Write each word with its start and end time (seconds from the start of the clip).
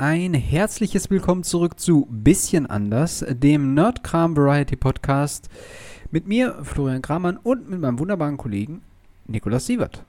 ein 0.00 0.32
herzliches 0.32 1.10
Willkommen 1.10 1.42
zurück 1.42 1.78
zu 1.78 2.08
Bisschen 2.08 2.64
anders, 2.64 3.22
dem 3.28 3.74
Nerdkram 3.74 4.34
Variety 4.34 4.74
Podcast 4.74 5.50
mit 6.10 6.26
mir, 6.26 6.56
Florian 6.62 7.02
Kramann 7.02 7.36
und 7.36 7.68
mit 7.68 7.80
meinem 7.80 7.98
wunderbaren 7.98 8.38
Kollegen 8.38 8.80
Nikolaus 9.26 9.66
Sievert. 9.66 10.02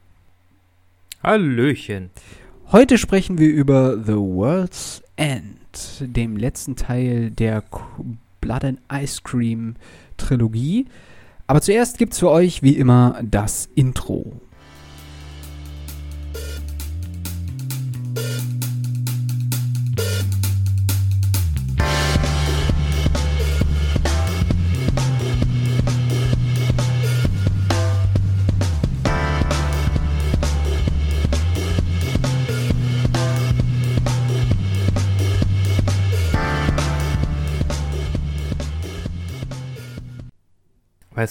Hallöchen. 1.22 2.10
Heute 2.72 2.98
sprechen 2.98 3.38
wir 3.38 3.50
über 3.50 3.98
The 4.02 4.16
World's 4.16 5.04
End, 5.18 5.60
dem 6.00 6.38
letzten 6.38 6.78
Teil 6.78 7.30
der 7.30 7.62
Blood 8.40 8.64
and 8.64 8.80
Ice 8.94 9.20
Cream 9.22 9.76
Trilogie. 10.16 10.86
Aber 11.48 11.60
zuerst 11.60 11.98
gibt's 11.98 12.20
für 12.20 12.30
euch 12.32 12.64
wie 12.64 12.78
immer 12.78 13.20
das 13.30 13.68
Intro. 13.76 14.40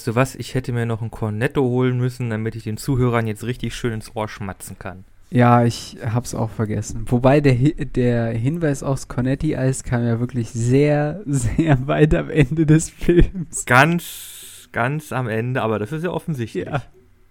Weißt 0.00 0.06
du 0.06 0.14
was? 0.14 0.34
Ich 0.34 0.54
hätte 0.54 0.72
mir 0.72 0.86
noch 0.86 1.02
ein 1.02 1.10
Cornetto 1.10 1.60
holen 1.60 1.98
müssen, 1.98 2.30
damit 2.30 2.54
ich 2.56 2.62
den 2.62 2.78
Zuhörern 2.78 3.27
jetzt 3.27 3.45
richtig 3.45 3.74
schön 3.74 3.92
ins 3.92 4.16
Ohr 4.16 4.28
schmatzen 4.30 4.78
kann. 4.78 5.04
Ja, 5.30 5.62
ich 5.66 5.98
hab's 6.02 6.34
auch 6.34 6.48
vergessen. 6.48 7.04
Wobei 7.04 7.42
der, 7.42 7.52
Hi- 7.52 7.74
der 7.84 8.28
Hinweis 8.30 8.82
aufs 8.82 9.09
Cornetti-Eis 9.09 9.84
kam 9.84 10.02
ja 10.06 10.18
wirklich 10.18 10.48
sehr, 10.48 11.20
sehr 11.26 11.86
weit 11.86 12.14
am 12.14 12.30
Ende 12.30 12.65
des 12.65 12.88
Films. 12.88 13.66
Ganz, 13.66 14.71
ganz 14.73 15.12
am 15.12 15.28
Ende, 15.28 15.60
aber 15.60 15.78
das 15.78 15.93
ist 15.93 16.02
ja 16.02 16.12
offensichtlich. 16.12 16.65
Ja, 16.65 16.82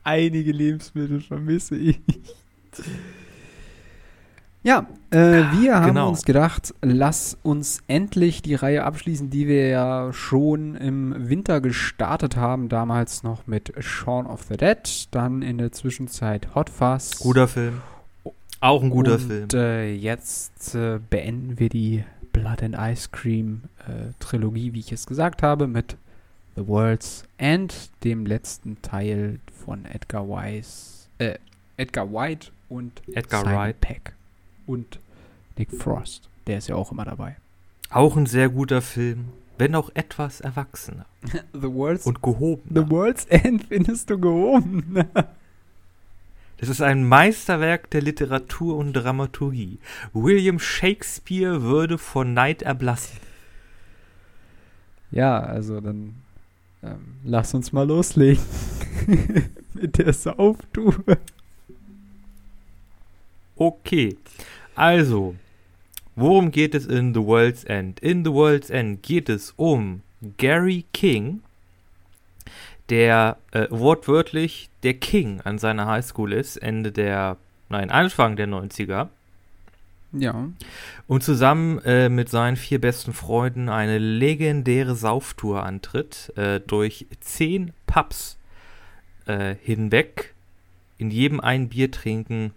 einige 0.04 0.52
Lebensmittel 0.52 1.22
vermisse 1.22 1.76
ich. 1.76 2.00
Ja, 4.62 4.88
äh, 5.12 5.18
wir 5.18 5.76
haben 5.76 5.88
genau. 5.88 6.10
uns 6.10 6.24
gedacht, 6.24 6.74
lass 6.82 7.38
uns 7.44 7.82
endlich 7.88 8.42
die 8.42 8.56
Reihe 8.56 8.84
abschließen, 8.84 9.30
die 9.30 9.48
wir 9.48 9.70
ja 9.70 10.12
schon 10.12 10.76
im 10.76 11.30
Winter 11.30 11.62
gestartet 11.62 12.36
haben. 12.36 12.68
Damals 12.68 13.24
noch 13.24 13.48
mit 13.48 13.74
Shaun 13.80 14.28
of 14.28 14.44
the 14.50 14.58
Dead, 14.58 15.08
dann 15.12 15.42
in 15.42 15.60
der 15.60 15.72
Zwischenzeit 15.72 16.56
Hot 16.56 16.70
Fuzz. 16.70 17.20
Guter 17.20 17.48
Film. 17.48 17.82
Auch 18.60 18.84
ein 18.84 18.90
guter 18.90 19.14
und, 19.14 19.22
Film. 19.22 19.48
Äh, 19.54 19.94
jetzt 19.94 20.76
äh, 20.76 21.00
beenden 21.10 21.58
wir 21.58 21.70
die 21.70 22.04
Blood 22.34 22.62
and 22.62 22.76
Ice 22.78 23.08
Cream 23.14 23.62
äh, 23.88 24.12
Trilogie, 24.20 24.74
wie 24.74 24.80
ich 24.80 24.92
es 24.92 25.08
gesagt 25.08 25.42
habe, 25.42 25.68
mit 25.68 25.96
The 26.58 26.68
World's 26.68 27.24
End, 27.38 27.92
dem 28.04 28.26
letzten 28.26 28.82
Teil 28.82 29.40
von 29.66 29.86
Edgar 29.86 30.28
Wise, 30.28 31.08
äh, 31.20 31.36
Edgar 31.78 32.12
White 32.12 32.52
und 32.68 33.02
Edgar 33.14 33.46
Simon 33.46 33.56
Wright. 33.56 33.80
Peck 33.80 34.14
und 34.70 35.00
Nick 35.58 35.72
Frost. 35.72 36.30
Der 36.48 36.60
ist 36.60 36.68
ja 36.68 36.76
auch 36.76 36.92
immer 36.92 37.06
dabei. 37.06 37.36
Auch 37.90 38.16
ein 38.16 38.28
sehr 38.28 38.50
guter 38.50 38.82
Film, 38.82 39.30
wenn 39.58 39.76
auch 39.76 39.90
etwas 39.96 40.42
erwachsener 40.42 41.06
The 41.54 41.74
World's 41.74 42.06
und 42.06 42.22
gehoben. 42.22 42.70
The 42.74 42.90
World's 42.90 43.26
End 43.26 43.66
findest 43.66 44.10
du 44.10 44.20
gehoben. 44.20 44.86
Das 46.58 46.70
ist 46.70 46.82
ein 46.82 47.08
Meisterwerk 47.08 47.90
der 47.90 48.02
Literatur 48.02 48.78
und 48.78 48.94
Dramaturgie. 48.94 49.80
William 50.14 50.60
Shakespeare 50.60 51.62
würde 51.64 51.98
vor 51.98 52.26
Neid 52.26 52.62
erblassen. 52.62 53.18
ja, 55.12 55.40
also 55.40 55.82
dann 55.82 56.16
ähm, 56.84 57.16
lass 57.24 57.54
uns 57.54 57.74
mal 57.74 57.88
loslegen 57.88 58.44
mit 59.74 59.98
der 59.98 60.14
Sauftour. 60.14 60.96
Okay, 63.56 64.18
also, 64.80 65.36
worum 66.16 66.52
geht 66.52 66.74
es 66.74 66.86
in 66.86 67.14
The 67.14 67.20
World's 67.20 67.66
End? 67.66 68.00
In 68.00 68.24
The 68.24 68.32
World's 68.32 68.70
End 68.70 69.04
geht 69.04 69.28
es 69.28 69.54
um 69.58 70.04
Gary 70.38 70.86
King, 70.94 71.42
der 72.88 73.36
äh, 73.52 73.68
wortwörtlich 73.70 74.70
der 74.84 74.94
King 74.94 75.42
an 75.42 75.60
seiner 75.60 75.86
Highschool 75.86 76.32
ist, 76.32 76.56
Ende 76.56 76.94
der, 76.94 77.36
nein, 77.68 77.92
Anfang 77.92 78.38
der 78.38 78.48
90er. 78.48 79.10
Ja. 80.14 80.48
Und 81.08 81.24
zusammen 81.26 81.80
äh, 81.80 82.08
mit 82.08 82.30
seinen 82.30 82.56
vier 82.56 82.80
besten 82.80 83.12
Freunden 83.12 83.68
eine 83.68 83.98
legendäre 83.98 84.96
Sauftour 84.96 85.64
antritt, 85.64 86.32
äh, 86.38 86.62
durch 86.62 87.06
zehn 87.20 87.74
Pubs 87.86 88.38
äh, 89.26 89.56
hinweg, 89.62 90.34
in 90.98 91.12
jedem 91.12 91.42
ein 91.42 91.68
Bier 91.68 91.92
trinken, 91.92 92.54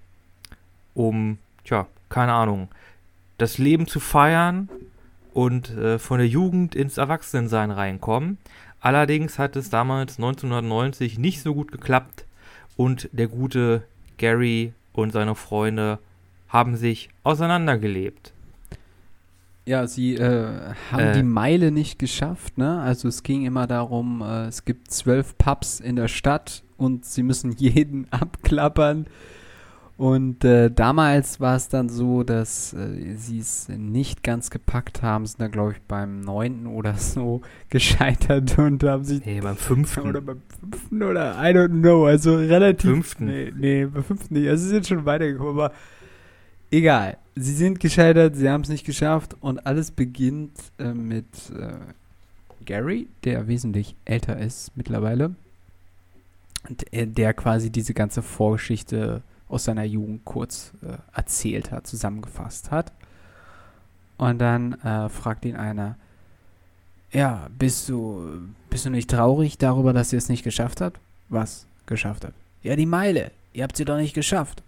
um, 0.94 1.38
tja, 1.64 1.88
keine 2.12 2.34
Ahnung, 2.34 2.68
das 3.38 3.58
Leben 3.58 3.86
zu 3.88 3.98
feiern 3.98 4.68
und 5.34 5.70
äh, 5.70 5.98
von 5.98 6.18
der 6.18 6.28
Jugend 6.28 6.74
ins 6.74 6.98
Erwachsenensein 6.98 7.70
reinkommen. 7.70 8.38
Allerdings 8.80 9.38
hat 9.38 9.56
es 9.56 9.70
damals 9.70 10.18
1990 10.18 11.18
nicht 11.18 11.42
so 11.42 11.54
gut 11.54 11.72
geklappt 11.72 12.24
und 12.76 13.08
der 13.12 13.28
gute 13.28 13.82
Gary 14.18 14.72
und 14.92 15.12
seine 15.12 15.34
Freunde 15.34 15.98
haben 16.48 16.76
sich 16.76 17.08
auseinandergelebt. 17.24 18.32
Ja, 19.64 19.86
sie 19.86 20.16
äh, 20.16 20.74
haben 20.90 21.00
Äh. 21.00 21.12
die 21.14 21.22
Meile 21.22 21.70
nicht 21.70 21.98
geschafft, 21.98 22.58
ne? 22.58 22.80
Also 22.80 23.06
es 23.08 23.22
ging 23.22 23.44
immer 23.46 23.66
darum, 23.68 24.20
äh, 24.20 24.46
es 24.46 24.64
gibt 24.64 24.90
zwölf 24.90 25.38
Pubs 25.38 25.78
in 25.78 25.94
der 25.96 26.08
Stadt 26.08 26.64
und 26.76 27.04
sie 27.04 27.22
müssen 27.22 27.52
jeden 27.52 28.06
abklappern. 28.12 29.06
Und 30.02 30.44
äh, 30.44 30.68
damals 30.68 31.38
war 31.38 31.54
es 31.54 31.68
dann 31.68 31.88
so, 31.88 32.24
dass 32.24 32.72
äh, 32.72 33.14
sie 33.14 33.38
es 33.38 33.68
nicht 33.68 34.24
ganz 34.24 34.50
gepackt 34.50 35.00
haben, 35.00 35.26
sind 35.26 35.40
dann, 35.40 35.52
glaube 35.52 35.74
ich, 35.74 35.80
beim 35.82 36.22
neunten 36.22 36.66
oder 36.66 36.94
so 36.94 37.40
gescheitert 37.68 38.58
und 38.58 38.82
haben 38.82 39.04
sich 39.04 39.24
Nee, 39.24 39.40
beim 39.40 39.54
fünften. 39.54 40.00
oder 40.08 40.20
beim 40.20 40.42
fünften 40.58 41.04
oder 41.04 41.36
I 41.40 41.54
don't 41.54 41.68
know, 41.82 42.06
also 42.06 42.34
relativ. 42.34 42.90
Fünften. 42.90 43.26
Nee, 43.26 43.52
nee, 43.56 43.86
beim 43.86 44.02
fünften 44.02 44.34
nicht. 44.34 44.48
Also 44.48 44.64
sie 44.64 44.70
sind 44.70 44.88
schon 44.88 45.04
weitergekommen, 45.04 45.52
aber 45.52 45.72
egal. 46.72 47.16
Sie 47.36 47.54
sind 47.54 47.78
gescheitert, 47.78 48.34
sie 48.34 48.50
haben 48.50 48.62
es 48.62 48.70
nicht 48.70 48.84
geschafft 48.84 49.36
und 49.38 49.64
alles 49.66 49.92
beginnt 49.92 50.58
äh, 50.80 50.94
mit 50.94 51.26
äh, 51.56 51.74
Gary, 52.64 53.06
der 53.22 53.46
wesentlich 53.46 53.94
älter 54.04 54.36
ist 54.36 54.76
mittlerweile. 54.76 55.36
Und 56.68 56.92
äh, 56.92 57.06
der 57.06 57.34
quasi 57.34 57.70
diese 57.70 57.94
ganze 57.94 58.20
Vorgeschichte 58.22 59.22
aus 59.52 59.64
seiner 59.64 59.84
Jugend 59.84 60.24
kurz 60.24 60.72
äh, 60.82 60.96
erzählt 61.14 61.70
hat, 61.70 61.86
zusammengefasst 61.86 62.70
hat. 62.70 62.92
Und 64.18 64.38
dann 64.38 64.74
äh, 64.80 65.08
fragt 65.08 65.44
ihn 65.44 65.56
einer, 65.56 65.96
ja, 67.12 67.48
bist 67.58 67.88
du, 67.88 68.40
bist 68.70 68.86
du 68.86 68.90
nicht 68.90 69.10
traurig 69.10 69.58
darüber, 69.58 69.92
dass 69.92 70.12
ihr 70.12 70.18
es 70.18 70.28
nicht 70.28 70.44
geschafft 70.44 70.80
habt? 70.80 70.98
Was 71.28 71.66
geschafft 71.86 72.24
habt? 72.24 72.34
Ja, 72.62 72.76
die 72.76 72.86
Meile. 72.86 73.30
Ihr 73.52 73.64
habt 73.64 73.76
sie 73.76 73.84
doch 73.84 73.96
nicht 73.96 74.14
geschafft. 74.14 74.62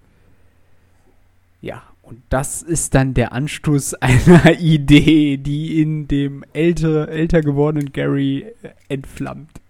Ja, 1.63 1.83
und 2.03 2.21
das 2.29 2.61
ist 2.61 2.95
dann 2.95 3.15
der 3.15 3.33
Anstoß 3.33 3.95
einer 4.01 4.59
Idee, 4.59 5.39
die 5.39 5.81
in 5.81 6.09
dem 6.09 6.45
älter, 6.53 7.09
älter 7.09 7.41
gewordenen 7.41 7.93
Gary 7.93 8.53
äh, 8.63 8.71
entflammt. 8.89 9.61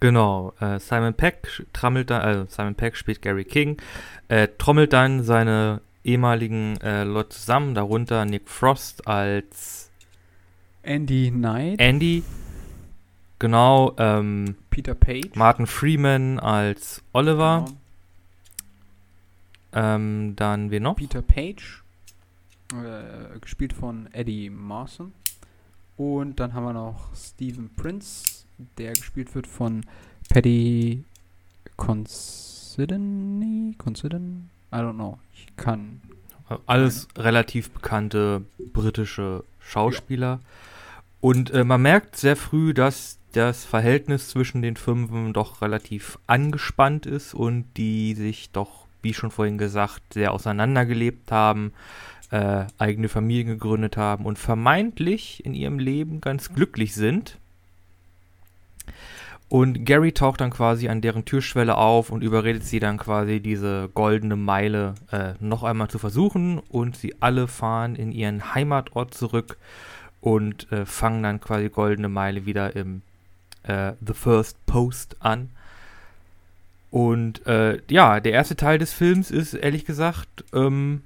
Genau, 0.00 0.52
äh, 0.60 0.78
Simon 0.78 1.14
Peck 1.14 1.66
trammelt 1.72 2.10
da, 2.10 2.20
also 2.20 2.46
Simon 2.48 2.74
Peck 2.76 2.96
spielt 2.96 3.20
Gary 3.20 3.44
King, 3.44 3.80
äh, 4.28 4.46
trommelt 4.58 4.92
dann 4.92 5.24
seine 5.24 5.80
ehemaligen 6.04 6.80
äh, 6.80 7.02
Leute 7.04 7.30
zusammen, 7.30 7.74
darunter 7.74 8.24
Nick 8.24 8.48
Frost 8.48 9.08
als 9.08 9.90
Andy 10.82 11.30
Knight, 11.32 11.80
Andy, 11.80 12.22
genau, 13.40 13.94
ähm, 13.98 14.54
Peter 14.70 14.94
Page. 14.94 15.34
Martin 15.34 15.66
Freeman 15.66 16.38
als 16.38 17.02
Oliver, 17.12 17.64
Genau. 17.66 17.76
ähm, 19.72 20.36
dann 20.36 20.70
wir 20.70 20.78
noch? 20.80 20.94
Peter 20.96 21.22
Page, 21.22 21.82
äh, 22.72 23.38
gespielt 23.40 23.72
von 23.72 24.08
Eddie 24.12 24.48
Marson. 24.48 25.12
Und 25.96 26.38
dann 26.38 26.54
haben 26.54 26.62
wir 26.64 26.72
noch 26.72 27.12
Stephen 27.16 27.70
Prince, 27.74 28.37
der 28.76 28.92
gespielt 28.92 29.34
wird 29.34 29.46
von 29.46 29.84
Paddy 30.28 31.04
Considine? 31.76 33.74
Considine? 33.78 34.48
I 34.72 34.76
don't 34.76 34.94
know. 34.94 35.18
Ich 35.32 35.46
kann. 35.56 36.00
Alles 36.66 37.08
relativ 37.16 37.70
bekannte 37.70 38.44
britische 38.72 39.44
Schauspieler. 39.60 40.40
Und 41.20 41.50
äh, 41.50 41.64
man 41.64 41.82
merkt 41.82 42.16
sehr 42.16 42.36
früh, 42.36 42.72
dass 42.74 43.18
das 43.32 43.64
Verhältnis 43.64 44.28
zwischen 44.28 44.62
den 44.62 44.76
Fünfen 44.76 45.32
doch 45.32 45.60
relativ 45.60 46.18
angespannt 46.26 47.06
ist 47.06 47.34
und 47.34 47.66
die 47.76 48.14
sich 48.14 48.50
doch, 48.50 48.86
wie 49.02 49.12
schon 49.12 49.30
vorhin 49.30 49.58
gesagt, 49.58 50.14
sehr 50.14 50.32
auseinandergelebt 50.32 51.30
haben. 51.30 51.72
äh, 52.30 52.66
eigene 52.78 53.08
Familien 53.08 53.48
gegründet 53.48 53.96
haben 53.96 54.24
und 54.26 54.38
vermeintlich 54.38 55.44
in 55.44 55.54
ihrem 55.54 55.78
Leben 55.78 56.20
ganz 56.20 56.52
glücklich 56.52 56.94
sind. 56.94 57.38
Und 59.48 59.84
Gary 59.84 60.12
taucht 60.12 60.42
dann 60.42 60.50
quasi 60.50 60.88
an 60.88 61.00
deren 61.00 61.24
Türschwelle 61.24 61.78
auf 61.78 62.10
und 62.10 62.22
überredet 62.22 62.64
sie 62.64 62.80
dann 62.80 62.98
quasi 62.98 63.40
diese 63.40 63.88
goldene 63.94 64.36
Meile 64.36 64.94
äh, 65.10 65.32
noch 65.40 65.62
einmal 65.62 65.88
zu 65.88 65.98
versuchen. 65.98 66.58
Und 66.58 66.96
sie 66.96 67.14
alle 67.20 67.48
fahren 67.48 67.96
in 67.96 68.12
ihren 68.12 68.54
Heimatort 68.54 69.14
zurück 69.14 69.56
und 70.20 70.70
äh, 70.70 70.84
fangen 70.84 71.22
dann 71.22 71.40
quasi 71.40 71.70
goldene 71.70 72.10
Meile 72.10 72.44
wieder 72.44 72.76
im 72.76 73.02
äh, 73.62 73.92
The 74.06 74.12
First 74.12 74.64
Post 74.66 75.16
an. 75.20 75.48
Und 76.90 77.46
äh, 77.46 77.80
ja, 77.90 78.20
der 78.20 78.32
erste 78.32 78.56
Teil 78.56 78.78
des 78.78 78.92
Films 78.92 79.30
ist 79.30 79.54
ehrlich 79.54 79.84
gesagt 79.84 80.44
ähm, 80.52 81.02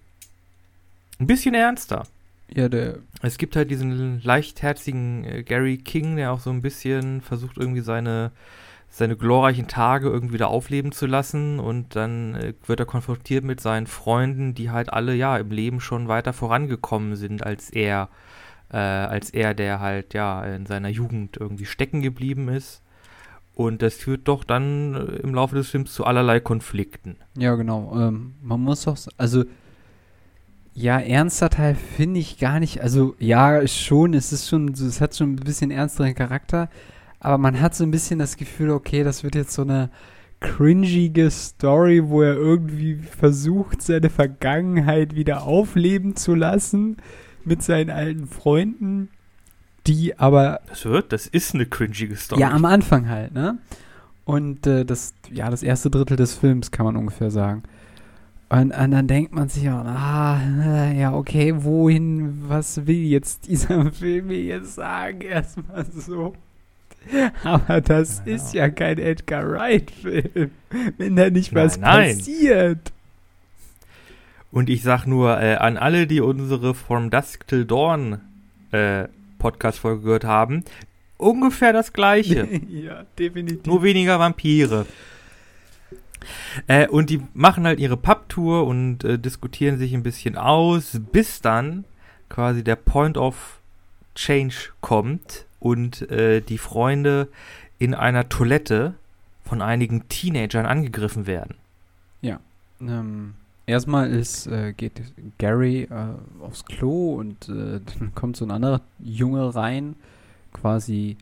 ein 1.19 1.27
bisschen 1.27 1.55
ernster. 1.55 2.07
Ja, 2.55 2.69
der. 2.69 2.99
Es 3.23 3.39
gibt 3.39 3.57
halt 3.57 3.71
diesen 3.71 4.21
leichtherzigen 4.23 5.25
äh, 5.25 5.43
Gary 5.43 5.79
King, 5.79 6.17
der 6.17 6.33
auch 6.33 6.41
so 6.41 6.51
ein 6.51 6.63
bisschen 6.63 7.21
versucht, 7.21 7.57
irgendwie 7.57 7.81
seine, 7.81 8.33
seine 8.89 9.17
glorreichen 9.17 9.69
Tage 9.69 10.09
irgendwie 10.09 10.35
wieder 10.35 10.49
aufleben 10.49 10.93
zu 10.93 11.07
lassen. 11.07 11.59
Und 11.61 11.97
dann 11.97 12.35
äh, 12.35 12.55
wird 12.67 12.81
er 12.81 12.87
konfrontiert 12.87 13.45
mit 13.45 13.61
seinen 13.61 13.87
Freunden, 13.87 14.55
die 14.55 14.71
halt 14.71 14.93
alle 14.93 15.15
ja 15.15 15.37
im 15.37 15.51
Leben 15.51 15.81
schon 15.81 16.09
weiter 16.09 16.33
vorangekommen 16.33 17.17
sind 17.17 17.45
als 17.45 17.71
er. 17.71 18.09
Äh, 18.71 18.77
als 18.77 19.31
er, 19.31 19.55
der 19.55 19.81
halt 19.81 20.15
ja 20.15 20.45
in 20.45 20.65
seiner 20.67 20.89
Jugend 20.89 21.37
irgendwie 21.39 21.67
stecken 21.67 22.01
geblieben 22.01 22.49
ist. 22.49 22.83
Und 23.55 23.83
das 23.83 23.95
führt 23.95 24.29
doch 24.29 24.45
dann 24.45 24.95
äh, 24.95 25.17
im 25.17 25.35
Laufe 25.35 25.55
des 25.55 25.69
Films 25.69 25.93
zu 25.93 26.05
allerlei 26.05 26.41
Konflikten. 26.41 27.17
Ja, 27.37 27.55
genau. 27.55 27.93
Ähm, 27.95 28.35
man 28.41 28.61
muss 28.61 28.85
doch, 28.85 28.97
also 29.19 29.45
ja, 30.75 30.99
ernster 30.99 31.51
Teil 31.51 31.75
finde 31.75 32.21
ich 32.21 32.39
gar 32.39 32.61
nicht. 32.61 32.81
Also 32.81 33.15
ja, 33.19 33.67
schon, 33.67 34.15
es 34.15 34.33
ist 34.33 34.49
schon, 34.49 34.69
es 34.69 35.01
hat 35.01 35.15
schon 35.15 35.33
ein 35.33 35.37
bisschen 35.37 35.71
ernsteren 35.71 36.15
Charakter, 36.15 36.69
aber 37.21 37.39
man 37.39 37.61
hat 37.61 37.75
so 37.75 37.85
ein 37.85 37.91
bisschen 37.91 38.19
das 38.19 38.37
Gefühl, 38.37 38.71
okay, 38.71 39.05
das 39.05 39.23
wird 39.23 39.35
jetzt 39.35 39.53
so 39.53 39.63
eine 39.63 39.91
cringige 40.41 41.31
Story, 41.31 42.09
wo 42.09 42.23
er 42.23 42.35
irgendwie 42.35 42.97
versucht, 42.97 43.83
seine 43.83 44.11
Vergangenheit 44.11 45.15
wieder 45.15 45.45
aufleben 45.45 46.17
zu 46.17 46.35
lassen 46.35 46.97
mit 47.45 47.63
seinen 47.63 47.91
alten 47.91 48.27
Freunden, 48.27 49.09
die 49.87 50.19
aber. 50.19 50.61
Das 50.69 50.85
wird, 50.85 51.13
das 51.13 51.27
ist 51.27 51.55
eine 51.55 51.67
cringige 51.67 52.17
Story. 52.17 52.41
Ja, 52.41 52.51
am 52.51 52.65
Anfang 52.65 53.09
halt, 53.09 53.33
ne? 53.33 53.59
Und 54.25 54.67
äh, 54.67 54.85
das, 54.85 55.15
ja, 55.33 55.51
das 55.51 55.63
erste 55.63 55.91
Drittel 55.91 56.17
des 56.17 56.35
Films 56.35 56.71
kann 56.71 56.87
man 56.87 56.97
ungefähr 56.97 57.31
sagen. 57.31 57.63
Und, 58.53 58.73
und, 58.73 58.91
dann 58.91 59.09
denkt 59.09 59.33
man 59.33 59.49
sich 59.49 59.67
auch, 59.71 59.83
ah, 59.83 60.93
ja, 60.95 61.15
okay, 61.15 61.55
wohin, 61.57 62.43
was 62.49 62.87
will 62.87 63.03
jetzt 63.03 63.47
dieser 63.47 63.91
Film 63.93 64.27
mir 64.27 64.43
jetzt 64.43 64.75
sagen? 64.75 65.23
Erstmal 65.23 65.87
so. 65.87 66.35
Aber 67.45 67.81
das 67.81 68.21
ja. 68.27 68.35
ist 68.35 68.53
ja 68.53 68.69
kein 68.69 68.99
Edgar 68.99 69.51
Wright-Film, 69.51 70.51
wenn 70.99 71.17
da 71.17 71.31
nicht 71.31 71.53
nein, 71.53 71.65
was 71.65 71.79
nein. 71.79 72.15
passiert. 72.15 72.93
Und 74.51 74.69
ich 74.69 74.83
sag 74.83 75.07
nur 75.07 75.41
äh, 75.41 75.55
an 75.55 75.79
alle, 75.79 76.07
die 76.07 76.21
unsere 76.21 76.75
From 76.75 77.09
Dusk 77.09 77.47
Till 77.47 77.65
Dawn 77.65 78.21
äh, 78.71 79.09
Podcast-Folge 79.39 80.03
gehört 80.03 80.25
haben, 80.25 80.63
ungefähr 81.17 81.73
das 81.73 81.95
gleiche. 81.95 82.47
ja, 82.69 83.07
definitiv. 83.19 83.65
Nur 83.65 83.83
weniger 83.83 84.19
Vampire. 84.19 84.85
Äh, 86.67 86.89
und 86.89 87.11
die 87.11 87.23
machen 87.35 87.67
halt 87.67 87.81
ihre 87.81 87.97
Pub-Tour 87.97 88.67
und 88.67 89.05
äh, 89.05 89.19
diskutieren 89.19 89.79
sich 89.79 89.95
ein 89.95 90.03
bisschen 90.03 90.37
aus, 90.37 91.01
bis 91.13 91.41
dann 91.41 91.85
quasi 92.29 92.65
der 92.65 92.77
Point 92.77 93.19
of 93.19 93.61
Change 94.15 94.55
kommt 94.81 95.47
und 95.61 96.11
äh, 96.11 96.41
die 96.41 96.59
Freunde 96.59 97.29
in 97.79 97.95
einer 97.95 98.29
Toilette 98.29 98.95
von 99.45 99.63
einigen 99.63 100.09
Teenagern 100.09 100.67
angegriffen 100.67 101.27
werden. 101.27 101.57
Ja. 102.21 102.41
Ähm, 102.81 103.35
erstmal 103.67 104.11
ist, 104.11 104.47
äh, 104.47 104.73
geht 104.73 105.03
Gary 105.39 105.83
äh, 105.85 106.45
aufs 106.45 106.65
Klo 106.65 107.15
und 107.15 107.49
äh, 107.49 107.81
dann 107.99 108.15
kommt 108.15 108.37
so 108.37 108.45
ein 108.45 108.51
anderer 108.51 108.81
Junge 108.99 109.55
rein, 109.55 109.97
quasi 110.53 111.17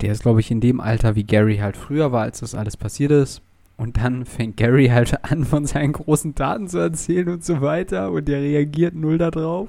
der 0.00 0.12
ist, 0.12 0.22
glaube 0.22 0.40
ich, 0.40 0.50
in 0.50 0.60
dem 0.60 0.80
Alter, 0.80 1.14
wie 1.14 1.24
Gary 1.24 1.58
halt 1.58 1.76
früher 1.76 2.12
war, 2.12 2.22
als 2.22 2.40
das 2.40 2.54
alles 2.54 2.76
passiert 2.76 3.12
ist. 3.12 3.40
Und 3.76 3.98
dann 3.98 4.24
fängt 4.24 4.56
Gary 4.56 4.88
halt 4.88 5.22
an, 5.24 5.44
von 5.44 5.66
seinen 5.66 5.92
großen 5.92 6.34
Taten 6.34 6.68
zu 6.68 6.78
erzählen 6.78 7.28
und 7.28 7.44
so 7.44 7.60
weiter. 7.60 8.10
Und 8.10 8.26
der 8.26 8.40
reagiert 8.40 8.94
null 8.94 9.18
darauf. 9.18 9.68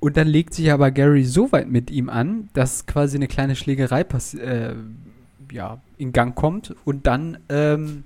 Und 0.00 0.16
dann 0.16 0.28
legt 0.28 0.54
sich 0.54 0.70
aber 0.72 0.90
Gary 0.90 1.24
so 1.24 1.50
weit 1.52 1.68
mit 1.68 1.90
ihm 1.90 2.08
an, 2.08 2.48
dass 2.54 2.86
quasi 2.86 3.16
eine 3.16 3.26
kleine 3.28 3.56
Schlägerei 3.56 4.02
äh, 4.02 4.74
ja, 5.52 5.80
in 5.96 6.12
Gang 6.12 6.34
kommt. 6.34 6.74
Und 6.84 7.06
dann 7.06 7.38
ähm, 7.48 8.04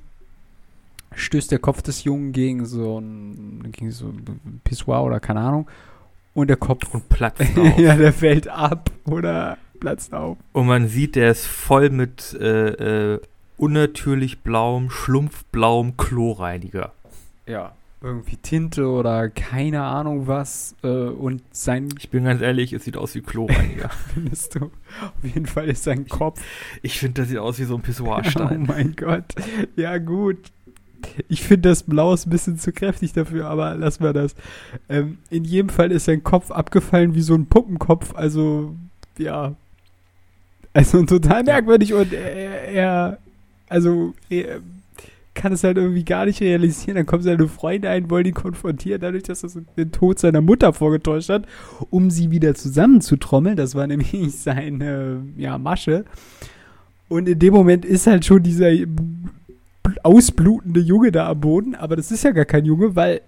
stößt 1.14 1.50
der 1.50 1.58
Kopf 1.58 1.82
des 1.82 2.04
Jungen 2.04 2.32
gegen 2.32 2.66
so 2.66 2.98
ein, 2.98 3.68
gegen 3.72 3.90
so 3.90 4.08
ein 4.08 4.60
Pissoir 4.64 5.02
oder 5.04 5.20
keine 5.20 5.40
Ahnung. 5.40 5.68
Und 6.34 6.48
der 6.48 6.56
Kopf. 6.56 6.92
Und 6.94 7.08
platzt 7.08 7.40
auf. 7.58 7.78
ja, 7.78 7.96
der 7.96 8.12
fällt 8.12 8.48
ab 8.48 8.90
oder 9.04 9.58
platzt 9.80 10.14
auf. 10.14 10.38
Und 10.52 10.66
man 10.66 10.88
sieht, 10.88 11.16
der 11.16 11.30
ist 11.30 11.46
voll 11.46 11.90
mit 11.90 12.34
äh, 12.40 13.14
äh, 13.14 13.20
unnatürlich 13.62 14.40
blauem, 14.40 14.90
schlumpfblauem 14.90 15.96
Chlorreiniger. 15.96 16.90
Ja, 17.46 17.76
irgendwie 18.00 18.36
Tinte 18.36 18.88
oder 18.88 19.30
keine 19.30 19.84
Ahnung 19.84 20.26
was. 20.26 20.74
Äh, 20.82 20.88
und 20.88 21.42
sein. 21.52 21.88
Ich 21.96 22.10
bin 22.10 22.24
ganz 22.24 22.42
ehrlich, 22.42 22.72
es 22.72 22.84
sieht 22.84 22.96
aus 22.96 23.14
wie 23.14 23.20
Chlorreiniger. 23.20 23.88
Findest 24.14 24.56
du? 24.56 24.64
Auf 24.64 25.12
jeden 25.22 25.46
Fall 25.46 25.68
ist 25.68 25.84
sein 25.84 26.08
Kopf. 26.08 26.42
Ich 26.82 26.98
finde, 26.98 27.22
das 27.22 27.28
sieht 27.28 27.38
aus 27.38 27.60
wie 27.60 27.64
so 27.64 27.76
ein 27.76 27.82
Pissoirstein. 27.82 28.62
oh 28.68 28.72
mein 28.72 28.96
Gott. 28.96 29.32
Ja, 29.76 29.98
gut. 29.98 30.38
Ich 31.28 31.44
finde 31.44 31.68
das 31.68 31.84
Blau 31.84 32.14
ist 32.14 32.26
ein 32.26 32.30
bisschen 32.30 32.58
zu 32.58 32.72
kräftig 32.72 33.12
dafür, 33.12 33.46
aber 33.46 33.76
lassen 33.76 34.02
wir 34.02 34.12
das. 34.12 34.34
Ähm, 34.88 35.18
in 35.30 35.44
jedem 35.44 35.68
Fall 35.68 35.92
ist 35.92 36.06
sein 36.06 36.24
Kopf 36.24 36.50
abgefallen 36.50 37.14
wie 37.14 37.22
so 37.22 37.34
ein 37.34 37.46
Puppenkopf. 37.46 38.12
Also, 38.16 38.74
ja. 39.18 39.54
Also 40.72 41.04
total 41.04 41.44
merkwürdig 41.44 41.94
und 41.94 42.12
er, 42.12 42.68
er 42.68 43.18
also 43.72 44.12
er 44.28 44.60
kann 45.34 45.52
es 45.52 45.64
halt 45.64 45.78
irgendwie 45.78 46.04
gar 46.04 46.26
nicht 46.26 46.40
realisieren. 46.40 46.96
Dann 46.96 47.06
kommen 47.06 47.22
seine 47.22 47.48
Freunde 47.48 47.88
ein, 47.88 48.10
wollen 48.10 48.26
ihn 48.26 48.34
konfrontieren, 48.34 49.00
dadurch, 49.00 49.22
dass 49.22 49.42
er 49.42 49.62
den 49.76 49.92
Tod 49.92 50.18
seiner 50.18 50.42
Mutter 50.42 50.72
vorgetäuscht 50.72 51.30
hat, 51.30 51.46
um 51.90 52.10
sie 52.10 52.30
wieder 52.30 52.54
zusammenzutrommeln. 52.54 53.56
Das 53.56 53.74
war 53.74 53.86
nämlich 53.88 54.36
seine 54.36 55.22
ja, 55.36 55.58
Masche. 55.58 56.04
Und 57.08 57.28
in 57.28 57.38
dem 57.38 57.54
Moment 57.54 57.84
ist 57.84 58.06
halt 58.06 58.24
schon 58.24 58.42
dieser 58.42 58.70
ausblutende 60.02 60.80
Junge 60.80 61.12
da 61.12 61.28
am 61.28 61.40
Boden, 61.40 61.74
aber 61.74 61.96
das 61.96 62.10
ist 62.10 62.24
ja 62.24 62.30
gar 62.30 62.44
kein 62.44 62.64
Junge, 62.64 62.94
weil 62.94 63.22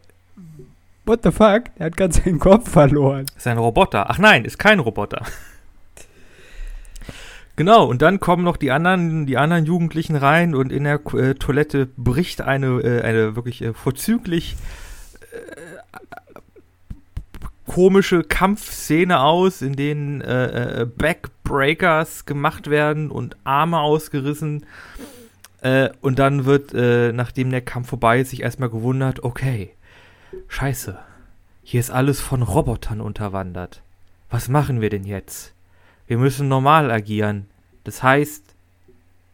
what 1.04 1.22
the 1.22 1.30
fuck, 1.30 1.64
er 1.76 1.86
hat 1.86 1.96
ganz 1.96 2.22
seinen 2.22 2.38
Kopf 2.38 2.70
verloren. 2.70 3.26
Ist 3.36 3.46
ein 3.46 3.58
Roboter. 3.58 4.10
Ach 4.10 4.18
nein, 4.18 4.44
ist 4.44 4.58
kein 4.58 4.78
Roboter. 4.78 5.22
Genau, 7.56 7.86
und 7.86 8.02
dann 8.02 8.18
kommen 8.18 8.42
noch 8.42 8.56
die 8.56 8.72
anderen, 8.72 9.26
die 9.26 9.36
anderen 9.36 9.64
Jugendlichen 9.64 10.16
rein 10.16 10.56
und 10.56 10.72
in 10.72 10.84
der 10.84 11.00
äh, 11.14 11.34
Toilette 11.34 11.86
bricht 11.96 12.40
eine, 12.40 12.80
äh, 12.80 13.02
eine 13.02 13.36
wirklich 13.36 13.62
äh, 13.62 13.72
vorzüglich 13.72 14.56
äh, 15.32 15.38
komische 17.70 18.24
Kampfszene 18.24 19.20
aus, 19.20 19.62
in 19.62 19.74
denen 19.74 20.20
äh, 20.20 20.82
äh, 20.82 20.86
Backbreakers 20.86 22.26
gemacht 22.26 22.68
werden 22.70 23.10
und 23.10 23.36
Arme 23.44 23.78
ausgerissen. 23.78 24.66
und 26.02 26.18
dann 26.18 26.44
wird, 26.44 26.74
nachdem 26.74 27.48
der 27.48 27.62
Kampf 27.62 27.88
vorbei 27.88 28.20
ist, 28.20 28.30
sich 28.30 28.42
erstmal 28.42 28.68
gewundert, 28.68 29.24
okay, 29.24 29.70
scheiße, 30.48 30.98
hier 31.62 31.80
ist 31.80 31.90
alles 31.90 32.20
von 32.20 32.42
Robotern 32.42 33.00
unterwandert. 33.00 33.80
Was 34.28 34.50
machen 34.50 34.82
wir 34.82 34.90
denn 34.90 35.04
jetzt? 35.04 35.53
Wir 36.06 36.18
müssen 36.18 36.48
normal 36.48 36.90
agieren. 36.90 37.46
Das 37.84 38.02
heißt, 38.02 38.54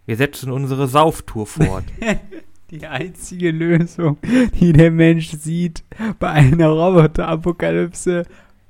wir 0.06 0.16
setzen 0.16 0.50
unsere 0.50 0.88
Sauftour 0.88 1.46
fort. 1.46 1.84
die 2.70 2.86
einzige 2.86 3.50
Lösung, 3.50 4.18
die 4.60 4.72
der 4.72 4.90
Mensch 4.90 5.30
sieht 5.30 5.82
bei 6.18 6.30
einer 6.30 6.68
Roboterapokalypse, 6.68 8.24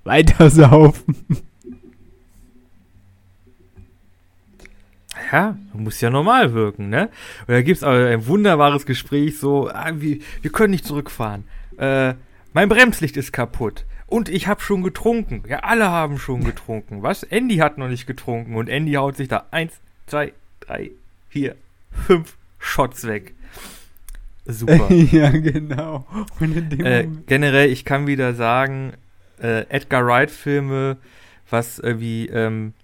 weiter 0.04 0.50
saufen. 0.50 1.16
Ja, 5.30 5.56
muss 5.74 6.00
ja 6.00 6.10
normal 6.10 6.54
wirken, 6.54 6.88
ne? 6.88 7.10
Und 7.46 7.54
da 7.54 7.62
gibt 7.62 7.76
es 7.76 7.84
aber 7.84 8.06
ein 8.06 8.26
wunderbares 8.26 8.86
Gespräch, 8.86 9.38
so, 9.38 9.68
ah, 9.68 9.92
wir, 9.94 10.18
wir 10.40 10.50
können 10.50 10.70
nicht 10.70 10.86
zurückfahren. 10.86 11.44
Äh, 11.76 12.14
mein 12.52 12.68
Bremslicht 12.68 13.16
ist 13.16 13.32
kaputt. 13.32 13.84
Und 14.10 14.28
ich 14.28 14.48
habe 14.48 14.60
schon 14.60 14.82
getrunken. 14.82 15.44
Ja, 15.48 15.60
alle 15.60 15.88
haben 15.88 16.18
schon 16.18 16.42
getrunken. 16.42 17.02
Was? 17.02 17.22
Andy 17.22 17.58
hat 17.58 17.78
noch 17.78 17.88
nicht 17.88 18.08
getrunken. 18.08 18.56
Und 18.56 18.68
Andy 18.68 18.94
haut 18.94 19.16
sich 19.16 19.28
da 19.28 19.46
eins, 19.52 19.74
zwei, 20.06 20.32
drei, 20.58 20.90
vier, 21.28 21.54
fünf 21.92 22.36
Shots 22.58 23.06
weg. 23.06 23.34
super. 24.46 24.92
ja, 24.92 25.30
genau. 25.30 26.06
Äh, 26.40 27.06
generell, 27.26 27.70
ich 27.70 27.84
kann 27.84 28.08
wieder 28.08 28.34
sagen, 28.34 28.94
äh, 29.40 29.60
Edgar 29.68 30.04
Wright-Filme, 30.04 30.96
was 31.48 31.78
irgendwie 31.78 32.26
ähm, 32.26 32.74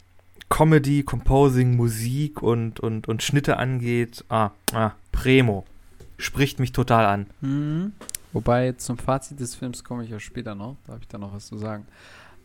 Comedy, 0.49 1.03
Composing, 1.03 1.75
Musik 1.75 2.41
und, 2.41 2.79
und, 2.79 3.09
und 3.09 3.25
Schnitte 3.25 3.57
angeht, 3.57 4.25
ah, 4.29 4.51
ah, 4.73 4.93
Primo. 5.11 5.65
Spricht 6.19 6.61
mich 6.61 6.71
total 6.71 7.05
an. 7.05 7.27
Mhm. 7.41 7.93
Wobei 8.37 8.73
zum 8.73 8.99
Fazit 8.99 9.41
des 9.41 9.55
Films 9.55 9.83
komme 9.83 10.05
ich 10.05 10.11
ja 10.11 10.21
später 10.21 10.55
noch. 10.55 10.77
Da 10.85 10.93
habe 10.93 11.01
ich 11.01 11.09
dann 11.09 11.23
noch 11.23 11.33
was 11.33 11.47
zu 11.47 11.57
sagen. 11.57 11.87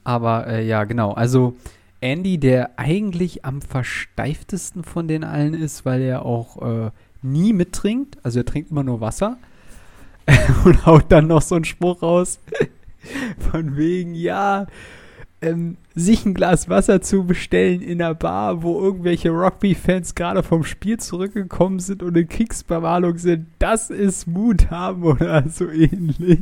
Aber 0.05 0.47
äh, 0.47 0.65
ja, 0.65 0.85
genau. 0.85 1.11
Also 1.11 1.57
Andy, 1.99 2.37
der 2.37 2.79
eigentlich 2.79 3.43
am 3.43 3.61
versteiftesten 3.61 4.85
von 4.85 5.09
den 5.09 5.25
allen 5.25 5.53
ist, 5.53 5.83
weil 5.83 6.01
er 6.01 6.25
auch 6.25 6.61
äh, 6.61 6.91
nie 7.21 7.51
mittrinkt. 7.51 8.17
Also 8.23 8.39
er 8.39 8.45
trinkt 8.45 8.71
immer 8.71 8.83
nur 8.83 9.01
Wasser. 9.01 9.37
und 10.63 10.85
haut 10.85 11.07
dann 11.09 11.27
noch 11.27 11.41
so 11.41 11.55
einen 11.55 11.65
Spruch 11.65 12.01
raus. 12.01 12.39
von 13.51 13.75
wegen, 13.75 14.15
ja, 14.15 14.67
ähm, 15.41 15.77
sich 15.95 16.25
ein 16.25 16.33
Glas 16.33 16.69
Wasser 16.69 17.01
zu 17.01 17.23
bestellen 17.25 17.81
in 17.81 18.01
einer 18.01 18.13
Bar, 18.13 18.63
wo 18.63 18.79
irgendwelche 18.79 19.29
Rugby-Fans 19.31 20.15
gerade 20.15 20.43
vom 20.43 20.63
Spiel 20.63 20.99
zurückgekommen 20.99 21.79
sind 21.79 22.03
und 22.03 22.15
in 22.15 22.29
Kriegsbemalung 22.29 23.17
sind, 23.17 23.47
das 23.59 23.89
ist 23.89 24.27
Mut 24.27 24.69
haben 24.69 25.03
oder 25.03 25.47
so 25.49 25.69
ähnlich. 25.69 26.41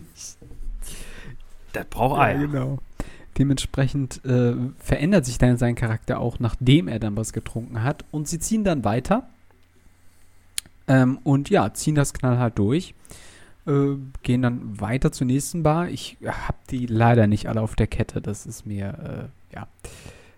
Das 1.74 1.86
braucht 1.90 2.18
Ja, 2.18 2.24
Eier. 2.24 2.40
genau. 2.40 2.80
Dementsprechend 3.38 4.24
äh, 4.26 4.54
verändert 4.80 5.26
sich 5.26 5.38
dann 5.38 5.58
sein 5.58 5.76
Charakter 5.76 6.20
auch, 6.20 6.40
nachdem 6.40 6.88
er 6.90 7.00
dann 7.00 7.16
was 7.16 7.32
getrunken 7.32 7.84
hat. 7.84 8.04
Und 8.12 8.28
sie 8.28 8.40
ziehen 8.40 8.66
dann 8.66 8.84
weiter. 8.84 9.30
Ähm, 10.88 11.20
und 11.24 11.50
ja, 11.50 11.74
ziehen 11.74 11.96
das 11.96 12.14
knallhart 12.14 12.60
durch. 12.60 12.94
Äh, 13.70 13.98
gehen 14.24 14.42
dann 14.42 14.82
weiter 14.82 15.12
zur 15.12 15.28
nächsten 15.28 15.62
Bar. 15.62 15.90
Ich 15.90 16.18
habe 16.26 16.58
die 16.72 16.88
leider 16.88 17.28
nicht 17.28 17.48
alle 17.48 17.62
auf 17.62 17.76
der 17.76 17.86
Kette. 17.86 18.20
Das 18.20 18.48
ist 18.48 18.66
mir, 18.66 19.30
äh, 19.52 19.56
ja. 19.56 19.68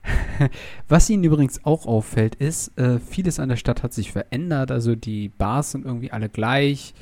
Was 0.90 1.10
ihnen 1.10 1.24
übrigens 1.24 1.64
auch 1.64 1.86
auffällt, 1.86 2.36
ist, 2.36 2.78
äh, 2.78 3.00
vieles 3.00 3.40
an 3.40 3.48
der 3.48 3.56
Stadt 3.56 3.84
hat 3.84 3.94
sich 3.94 4.12
verändert. 4.12 4.70
Also 4.70 4.96
die 4.96 5.30
Bars 5.30 5.72
sind 5.72 5.86
irgendwie 5.86 6.12
alle 6.12 6.28
gleich. 6.28 6.94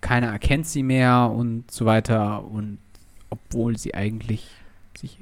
Keiner 0.00 0.28
erkennt 0.28 0.66
sie 0.66 0.82
mehr 0.82 1.32
und 1.32 1.70
so 1.70 1.86
weiter. 1.86 2.44
Und 2.44 2.78
obwohl 3.30 3.78
sie 3.78 3.94
eigentlich 3.94 4.48
sich 4.98 5.18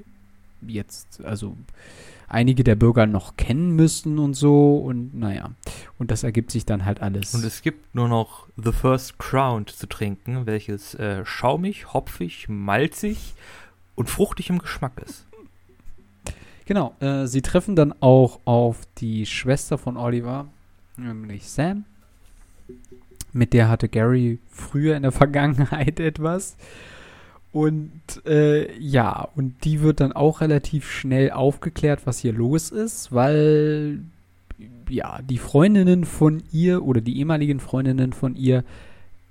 jetzt, 0.67 1.23
also 1.23 1.55
einige 2.29 2.65
der 2.65 2.75
Bürger 2.75 3.07
noch 3.07 3.37
kennen 3.37 3.71
müssten 3.77 4.19
und 4.19 4.35
so. 4.35 4.79
Und 4.79 5.15
naja, 5.15 5.51
und 5.99 6.11
das 6.11 6.23
ergibt 6.23 6.51
sich 6.51 6.67
dann 6.67 6.85
halt 6.85 7.01
alles. 7.01 7.35
Und 7.35 7.45
es 7.45 7.63
gibt 7.63 7.95
nur 7.95 8.09
noch 8.09 8.49
The 8.57 8.73
First 8.73 9.19
Crown 9.19 9.67
zu 9.67 9.87
trinken, 9.87 10.47
welches 10.47 10.95
äh, 10.95 11.25
schaumig, 11.25 11.93
hopfig, 11.93 12.49
malzig 12.49 13.35
und 13.95 14.11
fruchtig 14.11 14.51
im 14.51 14.59
Geschmack 14.59 15.03
ist. 15.05 15.27
Genau, 16.67 16.95
äh, 17.01 17.27
sie 17.27 17.43
treffen 17.43 17.77
dann 17.77 17.95
auch 18.01 18.41
auf 18.45 18.89
die 18.99 19.25
Schwester 19.25 19.79
von 19.79 19.97
Oliver, 19.97 20.49
nämlich 20.97 21.49
Sam. 21.49 21.85
Mit 23.33 23.53
der 23.53 23.69
hatte 23.69 23.89
Gary 23.89 24.41
früher 24.49 24.97
in 24.97 25.03
der 25.03 25.13
Vergangenheit 25.13 26.01
etwas. 26.01 26.57
Und 27.57 28.03
äh, 28.27 28.79
ja, 28.79 29.27
und 29.35 29.65
die 29.65 29.81
wird 29.81 30.01
dann 30.01 30.13
auch 30.13 30.43
relativ 30.43 30.91
schnell 30.91 31.31
aufgeklärt, 31.31 32.01
was 32.05 32.19
hier 32.19 32.35
los 32.35 32.71
ist, 32.71 33.13
weil 33.13 34.03
ja, 34.91 35.23
die 35.23 35.39
Freundinnen 35.39 36.05
von 36.05 36.43
ihr 36.53 36.85
oder 36.85 37.01
die 37.01 37.17
ehemaligen 37.19 37.59
Freundinnen 37.59 38.13
von 38.13 38.37
ihr 38.37 38.63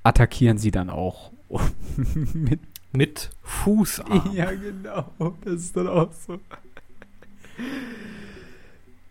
attackieren 0.01 0.57
sie 0.57 0.71
dann 0.71 0.89
auch. 0.89 1.33
Mit 2.33 2.61
Mit 2.93 3.29
Fußarm. 3.43 4.31
ja, 4.33 4.49
genau. 4.49 5.05
Das 5.43 5.53
ist 5.53 5.77
dann 5.77 5.87
auch 5.87 6.11
so. 6.11 6.39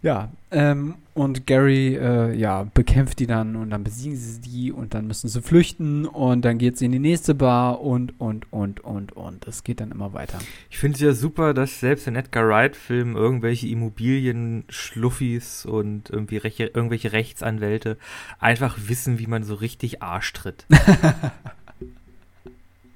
Ja, 0.04 0.30
ähm, 0.50 0.96
und 1.14 1.46
Gary, 1.46 1.96
äh, 1.96 2.34
ja, 2.34 2.66
bekämpft 2.74 3.20
die 3.20 3.26
dann 3.26 3.56
und 3.56 3.70
dann 3.70 3.84
besiegen 3.84 4.18
sie 4.18 4.38
die 4.42 4.70
und 4.70 4.92
dann 4.92 5.06
müssen 5.06 5.28
sie 5.28 5.40
flüchten 5.40 6.04
und 6.04 6.44
dann 6.44 6.58
geht 6.58 6.76
sie 6.76 6.84
in 6.84 6.92
die 6.92 6.98
nächste 6.98 7.34
Bar 7.34 7.80
und, 7.80 8.20
und, 8.20 8.52
und, 8.52 8.80
und, 8.80 9.12
und. 9.12 9.48
Es 9.48 9.64
geht 9.64 9.80
dann 9.80 9.92
immer 9.92 10.12
weiter. 10.12 10.38
Ich 10.68 10.76
finde 10.76 10.96
es 10.96 11.00
ja 11.00 11.14
super, 11.14 11.54
dass 11.54 11.80
selbst 11.80 12.06
in 12.06 12.16
Edgar 12.16 12.46
Wright-Filmen 12.46 13.16
irgendwelche 13.16 13.66
Immobilien-Schluffis 13.68 15.64
und 15.64 16.10
irgendwie 16.10 16.36
reche, 16.36 16.64
irgendwelche 16.66 17.12
Rechtsanwälte 17.12 17.96
einfach 18.38 18.76
wissen, 18.86 19.18
wie 19.18 19.26
man 19.26 19.42
so 19.42 19.54
richtig 19.54 20.02
Arsch 20.02 20.34
tritt. 20.34 20.66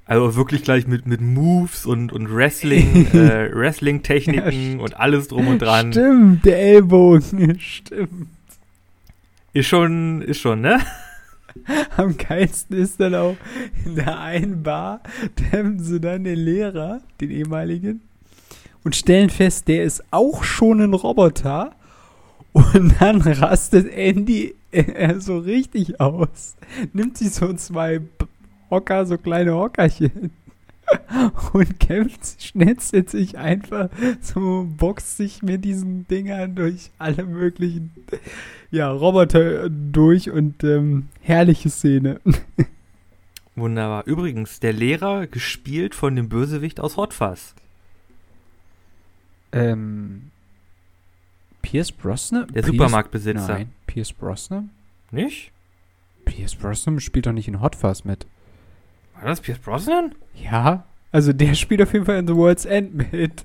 also 0.08 0.36
wirklich 0.36 0.62
gleich 0.62 0.86
mit, 0.86 1.06
mit 1.06 1.20
Moves 1.20 1.84
und, 1.84 2.12
und 2.12 2.34
Wrestling, 2.34 3.06
äh, 3.12 3.54
Wrestling-Techniken 3.54 4.78
Ja, 4.78 4.82
und 4.82 4.98
alles 4.98 5.28
drum 5.28 5.48
und 5.48 5.60
dran. 5.60 5.92
Stimmt, 5.92 6.44
der 6.46 6.58
Ellbogen, 6.58 7.60
stimmt. 7.60 8.28
Ist 9.52 9.66
schon, 9.66 10.22
ist 10.22 10.40
schon, 10.40 10.62
ne? 10.62 10.80
Am 11.96 12.16
geilsten 12.16 12.78
ist 12.78 13.00
dann 13.00 13.14
auch, 13.14 13.36
in 13.84 13.96
der 13.96 14.18
einen 14.18 14.62
Bar 14.62 15.02
treffen 15.36 15.78
sie 15.78 16.00
dann 16.00 16.24
den 16.24 16.38
Lehrer, 16.38 17.00
den 17.20 17.30
ehemaligen, 17.30 18.00
und 18.84 18.96
stellen 18.96 19.28
fest, 19.28 19.68
der 19.68 19.84
ist 19.84 20.02
auch 20.10 20.42
schon 20.42 20.80
ein 20.80 20.94
Roboter. 20.94 21.72
Und 22.52 22.94
dann 23.00 23.20
rastet 23.22 23.92
Andy 23.92 24.54
äh, 24.70 25.18
so 25.18 25.38
richtig 25.38 26.00
aus. 26.00 26.56
Nimmt 26.92 27.18
sich 27.18 27.32
so 27.32 27.52
zwei 27.54 27.98
Hocker, 28.70 29.06
so 29.06 29.18
kleine 29.18 29.54
Hockerchen. 29.54 30.30
Und 31.52 31.80
kämpft, 31.80 32.42
schnetzelt 32.42 33.10
sich 33.10 33.36
einfach, 33.36 33.90
so 34.22 34.66
boxt 34.78 35.18
sich 35.18 35.42
mit 35.42 35.64
diesen 35.64 36.06
Dingern 36.08 36.54
durch 36.54 36.90
alle 36.98 37.24
möglichen 37.24 37.92
ja, 38.70 38.90
Roboter 38.90 39.68
durch 39.70 40.30
und 40.30 40.62
ähm, 40.64 41.08
herrliche 41.20 41.70
Szene. 41.70 42.20
Wunderbar. 43.56 44.06
Übrigens, 44.06 44.60
der 44.60 44.72
Lehrer 44.72 45.26
gespielt 45.26 45.94
von 45.94 46.14
dem 46.14 46.28
Bösewicht 46.28 46.80
aus 46.80 46.96
Hot 46.96 47.14
Fuzz. 47.14 47.54
Ähm, 49.52 50.30
Pierce 51.62 51.92
Brosnan? 51.92 52.46
Der 52.48 52.62
Pierce- 52.62 52.66
Supermarktbesitzer. 52.66 53.48
Nein, 53.48 53.72
Pierce 53.86 54.12
Brosnan? 54.12 54.70
Nicht? 55.10 55.50
Pierce 56.24 56.54
Brosnan 56.54 57.00
spielt 57.00 57.26
doch 57.26 57.32
nicht 57.32 57.48
in 57.48 57.60
Hot 57.60 57.74
Fuzz 57.74 58.04
mit. 58.04 58.26
War 59.20 59.28
das 59.28 59.40
Pierce 59.40 59.58
Brosnan? 59.58 60.14
Ja, 60.34 60.84
also 61.12 61.32
der 61.32 61.54
spielt 61.56 61.82
auf 61.82 61.92
jeden 61.92 62.04
Fall 62.04 62.18
in 62.18 62.26
The 62.26 62.34
World's 62.34 62.64
End 62.64 63.12
mit. 63.12 63.44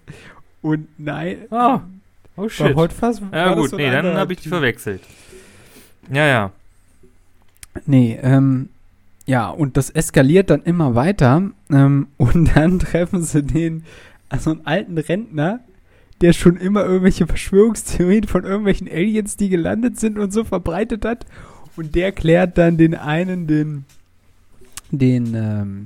Und 0.62 0.88
nein, 0.98 1.38
Ah, 1.52 1.82
Oh 2.36 2.44
bei 2.44 2.50
shit. 2.50 2.76
Hot 2.76 2.92
Fuzz 2.94 3.22
war 3.22 3.30
Ja 3.32 3.54
gut, 3.54 3.70
so 3.70 3.78
nee, 3.78 3.92
dann 3.92 4.18
habe 4.18 4.34
ich 4.34 4.40
die 4.40 4.50
verwechselt. 4.50 5.02
Ja, 6.12 6.26
ja. 6.26 6.52
Nee, 7.86 8.18
ähm, 8.22 8.70
ja, 9.26 9.50
und 9.50 9.78
das 9.78 9.90
eskaliert 9.90 10.50
dann 10.50 10.64
immer 10.64 10.96
weiter. 10.96 11.50
Ähm, 11.72 12.08
und 12.18 12.46
dann 12.56 12.80
treffen 12.80 13.22
sie 13.24 13.44
den, 13.44 13.86
also 14.30 14.52
einen 14.52 14.66
alten 14.66 14.98
Rentner, 14.98 15.60
der 16.22 16.34
schon 16.34 16.58
immer 16.58 16.84
irgendwelche 16.86 17.28
Verschwörungstheorien 17.28 18.26
von 18.26 18.44
irgendwelchen 18.44 18.88
Aliens, 18.90 19.38
die 19.38 19.50
gelandet 19.50 20.00
sind 20.00 20.18
und 20.18 20.34
so 20.34 20.44
verbreitet 20.44 21.06
hat. 21.06 21.26
Und 21.76 21.96
der 21.96 22.12
klärt 22.12 22.58
dann 22.58 22.78
den 22.78 22.96
einen, 22.96 23.48
den, 23.48 23.86
den, 24.98 25.34
ähm, 25.36 25.86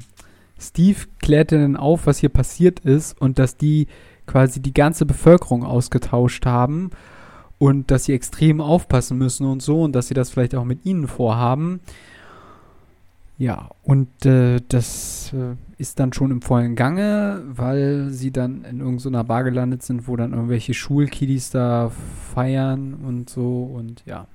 Steve 0.59 0.99
klärt 1.19 1.51
dann 1.51 1.75
auf, 1.75 2.07
was 2.07 2.17
hier 2.17 2.29
passiert 2.29 2.79
ist 2.79 3.19
und 3.19 3.39
dass 3.39 3.57
die 3.57 3.87
quasi 4.25 4.59
die 4.59 4.73
ganze 4.73 5.05
Bevölkerung 5.05 5.63
ausgetauscht 5.63 6.45
haben 6.45 6.91
und 7.59 7.91
dass 7.91 8.05
sie 8.05 8.13
extrem 8.13 8.59
aufpassen 8.61 9.17
müssen 9.17 9.45
und 9.45 9.61
so 9.61 9.83
und 9.83 9.93
dass 9.93 10.07
sie 10.07 10.13
das 10.13 10.29
vielleicht 10.29 10.55
auch 10.55 10.65
mit 10.65 10.85
ihnen 10.85 11.07
vorhaben. 11.07 11.79
Ja, 13.39 13.69
und 13.83 14.25
äh, 14.25 14.59
das 14.67 15.31
äh, 15.33 15.55
ist 15.77 15.99
dann 15.99 16.11
schon 16.11 16.31
im 16.31 16.41
vollen 16.41 16.75
Gange, 16.75 17.43
weil 17.47 18.09
sie 18.09 18.31
dann 18.31 18.65
in 18.65 18.79
irgendeiner 18.79 19.23
Bar 19.23 19.43
gelandet 19.43 19.83
sind, 19.83 20.07
wo 20.07 20.15
dann 20.15 20.33
irgendwelche 20.33 20.73
Schulkiddies 20.73 21.51
da 21.51 21.91
feiern 22.33 22.95
und 22.95 23.29
so 23.29 23.63
und 23.63 24.03
ja. 24.07 24.27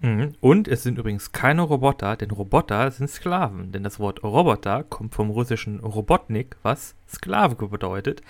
Mhm. 0.00 0.34
Und 0.40 0.68
es 0.68 0.82
sind 0.82 0.98
übrigens 0.98 1.32
keine 1.32 1.62
Roboter, 1.62 2.16
denn 2.16 2.30
Roboter 2.30 2.90
sind 2.90 3.08
Sklaven. 3.08 3.72
Denn 3.72 3.82
das 3.82 3.98
Wort 3.98 4.22
Roboter 4.22 4.84
kommt 4.84 5.14
vom 5.14 5.30
russischen 5.30 5.80
Robotnik, 5.80 6.56
was 6.62 6.94
Sklave 7.08 7.54
bedeutet. 7.68 8.22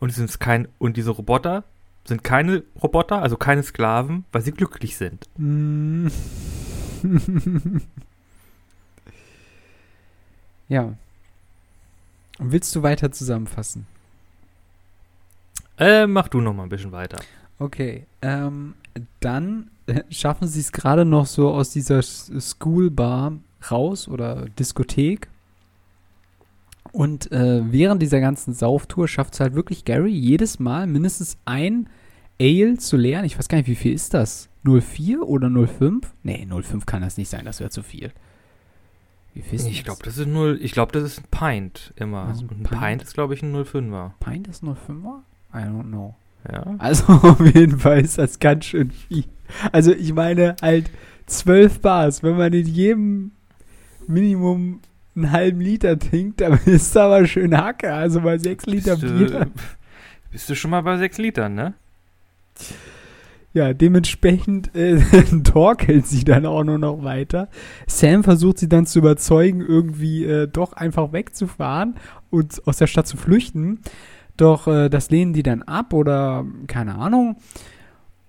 Und, 0.00 0.10
es 0.10 0.16
sind 0.16 0.38
kein, 0.38 0.68
und 0.78 0.96
diese 0.96 1.10
Roboter 1.10 1.64
sind 2.04 2.22
keine 2.22 2.62
Roboter, 2.82 3.22
also 3.22 3.36
keine 3.36 3.62
Sklaven, 3.62 4.24
weil 4.32 4.42
sie 4.42 4.52
glücklich 4.52 4.96
sind. 4.96 5.26
Mm. 5.38 6.08
ja. 10.68 10.92
Willst 12.38 12.74
du 12.76 12.82
weiter 12.82 13.12
zusammenfassen? 13.12 13.86
Äh, 15.78 16.06
mach 16.06 16.28
du 16.28 16.40
noch 16.40 16.52
mal 16.52 16.64
ein 16.64 16.68
bisschen 16.68 16.92
weiter. 16.92 17.18
Okay, 17.58 18.06
ähm, 18.22 18.74
dann 19.20 19.70
schaffen 20.10 20.48
sie 20.48 20.60
es 20.60 20.72
gerade 20.72 21.04
noch 21.04 21.26
so 21.26 21.50
aus 21.50 21.70
dieser 21.70 22.02
Schoolbar 22.02 23.38
raus 23.70 24.08
oder 24.08 24.46
Diskothek. 24.58 25.28
Und 26.92 27.32
äh, 27.32 27.60
während 27.72 28.02
dieser 28.02 28.20
ganzen 28.20 28.54
Sauftour 28.54 29.08
schafft 29.08 29.34
es 29.34 29.40
halt 29.40 29.54
wirklich 29.54 29.84
Gary 29.84 30.12
jedes 30.12 30.60
Mal 30.60 30.86
mindestens 30.86 31.36
ein 31.44 31.88
Ale 32.40 32.78
zu 32.78 32.96
leeren. 32.96 33.24
Ich 33.24 33.38
weiß 33.38 33.48
gar 33.48 33.58
nicht, 33.58 33.66
wie 33.66 33.74
viel 33.74 33.92
ist 33.92 34.14
das? 34.14 34.48
04 34.64 35.22
oder 35.22 35.50
05? 35.50 36.12
Nee, 36.22 36.46
05 36.46 36.86
kann 36.86 37.02
das 37.02 37.16
nicht 37.16 37.28
sein, 37.28 37.44
das 37.44 37.60
wäre 37.60 37.70
zu 37.70 37.82
viel. 37.82 38.12
Wie 39.34 39.42
viel 39.42 39.58
ist 39.58 39.66
Ich 39.66 39.84
glaube, 39.84 40.02
das 40.04 40.18
ist 40.18 40.28
null, 40.28 40.58
ich 40.62 40.72
glaube, 40.72 40.92
das 40.92 41.02
ist 41.02 41.20
ein 41.20 41.26
Pint 41.30 41.92
immer. 41.96 42.26
Also 42.26 42.44
ein, 42.44 42.50
ein 42.50 42.62
Pint? 42.62 42.80
Pint 42.80 43.02
ist, 43.02 43.14
glaube 43.14 43.34
ich, 43.34 43.42
ein 43.42 43.54
05er. 43.54 44.12
Pint 44.20 44.46
ist 44.46 44.62
05er? 44.62 45.20
I 45.52 45.56
don't 45.56 45.88
know. 45.88 46.14
Ja. 46.50 46.76
Also 46.78 47.04
auf 47.12 47.40
jeden 47.40 47.80
Fall 47.80 48.00
ist 48.00 48.18
das 48.18 48.38
ganz 48.38 48.66
schön 48.66 48.90
viel. 48.90 49.24
Also 49.72 49.92
ich 49.92 50.12
meine 50.12 50.56
halt 50.60 50.90
12 51.26 51.80
Bars, 51.80 52.22
wenn 52.22 52.36
man 52.36 52.52
in 52.52 52.66
jedem 52.66 53.32
Minimum 54.06 54.80
einen 55.16 55.32
halben 55.32 55.60
Liter 55.60 55.98
trinkt, 55.98 56.40
dann 56.40 56.58
ist 56.66 56.94
da 56.96 57.06
aber 57.06 57.26
schön 57.26 57.56
Hacke. 57.56 57.92
Also 57.92 58.20
bei 58.20 58.38
6 58.38 58.66
Liter 58.66 58.96
bist 58.96 59.14
Bier. 59.16 59.28
Du, 59.28 59.50
bist 60.30 60.50
du 60.50 60.54
schon 60.54 60.70
mal 60.70 60.82
bei 60.82 60.96
6 60.98 61.18
Litern, 61.18 61.54
ne? 61.54 61.74
Ja, 63.52 63.72
dementsprechend 63.72 64.74
äh, 64.74 65.00
torkeln 65.44 66.02
sie 66.02 66.24
dann 66.24 66.44
auch 66.44 66.64
nur 66.64 66.78
noch 66.78 67.04
weiter. 67.04 67.48
Sam 67.86 68.24
versucht 68.24 68.58
sie 68.58 68.68
dann 68.68 68.84
zu 68.84 68.98
überzeugen, 68.98 69.60
irgendwie 69.60 70.24
äh, 70.24 70.48
doch 70.48 70.72
einfach 70.72 71.12
wegzufahren 71.12 71.94
und 72.30 72.66
aus 72.66 72.78
der 72.78 72.88
Stadt 72.88 73.06
zu 73.06 73.16
flüchten. 73.16 73.80
Doch 74.36 74.66
äh, 74.66 74.88
das 74.88 75.10
lehnen 75.10 75.32
die 75.32 75.44
dann 75.44 75.62
ab 75.62 75.92
oder 75.92 76.44
keine 76.66 76.96
Ahnung. 76.96 77.36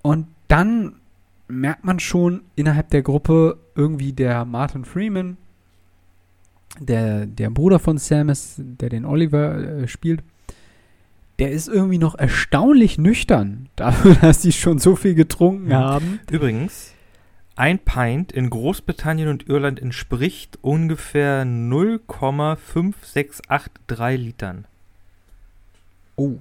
Und 0.03 0.27
dann 0.47 0.97
merkt 1.47 1.83
man 1.83 1.99
schon 1.99 2.41
innerhalb 2.55 2.89
der 2.89 3.01
Gruppe 3.01 3.57
irgendwie 3.75 4.13
der 4.13 4.45
Martin 4.45 4.85
Freeman, 4.85 5.37
der, 6.79 7.25
der 7.25 7.49
Bruder 7.49 7.79
von 7.79 7.97
Sam 7.97 8.29
ist, 8.29 8.55
der 8.57 8.89
den 8.89 9.05
Oliver 9.05 9.57
äh, 9.57 9.87
spielt, 9.87 10.21
der 11.39 11.51
ist 11.51 11.67
irgendwie 11.67 11.97
noch 11.97 12.15
erstaunlich 12.15 12.97
nüchtern 12.97 13.69
dafür, 13.75 14.15
dass 14.15 14.41
sie 14.41 14.51
schon 14.51 14.79
so 14.79 14.95
viel 14.95 15.15
getrunken 15.15 15.73
haben. 15.73 16.19
Übrigens, 16.31 16.93
ein 17.55 17.79
Pint 17.79 18.31
in 18.31 18.49
Großbritannien 18.49 19.29
und 19.29 19.47
Irland 19.47 19.81
entspricht 19.81 20.59
ungefähr 20.61 21.45
0,5683 21.45 24.17
Litern. 24.17 24.65
Oh. 26.17 26.37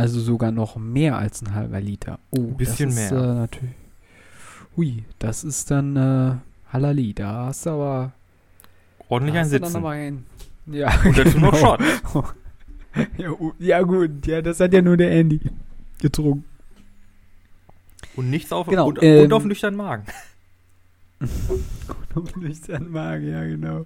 Also 0.00 0.18
sogar 0.18 0.50
noch 0.50 0.76
mehr 0.76 1.18
als 1.18 1.42
ein 1.42 1.54
halber 1.54 1.78
Liter. 1.78 2.18
Oh, 2.30 2.38
ein 2.38 2.56
bisschen 2.56 2.88
das 2.88 2.98
ist, 2.98 3.10
mehr. 3.10 3.22
Äh, 3.22 3.34
natürlich. 3.34 3.74
Hui, 4.74 5.04
das 5.18 5.44
ist 5.44 5.70
dann 5.70 5.94
äh, 5.94 6.72
Halali. 6.72 7.12
Da 7.12 7.44
hast 7.44 7.66
du 7.66 7.70
aber 7.70 8.12
ordentlich 9.10 9.36
ein 9.36 9.44
Sitzen. 9.44 9.84
Ein, 9.84 10.24
ja, 10.68 10.90
und 11.04 11.18
dazu 11.18 11.32
genau. 11.32 11.50
noch 11.50 11.58
Shot. 11.58 11.80
ja, 13.18 13.30
ja, 13.58 13.82
gut, 13.82 14.26
ja, 14.26 14.40
das 14.40 14.58
hat 14.60 14.72
ja 14.72 14.80
nur 14.80 14.96
der 14.96 15.10
Andy 15.10 15.38
getrunken. 16.00 16.46
Und 18.16 18.30
nichts 18.30 18.52
auf, 18.52 18.68
genau, 18.68 18.88
und, 18.88 19.02
ähm, 19.02 19.24
und 19.24 19.32
auf 19.34 19.44
nüchternen 19.44 19.76
Magen. 19.76 20.04
und 21.20 22.16
auf 22.16 22.36
nüchternen 22.36 22.90
Magen, 22.90 23.28
ja, 23.30 23.44
genau. 23.44 23.84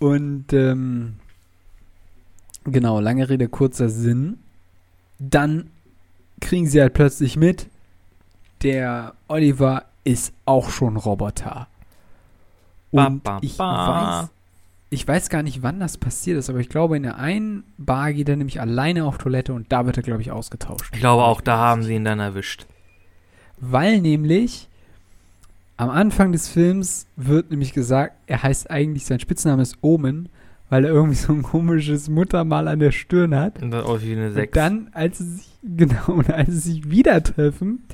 Und, 0.00 0.52
ähm, 0.52 1.14
genau, 2.64 2.98
lange 2.98 3.28
Rede, 3.28 3.48
kurzer 3.48 3.88
Sinn. 3.88 4.38
Dann 5.30 5.70
kriegen 6.40 6.66
sie 6.66 6.80
halt 6.80 6.94
plötzlich 6.94 7.36
mit, 7.36 7.68
der 8.62 9.14
Oliver 9.28 9.84
ist 10.04 10.32
auch 10.44 10.70
schon 10.70 10.96
Roboter. 10.96 11.68
Und 12.90 13.22
ba, 13.24 13.40
ba, 13.40 13.40
ba. 13.40 13.40
ich 13.42 13.58
weiß, 13.58 14.28
ich 14.90 15.08
weiß 15.08 15.28
gar 15.28 15.42
nicht, 15.42 15.62
wann 15.62 15.80
das 15.80 15.98
passiert 15.98 16.38
ist, 16.38 16.48
aber 16.48 16.60
ich 16.60 16.68
glaube, 16.68 16.96
in 16.96 17.02
der 17.02 17.18
einen 17.18 17.64
Bar 17.78 18.12
geht 18.12 18.28
er 18.28 18.36
nämlich 18.36 18.60
alleine 18.60 19.04
auf 19.04 19.18
Toilette 19.18 19.52
und 19.52 19.72
da 19.72 19.86
wird 19.86 19.96
er, 19.96 20.02
glaube 20.02 20.22
ich, 20.22 20.30
ausgetauscht. 20.30 20.90
Ich 20.94 21.00
glaube, 21.00 21.24
auch 21.24 21.40
da 21.40 21.56
haben 21.58 21.82
sie 21.82 21.94
ihn 21.94 22.04
dann 22.04 22.20
erwischt. 22.20 22.66
Weil 23.58 24.00
nämlich 24.00 24.68
am 25.76 25.90
Anfang 25.90 26.32
des 26.32 26.48
Films 26.48 27.06
wird 27.16 27.50
nämlich 27.50 27.72
gesagt, 27.72 28.14
er 28.26 28.42
heißt 28.42 28.70
eigentlich, 28.70 29.06
sein 29.06 29.20
Spitzname 29.20 29.62
ist 29.62 29.78
Omen, 29.80 30.28
weil 30.74 30.86
er 30.86 30.90
irgendwie 30.90 31.14
so 31.14 31.32
ein 31.32 31.44
komisches 31.44 32.08
Muttermal 32.08 32.66
an 32.66 32.80
der 32.80 32.90
Stirn 32.90 33.32
hat. 33.32 33.62
Und 33.62 33.70
dann 33.70 33.84
aussieht 33.84 34.08
wie 34.08 34.16
eine 34.16 34.32
6. 34.32 34.48
Und 34.48 34.56
dann, 34.56 34.88
als 34.92 35.18
sie 35.18 35.36
sich, 35.36 35.48
genau, 35.62 36.06
und 36.08 36.32
als 36.32 36.48
sie 36.50 36.58
sich 36.58 36.90
wieder 36.90 37.22
treffen, 37.22 37.84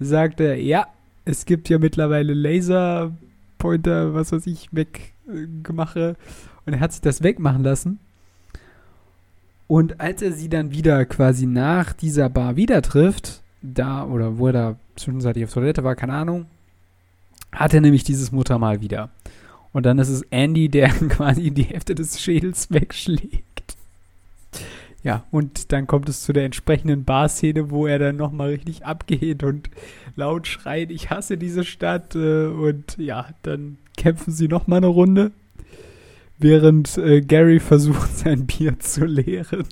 sagt 0.00 0.40
er, 0.40 0.60
ja, 0.60 0.86
es 1.24 1.46
gibt 1.46 1.70
ja 1.70 1.78
mittlerweile 1.78 2.34
Laserpointer, 2.34 4.12
was 4.12 4.32
weiß 4.32 4.46
ich, 4.48 4.68
weg 4.72 5.14
gemache. 5.62 6.16
Und 6.66 6.74
er 6.74 6.80
hat 6.80 6.92
sich 6.92 7.00
das 7.00 7.22
wegmachen 7.22 7.64
lassen. 7.64 8.00
Und 9.66 9.98
als 9.98 10.20
er 10.20 10.32
sie 10.32 10.50
dann 10.50 10.72
wieder 10.72 11.06
quasi 11.06 11.46
nach 11.46 11.94
dieser 11.94 12.28
Bar 12.28 12.56
wieder 12.56 12.82
trifft, 12.82 13.40
da 13.62 14.04
oder 14.04 14.36
wo 14.36 14.48
er 14.48 14.52
da 14.52 14.76
zwischenzeitlich 14.96 15.46
auf 15.46 15.54
Toilette 15.54 15.84
war, 15.84 15.96
keine 15.96 16.12
Ahnung, 16.12 16.44
hat 17.50 17.72
er 17.72 17.80
nämlich 17.80 18.04
dieses 18.04 18.30
Muttermal 18.30 18.82
wieder. 18.82 19.08
Und 19.76 19.84
dann 19.84 19.98
ist 19.98 20.08
es 20.08 20.22
Andy, 20.30 20.70
der 20.70 20.88
quasi 21.10 21.50
die 21.50 21.64
Hälfte 21.64 21.94
des 21.94 22.18
Schädels 22.18 22.70
wegschlägt. 22.70 23.76
Ja, 25.02 25.24
und 25.30 25.70
dann 25.70 25.86
kommt 25.86 26.08
es 26.08 26.22
zu 26.22 26.32
der 26.32 26.46
entsprechenden 26.46 27.04
Barszene, 27.04 27.68
wo 27.70 27.86
er 27.86 27.98
dann 27.98 28.16
nochmal 28.16 28.48
richtig 28.48 28.86
abgeht 28.86 29.42
und 29.42 29.68
laut 30.14 30.46
schreit, 30.46 30.90
ich 30.90 31.10
hasse 31.10 31.36
diese 31.36 31.62
Stadt. 31.62 32.14
Äh, 32.14 32.46
und 32.46 32.96
ja, 32.96 33.28
dann 33.42 33.76
kämpfen 33.98 34.32
sie 34.32 34.48
nochmal 34.48 34.78
eine 34.78 34.86
Runde, 34.86 35.30
während 36.38 36.96
äh, 36.96 37.20
Gary 37.20 37.60
versucht, 37.60 38.16
sein 38.16 38.46
Bier 38.46 38.78
zu 38.78 39.04
leeren. 39.04 39.68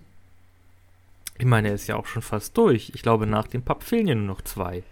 Ich 1.39 1.47
meine, 1.47 1.69
er 1.69 1.75
ist 1.77 1.87
ja 1.87 1.97
auch 1.97 2.07
schon 2.07 2.21
fast 2.21 2.59
durch. 2.59 2.93
Ich 2.95 3.01
glaube, 3.01 3.27
nach 3.27 3.47
dem 3.47 3.63
Pub 3.63 3.83
fehlen 3.83 4.09
ja 4.09 4.15
nur 4.15 4.27
noch 4.27 4.43
zwei. 4.43 4.83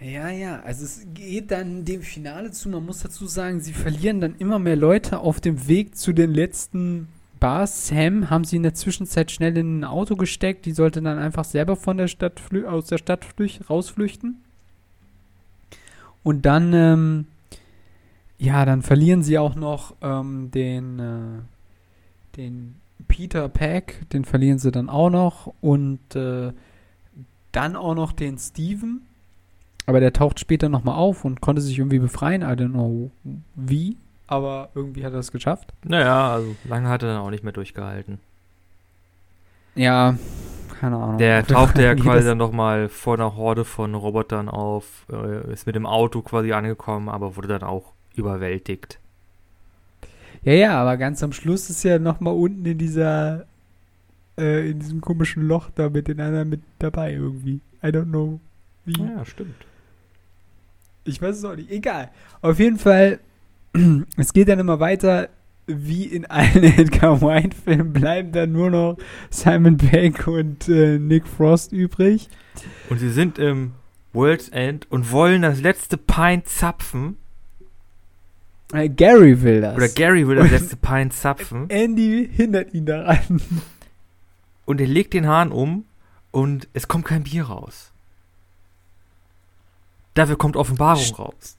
Ja, 0.00 0.28
ja, 0.28 0.60
also 0.62 0.84
es 0.84 1.06
geht 1.14 1.50
dann 1.50 1.84
dem 1.84 2.02
Finale 2.02 2.50
zu. 2.50 2.68
Man 2.68 2.84
muss 2.84 3.00
dazu 3.00 3.26
sagen, 3.26 3.60
sie 3.60 3.72
verlieren 3.72 4.20
dann 4.20 4.34
immer 4.36 4.58
mehr 4.58 4.76
Leute 4.76 5.20
auf 5.20 5.40
dem 5.40 5.66
Weg 5.66 5.96
zu 5.96 6.12
den 6.12 6.32
letzten 6.32 7.08
Bars. 7.40 7.88
Sam 7.88 8.28
haben 8.28 8.44
sie 8.44 8.56
in 8.56 8.62
der 8.64 8.74
Zwischenzeit 8.74 9.30
schnell 9.30 9.56
in 9.56 9.80
ein 9.80 9.84
Auto 9.84 10.16
gesteckt. 10.16 10.66
Die 10.66 10.72
sollte 10.72 11.00
dann 11.00 11.18
einfach 11.18 11.44
selber 11.44 11.76
von 11.76 11.96
der 11.96 12.08
Stadt 12.08 12.40
aus 12.66 12.86
der 12.86 12.98
Stadt 12.98 13.24
rausflüchten. 13.70 14.42
Und 16.22 16.44
dann 16.44 16.72
ähm, 16.72 17.26
ja, 18.38 18.64
dann 18.64 18.82
verlieren 18.82 19.22
sie 19.22 19.38
auch 19.38 19.54
noch 19.54 19.94
ähm, 20.02 20.50
den, 20.50 20.98
äh, 20.98 22.36
den 22.36 22.76
Peter 23.08 23.48
Pack, 23.48 24.08
den 24.10 24.24
verlieren 24.24 24.58
sie 24.58 24.70
dann 24.70 24.88
auch 24.88 25.10
noch 25.10 25.54
und 25.60 26.14
äh, 26.14 26.52
dann 27.52 27.76
auch 27.76 27.94
noch 27.94 28.12
den 28.12 28.38
Steven. 28.38 29.06
Aber 29.86 30.00
der 30.00 30.12
taucht 30.12 30.40
später 30.40 30.68
nochmal 30.68 30.96
auf 30.96 31.24
und 31.24 31.40
konnte 31.40 31.60
sich 31.60 31.78
irgendwie 31.78 31.98
befreien. 31.98 32.42
I 32.42 32.46
don't 32.46 32.70
know 32.70 33.10
wie, 33.54 33.96
aber 34.26 34.70
irgendwie 34.74 35.04
hat 35.04 35.12
er 35.12 35.18
es 35.18 35.32
geschafft. 35.32 35.72
Naja, 35.84 36.32
also 36.32 36.56
lange 36.64 36.88
hat 36.88 37.02
er 37.02 37.10
dann 37.10 37.18
auch 37.18 37.30
nicht 37.30 37.44
mehr 37.44 37.52
durchgehalten. 37.52 38.18
Ja, 39.74 40.16
keine 40.80 40.96
Ahnung. 40.96 41.18
Der 41.18 41.46
tauchte 41.46 41.82
ja 41.82 41.94
quasi 41.94 42.26
dann 42.26 42.38
nochmal 42.38 42.88
vor 42.88 43.14
einer 43.14 43.36
Horde 43.36 43.64
von 43.64 43.94
Robotern 43.94 44.48
auf, 44.48 45.06
äh, 45.12 45.52
ist 45.52 45.66
mit 45.66 45.76
dem 45.76 45.86
Auto 45.86 46.22
quasi 46.22 46.52
angekommen, 46.52 47.08
aber 47.08 47.36
wurde 47.36 47.48
dann 47.48 47.62
auch 47.62 47.92
überwältigt. 48.14 48.98
Ja, 50.42 50.52
ja, 50.52 50.80
aber 50.80 50.96
ganz 50.96 51.22
am 51.22 51.32
Schluss 51.32 51.70
ist 51.70 51.82
ja 51.84 51.98
nochmal 51.98 52.34
unten 52.34 52.64
in 52.66 52.78
dieser, 52.78 53.46
äh, 54.38 54.70
in 54.70 54.78
diesem 54.78 55.00
komischen 55.00 55.46
Loch 55.46 55.70
da 55.74 55.88
mit 55.88 56.08
den 56.08 56.20
anderen 56.20 56.48
mit 56.48 56.60
dabei 56.78 57.12
irgendwie. 57.12 57.60
I 57.82 57.88
don't 57.88 58.10
know 58.10 58.40
wie. 58.84 59.00
Ja, 59.00 59.24
stimmt. 59.24 59.66
Ich 61.04 61.20
weiß 61.20 61.36
es 61.36 61.44
auch 61.44 61.56
nicht. 61.56 61.70
Egal. 61.70 62.10
Auf 62.40 62.58
jeden 62.58 62.78
Fall, 62.78 63.20
es 64.16 64.32
geht 64.32 64.48
dann 64.48 64.58
immer 64.58 64.80
weiter. 64.80 65.28
Wie 65.66 66.04
in 66.04 66.26
allen 66.26 66.62
Edgar 66.78 67.22
White-Filmen 67.22 67.92
bleiben 67.94 68.32
dann 68.32 68.52
nur 68.52 68.70
noch 68.70 68.98
Simon 69.30 69.78
Peck 69.78 70.26
und 70.26 70.68
äh, 70.68 70.98
Nick 70.98 71.26
Frost 71.26 71.72
übrig. 71.72 72.28
Und 72.90 72.98
sie 72.98 73.10
sind 73.10 73.38
im 73.38 73.72
World's 74.12 74.50
End 74.50 74.90
und 74.90 75.10
wollen 75.10 75.40
das 75.40 75.62
letzte 75.62 75.96
Pint 75.96 76.48
zapfen 76.48 77.16
äh, 78.74 78.88
Gary 78.88 79.42
will 79.42 79.60
das. 79.60 79.76
Oder 79.76 79.88
Gary 79.88 80.26
will 80.26 80.36
das 80.36 80.50
letzte 80.50 80.76
Pint 80.76 81.12
zapfen. 81.12 81.70
Andy 81.70 82.28
hindert 82.30 82.74
ihn 82.74 82.86
daran. 82.86 83.40
Und 84.64 84.80
er 84.80 84.86
legt 84.86 85.14
den 85.14 85.26
Hahn 85.26 85.52
um 85.52 85.84
und 86.30 86.68
es 86.72 86.88
kommt 86.88 87.04
kein 87.04 87.24
Bier 87.24 87.44
raus. 87.44 87.92
Dafür 90.14 90.36
kommt 90.36 90.56
Offenbarung 90.56 91.02
St 91.04 91.18
raus. 91.18 91.58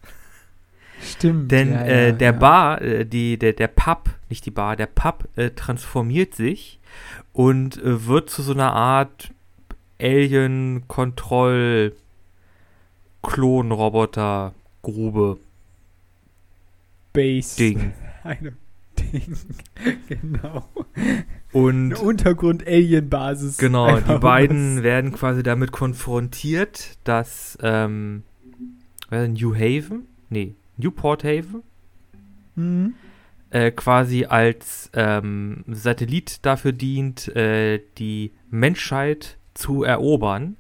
Stimmt. 1.02 1.52
Denn 1.52 1.72
ja, 1.72 1.82
äh, 1.82 2.06
ja, 2.08 2.12
der 2.14 2.32
ja. 2.32 2.38
Bar, 2.40 2.82
äh, 2.82 3.06
die, 3.06 3.38
der, 3.38 3.54
der 3.54 3.68
Pub, 3.68 4.10
nicht 4.30 4.46
die 4.46 4.52
Bar, 4.52 4.76
der 4.76 4.88
Pub 4.88 5.28
äh, 5.36 5.52
transformiert 5.52 6.34
sich 6.36 6.80
und 7.34 7.78
äh, 7.84 8.06
wird 8.08 8.30
zu 8.30 8.42
so 8.42 8.54
einer 8.54 8.74
Art 8.74 9.32
Alien-Kontroll- 10.00 11.94
Klon-Roboter-Grube. 13.22 15.38
Base. 17.14 17.56
Ding. 17.58 17.94
Eine 18.24 18.54
Ding. 19.00 19.38
genau. 20.10 20.68
Und 21.52 21.94
Eine 21.94 22.00
Untergrund-Alien-Basis. 22.00 23.58
genau, 23.58 24.00
die 24.00 24.18
beiden 24.20 24.78
was- 24.78 24.84
werden 24.84 25.12
quasi 25.14 25.44
damit 25.44 25.72
konfrontiert, 25.72 26.98
dass 27.04 27.58
ähm, 27.62 28.24
äh, 28.24 28.26
New 29.12 29.56
Haven, 29.56 30.08
nee, 30.30 30.56
Newport 30.78 31.24
Haven, 31.24 31.64
Mhm. 32.56 32.94
äh, 33.50 33.72
quasi 33.72 34.26
als 34.26 34.90
ähm, 34.94 35.64
Satellit 35.68 36.46
dafür 36.46 36.72
dient, 36.72 37.28
äh, 37.36 37.82
die 37.98 38.32
Menschheit 38.50 39.38
zu 39.54 39.84
erobern. 39.84 40.56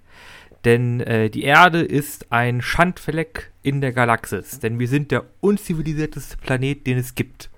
Denn 0.65 0.99
äh, 1.01 1.29
die 1.29 1.43
Erde 1.43 1.81
ist 1.81 2.31
ein 2.31 2.62
Schandfleck 2.62 3.51
in 3.62 3.81
der 3.81 3.93
Galaxis. 3.93 4.60
Denn 4.60 4.79
wir 4.79 4.88
sind 4.88 5.12
der 5.12 5.25
unzivilisierteste 5.39 6.38
Planet, 6.38 6.86
den 6.88 6.97
es 6.97 7.13
gibt. 7.15 7.49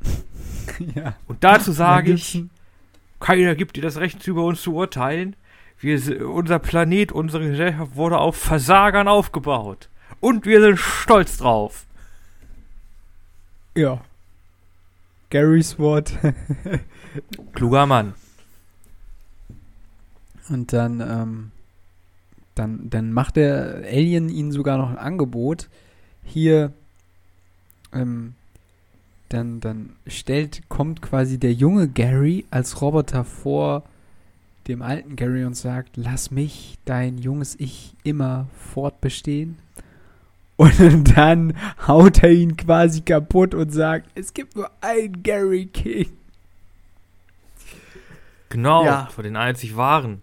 ja. 0.94 1.16
Und 1.26 1.42
dazu 1.42 1.70
Da 1.70 1.76
sage 1.76 2.12
ich, 2.12 2.44
keiner 3.20 3.54
gibt 3.54 3.76
dir 3.76 3.82
das 3.82 3.96
Recht, 3.98 4.26
über 4.26 4.44
uns 4.44 4.62
zu 4.62 4.74
urteilen. 4.74 5.34
Wir, 5.78 6.28
unser 6.28 6.58
Planet, 6.58 7.12
unsere 7.12 7.48
Gesellschaft 7.48 7.96
wurde 7.96 8.18
auf 8.18 8.36
Versagern 8.36 9.08
aufgebaut. 9.08 9.88
Und 10.20 10.46
wir 10.46 10.60
sind 10.60 10.78
stolz 10.78 11.36
drauf. 11.36 11.86
Ja. 13.74 14.00
Garys 15.30 15.78
Wort. 15.78 16.12
Kluger 17.52 17.86
Mann. 17.86 18.14
Und 20.48 20.72
dann, 20.72 21.00
ähm, 21.00 21.50
dann, 22.54 22.88
dann 22.88 23.12
macht 23.12 23.36
der 23.36 23.82
Alien 23.86 24.28
ihnen 24.28 24.52
sogar 24.52 24.78
noch 24.78 24.90
ein 24.90 24.98
Angebot. 24.98 25.68
Hier, 26.24 26.72
ähm, 27.92 28.34
dann, 29.28 29.60
dann 29.60 29.96
stellt, 30.06 30.68
kommt 30.68 31.02
quasi 31.02 31.38
der 31.38 31.52
junge 31.52 31.88
Gary 31.88 32.46
als 32.50 32.80
Roboter 32.80 33.24
vor 33.24 33.82
dem 34.68 34.82
alten 34.82 35.16
Gary 35.16 35.44
und 35.44 35.54
sagt, 35.54 35.96
lass 35.96 36.30
mich, 36.30 36.76
dein 36.84 37.18
junges 37.18 37.54
Ich, 37.58 37.94
immer 38.04 38.48
fortbestehen. 38.72 39.58
Und 40.56 41.14
dann 41.16 41.54
haut 41.86 42.22
er 42.22 42.30
ihn 42.30 42.56
quasi 42.56 43.02
kaputt 43.02 43.54
und 43.54 43.70
sagt, 43.74 44.08
es 44.14 44.32
gibt 44.32 44.56
nur 44.56 44.70
einen 44.80 45.22
Gary 45.22 45.66
King. 45.66 46.08
Genau, 48.48 48.84
Ja. 48.84 49.06
für 49.14 49.22
den 49.22 49.36
einzig 49.36 49.76
wahren. 49.76 50.22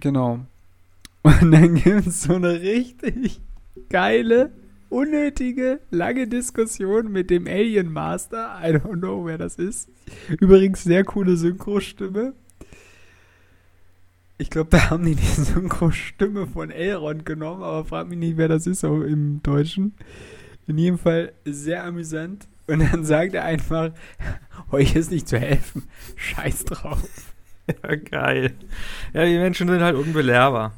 Genau. 0.00 0.40
Und 1.22 1.50
dann 1.52 1.76
gibt 1.76 2.06
es 2.06 2.22
so 2.24 2.34
eine 2.34 2.60
richtig 2.60 3.40
geile, 3.88 4.50
unnötige, 4.90 5.80
lange 5.90 6.28
Diskussion 6.28 7.10
mit 7.10 7.30
dem 7.30 7.46
Alien 7.46 7.90
Master. 7.90 8.60
I 8.62 8.66
don't 8.74 8.98
know, 8.98 9.24
wer 9.24 9.38
das 9.38 9.56
ist. 9.56 9.88
Übrigens 10.38 10.84
sehr 10.84 11.02
coole 11.04 11.36
Synchrostimme. 11.36 12.34
Ich 14.38 14.50
glaube, 14.50 14.68
da 14.70 14.90
haben 14.90 15.04
die 15.04 15.14
die 15.14 15.24
Synchrostimme 15.24 16.46
von 16.46 16.70
Elrond 16.70 17.24
genommen, 17.24 17.62
aber 17.62 17.84
frag 17.84 18.08
mich 18.08 18.18
nicht, 18.18 18.36
wer 18.36 18.48
das 18.48 18.66
ist 18.66 18.84
auch 18.84 19.00
im 19.00 19.42
Deutschen. 19.42 19.94
In 20.66 20.76
jedem 20.76 20.98
Fall 20.98 21.32
sehr 21.44 21.84
amüsant. 21.84 22.46
Und 22.66 22.80
dann 22.80 23.04
sagt 23.04 23.34
er 23.34 23.44
einfach, 23.44 23.92
euch 24.70 24.94
ist 24.94 25.10
nicht 25.10 25.28
zu 25.28 25.38
helfen. 25.38 25.84
Scheiß 26.16 26.64
drauf. 26.64 27.32
Ja, 27.82 27.96
geil. 27.96 28.52
Ja, 29.12 29.24
die 29.24 29.38
Menschen 29.38 29.68
sind 29.68 29.80
halt 29.80 29.96
unbelehrbar. 29.96 30.74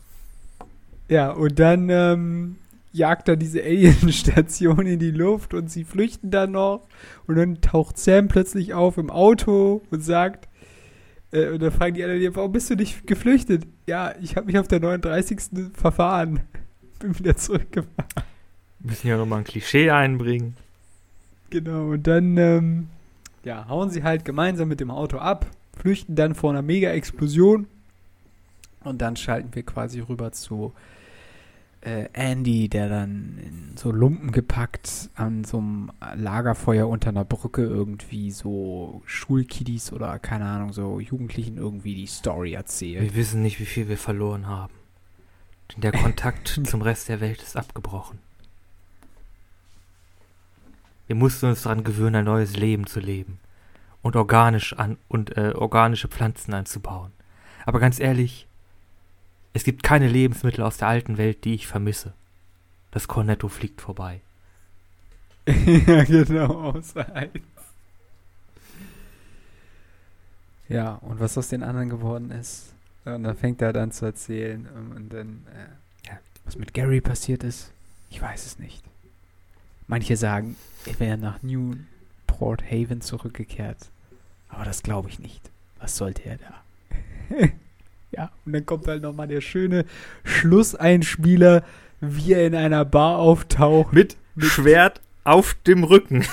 Ja, 1.08 1.32
und 1.32 1.58
dann 1.58 1.88
ähm, 1.90 2.56
jagt 2.92 3.28
er 3.28 3.36
diese 3.36 3.62
Alien-Station 3.62 4.86
in 4.86 4.98
die 4.98 5.10
Luft 5.10 5.54
und 5.54 5.70
sie 5.70 5.84
flüchten 5.84 6.30
dann 6.30 6.52
noch. 6.52 6.86
Und 7.26 7.36
dann 7.36 7.60
taucht 7.60 7.98
Sam 7.98 8.28
plötzlich 8.28 8.74
auf 8.74 8.98
im 8.98 9.10
Auto 9.10 9.82
und 9.90 10.04
sagt, 10.04 10.47
äh, 11.32 11.48
und 11.48 11.60
dann 11.60 11.72
fragen 11.72 11.94
die 11.94 12.04
anderen, 12.04 12.36
warum 12.36 12.52
bist 12.52 12.70
du 12.70 12.74
nicht 12.74 13.06
geflüchtet? 13.06 13.66
Ja, 13.86 14.14
ich 14.20 14.36
habe 14.36 14.46
mich 14.46 14.58
auf 14.58 14.68
der 14.68 14.80
39. 14.80 15.72
verfahren. 15.74 16.40
Bin 16.98 17.18
wieder 17.18 17.36
zurückgefahren. 17.36 18.24
Müssen 18.80 19.08
ja 19.08 19.16
nochmal 19.16 19.40
ein 19.40 19.44
Klischee 19.44 19.90
einbringen. 19.90 20.56
Genau, 21.50 21.90
und 21.90 22.06
dann 22.06 22.36
ähm, 22.36 22.88
ja, 23.44 23.68
hauen 23.68 23.90
sie 23.90 24.02
halt 24.02 24.24
gemeinsam 24.24 24.68
mit 24.68 24.80
dem 24.80 24.90
Auto 24.90 25.18
ab, 25.18 25.46
flüchten 25.76 26.14
dann 26.14 26.34
vor 26.34 26.50
einer 26.50 26.62
Mega-Explosion 26.62 27.66
und 28.84 29.00
dann 29.00 29.16
schalten 29.16 29.54
wir 29.54 29.62
quasi 29.62 30.00
rüber 30.00 30.32
zu 30.32 30.72
äh, 31.88 32.08
Andy, 32.12 32.68
der 32.68 32.88
dann 32.88 33.38
in 33.38 33.76
so 33.76 33.90
Lumpen 33.90 34.32
gepackt 34.32 35.10
an 35.14 35.44
so 35.44 35.58
einem 35.58 35.90
Lagerfeuer 36.14 36.88
unter 36.88 37.08
einer 37.08 37.24
Brücke 37.24 37.62
irgendwie 37.62 38.30
so 38.30 39.02
Schulkiddies 39.06 39.92
oder 39.92 40.18
keine 40.18 40.44
Ahnung, 40.44 40.72
so 40.72 41.00
Jugendlichen 41.00 41.56
irgendwie 41.56 41.94
die 41.94 42.06
Story 42.06 42.52
erzählt. 42.52 43.02
Wir 43.02 43.14
wissen 43.14 43.42
nicht, 43.42 43.60
wie 43.60 43.66
viel 43.66 43.88
wir 43.88 43.98
verloren 43.98 44.46
haben. 44.46 44.74
Denn 45.72 45.80
der 45.80 45.92
Kontakt 45.92 46.48
zum 46.64 46.82
Rest 46.82 47.08
der 47.08 47.20
Welt 47.20 47.42
ist 47.42 47.56
abgebrochen. 47.56 48.18
Wir 51.06 51.16
mussten 51.16 51.46
uns 51.46 51.62
daran 51.62 51.84
gewöhnen, 51.84 52.16
ein 52.16 52.24
neues 52.24 52.56
Leben 52.56 52.86
zu 52.86 53.00
leben 53.00 53.38
und 54.02 54.14
organisch 54.14 54.74
an 54.74 54.98
und 55.08 55.36
äh, 55.38 55.52
organische 55.54 56.08
Pflanzen 56.08 56.52
anzubauen. 56.52 57.12
Aber 57.64 57.80
ganz 57.80 57.98
ehrlich, 57.98 58.47
es 59.52 59.64
gibt 59.64 59.82
keine 59.82 60.08
Lebensmittel 60.08 60.62
aus 60.62 60.76
der 60.76 60.88
alten 60.88 61.18
Welt, 61.18 61.44
die 61.44 61.54
ich 61.54 61.66
vermisse. 61.66 62.12
Das 62.90 63.08
Cornetto 63.08 63.48
fliegt 63.48 63.80
vorbei. 63.80 64.20
ja, 65.46 66.04
genau, 66.04 66.72
außer 66.72 67.14
eins. 67.14 67.32
Ja, 70.68 70.94
und 70.96 71.20
was 71.20 71.38
aus 71.38 71.48
den 71.48 71.62
anderen 71.62 71.88
geworden 71.88 72.30
ist. 72.30 72.72
Und 73.04 73.24
dann 73.24 73.36
fängt 73.36 73.62
er 73.62 73.72
dann 73.72 73.90
zu 73.90 74.04
erzählen. 74.04 74.68
ähm, 74.76 74.92
Und 74.96 75.12
dann, 75.12 75.46
äh, 75.54 76.08
ja, 76.08 76.18
was 76.44 76.56
mit 76.56 76.74
Gary 76.74 77.00
passiert 77.00 77.42
ist, 77.42 77.70
ich 78.10 78.20
weiß 78.20 78.44
es 78.46 78.58
nicht. 78.58 78.82
Manche 79.86 80.16
sagen, 80.16 80.56
er 80.84 81.00
wäre 81.00 81.16
nach 81.16 81.42
Newport 81.42 82.62
Haven 82.70 83.00
zurückgekehrt. 83.00 83.78
Aber 84.50 84.64
das 84.64 84.82
glaube 84.82 85.08
ich 85.08 85.18
nicht. 85.18 85.50
Was 85.78 85.96
sollte 85.96 86.22
er 86.24 86.38
da? 86.38 86.62
ja, 88.18 88.30
und 88.44 88.52
dann 88.52 88.66
kommt 88.66 88.86
halt 88.88 89.02
nochmal 89.02 89.28
der 89.28 89.40
schöne 89.40 89.84
Schlusseinspieler, 90.24 91.62
wie 92.00 92.32
er 92.32 92.48
in 92.48 92.56
einer 92.56 92.84
Bar 92.84 93.18
auftaucht. 93.18 93.92
Mit 93.92 94.16
Schwert 94.38 95.00
auf 95.22 95.54
dem 95.68 95.84
Rücken. 95.84 96.24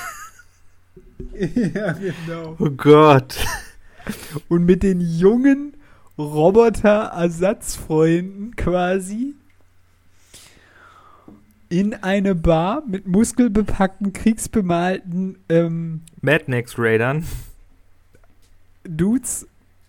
ja, 1.73 1.93
genau. 1.93 2.55
Oh 2.57 2.71
Gott. 2.71 3.37
Und 4.47 4.65
mit 4.65 4.81
den 4.81 4.99
jungen 4.99 5.77
Roboter-Ersatzfreunden 6.17 8.55
quasi 8.55 9.35
in 11.69 11.93
eine 11.93 12.33
Bar 12.33 12.81
mit 12.87 13.05
muskelbepackten, 13.05 14.11
kriegsbemalten 14.11 15.37
ähm, 15.49 16.01
Madnex 16.21 16.79
Raidern. 16.79 17.25
Dudes. 18.83 19.45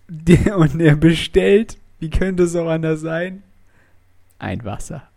Der, 0.09 0.57
und 0.57 0.79
er 0.79 0.95
bestellt, 0.95 1.77
wie 1.99 2.09
könnte 2.09 2.43
es 2.43 2.55
auch 2.55 2.69
anders 2.69 3.01
sein? 3.01 3.43
Ein 4.39 4.63
Wasser. 4.63 5.07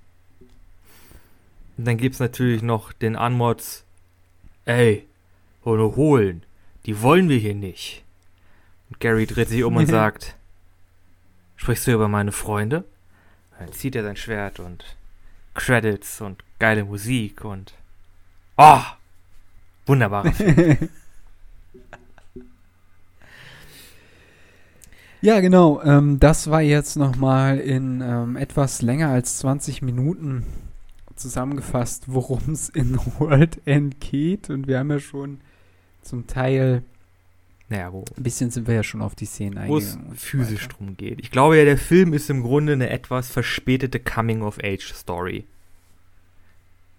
Und 1.77 1.87
dann 1.87 1.97
gibt's 1.97 2.21
natürlich 2.21 2.63
noch 2.63 2.93
den 2.93 3.17
Anmods. 3.17 3.85
Ey, 4.65 5.07
ohne 5.65 5.97
holen. 5.97 6.43
Die 6.87 7.03
wollen 7.03 7.29
wir 7.29 7.39
hier 7.39 7.55
nicht. 7.55 8.05
Und 8.89 9.01
Gary 9.01 9.27
dreht 9.27 9.49
sich 9.49 9.65
um 9.65 9.77
und 9.77 9.87
sagt, 9.89 10.37
sprichst 11.57 11.87
du 11.87 11.93
über 11.93 12.09
meine 12.09 12.33
Freunde? 12.33 12.85
Dann 13.59 13.73
zieht 13.73 13.95
er 13.95 14.03
sein 14.03 14.17
Schwert 14.17 14.59
und 14.61 14.85
Credits 15.55 16.21
und 16.21 16.43
geile 16.59 16.85
Musik 16.85 17.45
und 17.45 17.75
oh, 18.57 18.83
wunderbarer 19.87 20.33
Ja, 25.23 25.41
genau. 25.41 25.83
Ähm, 25.83 26.19
das 26.19 26.51
war 26.51 26.63
jetzt 26.63 26.97
nochmal 26.97 27.59
in 27.59 28.01
ähm, 28.01 28.37
etwas 28.37 28.81
länger 28.83 29.09
als 29.09 29.39
20 29.39 29.83
Minuten 29.83 30.47
zusammengefasst, 31.15 32.05
worum 32.07 32.41
es 32.53 32.69
in 32.71 32.97
World 33.19 33.61
End 33.67 34.01
geht. 34.01 34.49
Und 34.49 34.67
wir 34.67 34.79
haben 34.79 34.91
ja 34.91 34.99
schon 35.01 35.41
zum 36.03 36.27
Teil, 36.27 36.83
Naja, 37.69 37.93
wo, 37.93 38.05
ein 38.17 38.23
bisschen 38.23 38.51
sind 38.51 38.67
wir 38.67 38.75
ja 38.75 38.83
schon 38.83 39.03
auf 39.03 39.15
die 39.15 39.27
Szenen 39.27 39.69
wo 39.69 39.77
es 39.77 39.89
eingegangen. 39.93 40.11
und 40.13 40.19
so 40.19 40.27
physisch 40.27 40.65
weiter. 40.65 40.77
drum 40.79 40.97
geht. 40.97 41.21
Ich 41.21 41.31
glaube 41.31 41.59
ja, 41.59 41.65
der 41.67 41.77
Film 41.79 42.15
ist 42.15 42.31
im 42.31 42.43
Grunde 42.43 42.73
eine 42.73 42.89
etwas 42.89 43.29
verspätete 43.31 44.01
Coming-of-Age-Story. 44.01 45.45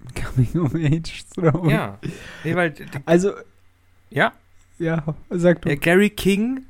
Coming 0.16 0.64
of 0.64 0.76
Age 0.76 1.24
Story. 1.32 1.72
Ja. 1.72 1.98
Nee, 2.44 2.56
weil, 2.56 2.74
Also, 3.06 3.34
ja, 4.10 4.34
ja, 4.80 5.04
sag 5.30 5.62
du. 5.62 5.70
Der 5.70 5.78
Gary 5.78 6.10
King, 6.10 6.66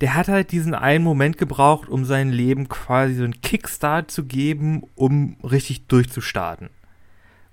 der 0.00 0.14
hat 0.14 0.28
halt 0.28 0.52
diesen 0.52 0.74
einen 0.74 1.04
Moment 1.04 1.36
gebraucht, 1.36 1.88
um 1.88 2.04
sein 2.04 2.30
Leben 2.30 2.68
quasi 2.68 3.14
so 3.14 3.24
einen 3.24 3.40
Kickstart 3.42 4.10
zu 4.10 4.24
geben, 4.24 4.84
um 4.94 5.36
richtig 5.42 5.86
durchzustarten. 5.86 6.70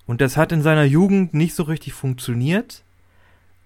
Und 0.05 0.21
das 0.21 0.37
hat 0.37 0.53
in 0.53 0.61
seiner 0.61 0.85
Jugend 0.85 1.33
nicht 1.33 1.53
so 1.55 1.63
richtig 1.63 1.93
funktioniert. 1.93 2.83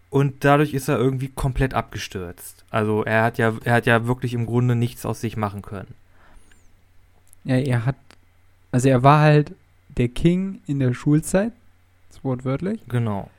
Und 0.10 0.44
dadurch 0.44 0.74
ist 0.74 0.90
er 0.90 0.98
irgendwie 0.98 1.30
komplett 1.30 1.74
abgestürzt. 1.74 2.66
Also 2.70 3.04
er 3.04 3.24
hat 3.24 3.38
ja, 3.38 3.54
er 3.64 3.74
hat 3.74 3.86
ja 3.86 4.08
wirklich 4.08 4.34
im 4.34 4.46
Grunde 4.46 4.76
nichts 4.76 5.06
aus 5.06 5.22
sich 5.22 5.38
machen 5.38 5.62
können. 5.62 5.94
Ja, 7.44 7.56
er 7.58 7.86
hat, 7.86 7.96
also 8.72 8.90
er 8.90 9.04
war 9.04 9.22
halt 9.22 9.54
der 9.98 10.10
King 10.10 10.60
in 10.68 10.80
der 10.80 10.94
Schulzeit, 10.94 11.54
wortwörtlich. 12.24 12.82
Genau. 12.88 13.30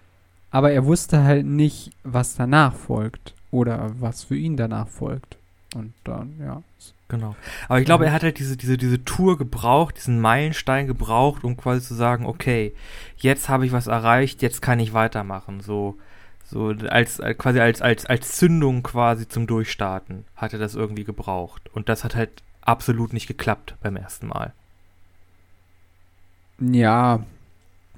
Aber 0.50 0.72
er 0.72 0.84
wusste 0.84 1.24
halt 1.24 1.46
nicht, 1.46 1.90
was 2.04 2.34
danach 2.36 2.74
folgt 2.74 3.34
oder 3.52 3.92
was 4.00 4.24
für 4.24 4.36
ihn 4.36 4.56
danach 4.56 4.88
folgt. 4.88 5.36
Und 5.76 5.94
dann, 6.02 6.34
ja. 6.40 6.62
Genau. 7.08 7.36
Aber 7.68 7.78
ich 7.78 7.84
glaube, 7.84 8.06
er 8.06 8.12
hat 8.12 8.22
halt 8.22 8.38
diese, 8.38 8.56
diese, 8.56 8.78
diese 8.78 9.04
Tour 9.04 9.36
gebraucht, 9.36 9.96
diesen 9.98 10.20
Meilenstein 10.20 10.86
gebraucht, 10.86 11.44
um 11.44 11.56
quasi 11.56 11.86
zu 11.86 11.94
sagen, 11.94 12.26
okay, 12.26 12.74
jetzt 13.18 13.48
habe 13.48 13.66
ich 13.66 13.72
was 13.72 13.86
erreicht, 13.86 14.42
jetzt 14.42 14.62
kann 14.62 14.80
ich 14.80 14.94
weitermachen. 14.94 15.60
So, 15.60 15.96
so 16.44 16.68
als, 16.88 17.20
als 17.20 17.36
quasi 17.36 17.60
als, 17.60 17.82
als, 17.82 18.06
als 18.06 18.36
Zündung 18.36 18.82
quasi 18.82 19.28
zum 19.28 19.46
Durchstarten 19.46 20.24
hat 20.36 20.54
er 20.54 20.58
das 20.58 20.74
irgendwie 20.74 21.04
gebraucht. 21.04 21.70
Und 21.74 21.90
das 21.90 22.02
hat 22.02 22.16
halt 22.16 22.42
absolut 22.62 23.12
nicht 23.12 23.26
geklappt 23.26 23.74
beim 23.82 23.96
ersten 23.96 24.28
Mal. 24.28 24.54
Ja, 26.58 27.20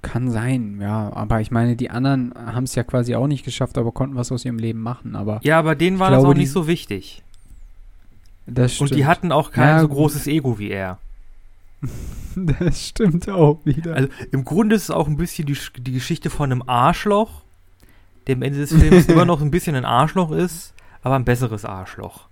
kann 0.05 0.31
sein, 0.31 0.79
ja. 0.81 1.13
Aber 1.13 1.41
ich 1.41 1.51
meine, 1.51 1.75
die 1.75 1.91
anderen 1.91 2.33
haben 2.37 2.65
es 2.65 2.77
ja 2.77 2.85
quasi 2.85 3.17
auch 3.17 3.27
nicht 3.27 3.45
geschafft, 3.45 3.77
aber 3.77 3.91
konnten 3.91 4.15
was 4.15 4.31
aus 4.31 4.45
ihrem 4.45 4.59
Leben 4.59 4.81
machen. 4.81 5.17
Aber 5.17 5.41
ja, 5.43 5.59
aber 5.59 5.75
denen 5.75 5.99
war 5.99 6.13
das 6.13 6.25
auch 6.25 6.35
nicht 6.35 6.53
so 6.53 6.69
wichtig. 6.69 7.25
Das 8.47 8.75
stimmt. 8.75 8.93
Und 8.93 8.97
die 8.97 9.07
hatten 9.07 9.33
auch 9.33 9.51
kein 9.51 9.77
ja, 9.77 9.81
so 9.81 9.89
großes 9.89 10.27
Ego 10.27 10.59
wie 10.59 10.71
er. 10.71 10.99
das 12.37 12.89
stimmt 12.89 13.29
auch 13.29 13.59
wieder. 13.65 13.95
Also 13.95 14.09
im 14.31 14.45
Grunde 14.45 14.77
ist 14.77 14.85
es 14.85 14.91
auch 14.91 15.09
ein 15.09 15.17
bisschen 15.17 15.47
die, 15.47 15.57
die 15.79 15.93
Geschichte 15.93 16.31
von 16.31 16.53
einem 16.53 16.63
Arschloch, 16.67 17.43
der 18.27 18.37
am 18.37 18.43
Ende 18.43 18.61
des 18.61 18.73
Films 18.73 19.07
immer 19.09 19.25
noch 19.25 19.41
ein 19.41 19.51
bisschen 19.51 19.77
ein 19.77 19.85
Arschloch 19.85 20.31
ist, 20.31 20.75
aber 21.03 21.17
ein 21.17 21.25
besseres 21.25 21.65
Arschloch. 21.65 22.27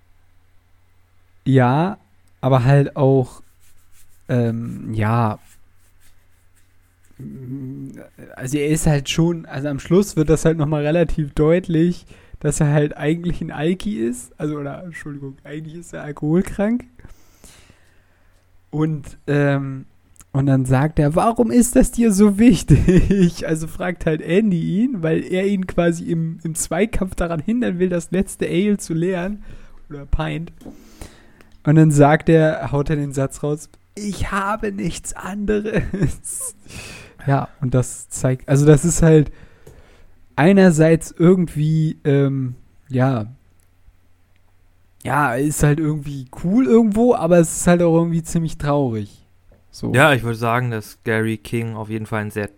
Ja, 1.45 1.99
aber 2.41 2.65
halt 2.65 2.97
auch, 2.97 3.43
ähm, 4.29 4.93
ja, 4.95 5.39
also 8.37 8.59
er 8.59 8.69
ist 8.69 8.87
halt 8.87 9.09
schon, 9.09 9.47
also 9.47 9.69
am 9.69 9.79
Schluss 9.79 10.17
wird 10.17 10.29
das 10.29 10.45
halt 10.45 10.59
nochmal 10.59 10.85
relativ 10.85 11.33
deutlich, 11.35 12.07
dass 12.41 12.61
er 12.61 12.73
halt 12.73 12.97
eigentlich 12.97 13.41
ein 13.41 13.51
Alki 13.51 13.99
ist. 13.99 14.33
Also, 14.39 14.57
oder, 14.57 14.83
Entschuldigung, 14.85 15.37
eigentlich 15.45 15.77
ist 15.77 15.93
er 15.93 16.03
alkoholkrank. 16.03 16.85
Und, 18.71 19.19
ähm, 19.27 19.85
und 20.33 20.47
dann 20.47 20.65
sagt 20.65 20.99
er, 20.99 21.15
warum 21.15 21.51
ist 21.51 21.77
das 21.77 21.93
dir 21.93 22.13
so 22.13 22.39
wichtig? 22.39 23.47
Also 23.47 23.67
fragt 23.67 24.07
halt 24.07 24.23
Andy 24.23 24.83
ihn, 24.83 25.03
weil 25.03 25.23
er 25.23 25.47
ihn 25.47 25.67
quasi 25.67 26.11
im, 26.11 26.39
im 26.43 26.55
Zweikampf 26.55 27.15
daran 27.15 27.41
hindern 27.41 27.79
will, 27.79 27.91
das 27.91 28.11
letzte 28.11 28.49
Ale 28.49 28.79
zu 28.79 28.95
leeren. 28.95 29.45
Oder 29.91 30.07
Pint. 30.07 30.53
Und 31.65 31.77
dann 31.77 31.91
sagt 31.91 32.29
er, 32.29 32.73
haut 32.73 32.91
er 32.91 32.97
den 32.97 33.13
Satz 33.13 33.43
raus, 33.43 33.69
ich 33.95 34.33
habe 34.33 34.73
nichts 34.73 35.13
anderes. 35.13 36.57
Ja, 37.27 37.49
und 37.61 37.75
das 37.75 38.09
zeigt, 38.09 38.49
also 38.49 38.67
das 38.67 38.85
ist 38.85 39.03
halt 39.03 39.31
einerseits 40.37 41.15
irgendwie, 41.17 41.99
ähm, 42.05 42.55
ja, 42.89 43.27
ja, 45.05 45.35
ist 45.35 45.63
halt 45.63 45.81
irgendwie 45.81 46.27
cool 46.45 46.67
irgendwo, 46.67 47.15
aber 47.15 47.39
es 47.39 47.57
ist 47.57 47.67
halt 47.67 47.83
auch 47.83 47.97
irgendwie 47.97 48.23
ziemlich 48.23 48.59
traurig. 48.59 49.27
So. 49.71 49.93
Ja, 49.95 50.13
ich 50.13 50.23
würde 50.23 50.39
sagen, 50.39 50.71
dass 50.71 51.03
Gary 51.03 51.39
King 51.39 51.75
auf 51.75 51.89
jeden 51.89 52.07
Fall 52.07 52.23
ein 52.23 52.31
sehr, 52.31 52.51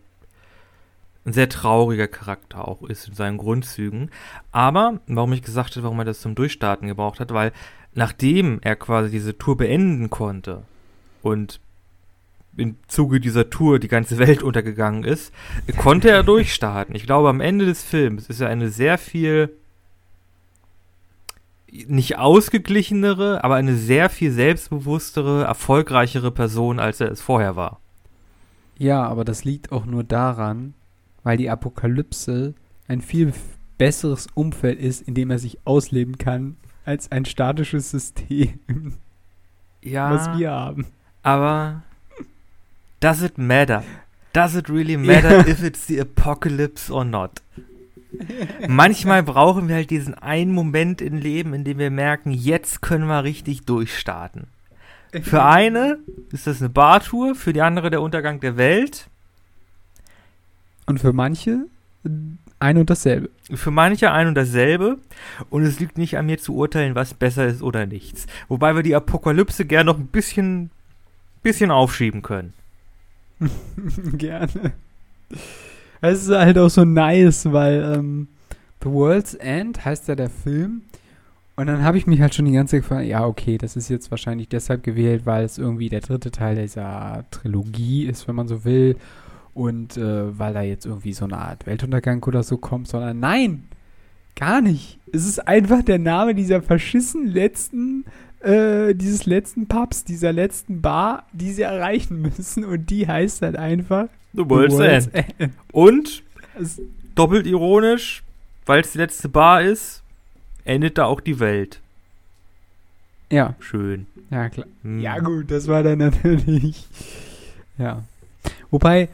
ein 1.25 1.33
sehr 1.33 1.49
trauriger 1.49 2.09
Charakter 2.09 2.69
auch 2.69 2.83
ist 2.83 3.09
in 3.09 3.15
seinen 3.15 3.39
Grundzügen. 3.39 4.11
Aber, 4.53 5.01
warum 5.07 5.33
ich 5.33 5.43
gesagt 5.43 5.77
habe, 5.77 5.85
warum 5.85 6.01
er 6.01 6.05
das 6.05 6.21
zum 6.21 6.35
Durchstarten 6.35 6.89
gebraucht 6.89 7.21
hat, 7.21 7.33
weil 7.33 7.53
nachdem 7.95 8.59
er 8.63 8.77
quasi 8.77 9.11
diese 9.11 9.39
Tour 9.39 9.57
beenden 9.57 10.11
konnte 10.11 10.65
und 11.23 11.61
im 12.57 12.77
Zuge 12.87 13.21
dieser 13.21 13.51
Tour 13.51 13.79
die 13.79 13.89
ganze 13.89 14.19
Welt 14.19 14.43
untergegangen 14.43 15.05
ist, 15.05 15.33
konnte 15.79 16.11
er 16.11 16.23
durchstarten. 16.23 16.95
Ich 16.95 17.05
glaube, 17.05 17.29
am 17.29 17.41
Ende 17.41 17.67
des 17.67 17.83
Films 17.83 18.29
ist 18.29 18.41
er 18.41 18.49
eine 18.49 18.69
sehr 18.69 18.99
viel 18.99 19.57
nicht 21.89 22.19
ausgeglichenere, 22.19 23.43
aber 23.43 23.57
eine 23.57 23.75
sehr 23.75 24.09
viel 24.09 24.31
selbstbewusstere, 24.31 25.45
erfolgreichere 25.45 26.31
Person, 26.31 26.79
als 26.79 27.01
er 27.01 27.11
es 27.11 27.21
vorher 27.21 27.57
war. 27.57 27.81
Ja, 28.79 29.05
aber 29.05 29.25
das 29.25 29.45
liegt 29.45 29.73
auch 29.73 29.85
nur 29.85 30.05
daran, 30.05 30.75
weil 31.25 31.37
die 31.37 31.51
Apokalypse 31.51 32.55
ein 32.87 33.01
viel 33.01 33.33
besseres 33.77 34.29
Umfeld 34.35 34.79
ist, 34.79 35.03
in 35.03 35.15
dem 35.15 35.31
er 35.31 35.39
sich 35.39 35.59
ausleben 35.65 36.19
kann, 36.19 36.57
als 36.85 37.11
ein 37.11 37.25
statisches 37.25 37.91
System, 37.91 38.61
ja, 39.83 40.11
was 40.11 40.39
wir 40.39 40.51
haben. 40.51 40.87
Aber 41.23 41.83
Does 43.05 43.23
it 43.23 43.37
matter? 43.37 43.85
Does 44.33 44.57
it 44.57 44.71
really 44.71 44.97
matter 45.13 45.41
ja. 45.41 45.47
if 45.47 45.63
it's 45.63 45.87
the 45.87 46.01
apocalypse 46.01 46.91
or 46.91 47.05
not? 47.05 47.43
Manchmal 48.67 49.23
brauchen 49.23 49.69
wir 49.69 49.75
halt 49.75 49.91
diesen 49.91 50.15
einen 50.15 50.53
Moment 50.53 51.03
im 51.03 51.19
Leben, 51.19 51.53
in 51.53 51.65
dem 51.65 51.79
wir 51.79 51.91
merken, 51.91 52.31
jetzt 52.31 52.81
können 52.81 53.07
wir 53.07 53.23
richtig 53.23 53.67
durchstarten. 53.67 54.47
Für 55.21 55.45
eine 55.45 55.99
ist 56.33 56.47
das 56.47 56.63
eine 56.63 56.71
Bartour, 56.71 57.35
für 57.35 57.53
die 57.53 57.61
andere 57.61 57.91
der 57.91 58.01
Untergang 58.01 58.41
der 58.41 58.57
Welt. 58.57 59.11
Und 60.87 60.99
für 60.99 61.13
manche 61.13 61.67
ein 62.59 62.79
und 62.79 62.89
dasselbe. 62.89 63.29
Für 63.53 63.71
manche 63.71 64.13
ein 64.13 64.29
und 64.29 64.35
dasselbe. 64.35 64.97
Und 65.51 65.65
es 65.65 65.79
liegt 65.79 65.99
nicht 65.99 66.17
an 66.17 66.25
mir 66.25 66.39
zu 66.39 66.55
urteilen, 66.55 66.95
was 66.95 67.13
besser 67.13 67.47
ist 67.49 67.61
oder 67.61 67.85
nichts. 67.85 68.27
Wobei 68.49 68.75
wir 68.75 68.83
die 68.83 68.97
Apokalypse 68.97 69.67
gerne 69.67 69.93
noch 69.93 69.99
ein 69.99 70.07
bisschen, 70.07 70.71
bisschen 71.43 71.71
aufschieben 71.71 72.23
können. 72.23 72.55
Gerne. 74.19 74.73
Es 76.01 76.25
ist 76.25 76.31
halt 76.31 76.59
auch 76.59 76.69
so 76.69 76.85
nice, 76.85 77.51
weil 77.51 77.95
ähm, 77.97 78.29
The 78.83 78.91
World's 78.91 79.35
End 79.35 79.85
heißt 79.85 80.09
ja 80.09 80.15
der 80.15 80.31
Film. 80.31 80.83
Und 81.57 81.67
dann 81.67 81.83
habe 81.83 81.99
ich 81.99 82.07
mich 82.07 82.21
halt 82.21 82.35
schon 82.35 82.47
die 82.47 82.53
ganze 82.53 82.73
Zeit 82.73 82.83
gefragt, 82.83 83.07
ja, 83.07 83.25
okay, 83.25 83.59
das 83.59 83.77
ist 83.77 83.89
jetzt 83.89 84.11
wahrscheinlich 84.11 84.49
deshalb 84.49 84.83
gewählt, 84.83 85.25
weil 85.25 85.45
es 85.45 85.57
irgendwie 85.57 85.89
der 85.89 86.01
dritte 86.01 86.31
Teil 86.31 86.57
dieser 86.57 87.25
Trilogie 87.31 88.05
ist, 88.05 88.27
wenn 88.27 88.35
man 88.35 88.49
so 88.49 88.65
will. 88.65 88.97
Und 89.55 89.97
äh, 89.97 90.37
weil 90.37 90.53
da 90.53 90.63
jetzt 90.63 90.85
irgendwie 90.85 91.13
so 91.13 91.25
eine 91.25 91.39
Art 91.39 91.67
Weltuntergang 91.67 92.23
oder 92.25 92.43
so 92.43 92.57
kommt, 92.57 92.89
sondern 92.89 93.21
nein, 93.21 93.65
gar 94.35 94.61
nicht. 94.61 94.99
Es 95.13 95.27
ist 95.27 95.47
einfach 95.47 95.83
der 95.83 96.01
Name 96.01 96.35
dieser 96.35 96.61
verschissen 96.61 97.29
letzten 97.29 98.05
äh, 98.45 98.95
dieses 98.95 99.27
letzten 99.27 99.67
Pubs, 99.67 100.05
dieser 100.05 100.33
letzten 100.33 100.81
Bar, 100.81 101.25
die 101.33 101.53
sie 101.53 101.63
erreichen 101.63 102.21
müssen. 102.37 102.65
Und 102.65 102.91
die 102.91 103.07
heißt 103.07 103.43
halt 103.43 103.57
einfach 103.57 104.07
The 104.33 104.49
World's, 104.49 104.75
The 104.75 104.81
World's 104.81 105.07
End. 105.09 105.35
End. 105.39 105.55
Und 105.73 106.23
doppelt 107.15 107.47
ironisch, 107.47 108.23
weil 108.67 108.81
es 108.81 108.93
die 108.93 108.99
letzte 108.99 109.29
Bar 109.29 109.63
ist, 109.63 110.03
endet 110.65 110.99
da 110.99 111.05
auch 111.07 111.21
die 111.21 111.41
Welt. 111.41 111.81
Ja. 113.31 113.55
Schön. 113.59 114.07
Ja, 114.31 114.49
klar. 114.49 114.67
Hm. 114.83 115.01
Ja, 115.01 115.19
gut, 115.19 115.51
das 115.51 115.67
war 115.69 115.83
dann 115.83 115.99
natürlich. 116.23 116.87
Ja. 117.79 118.03
Wobei, 118.71 119.09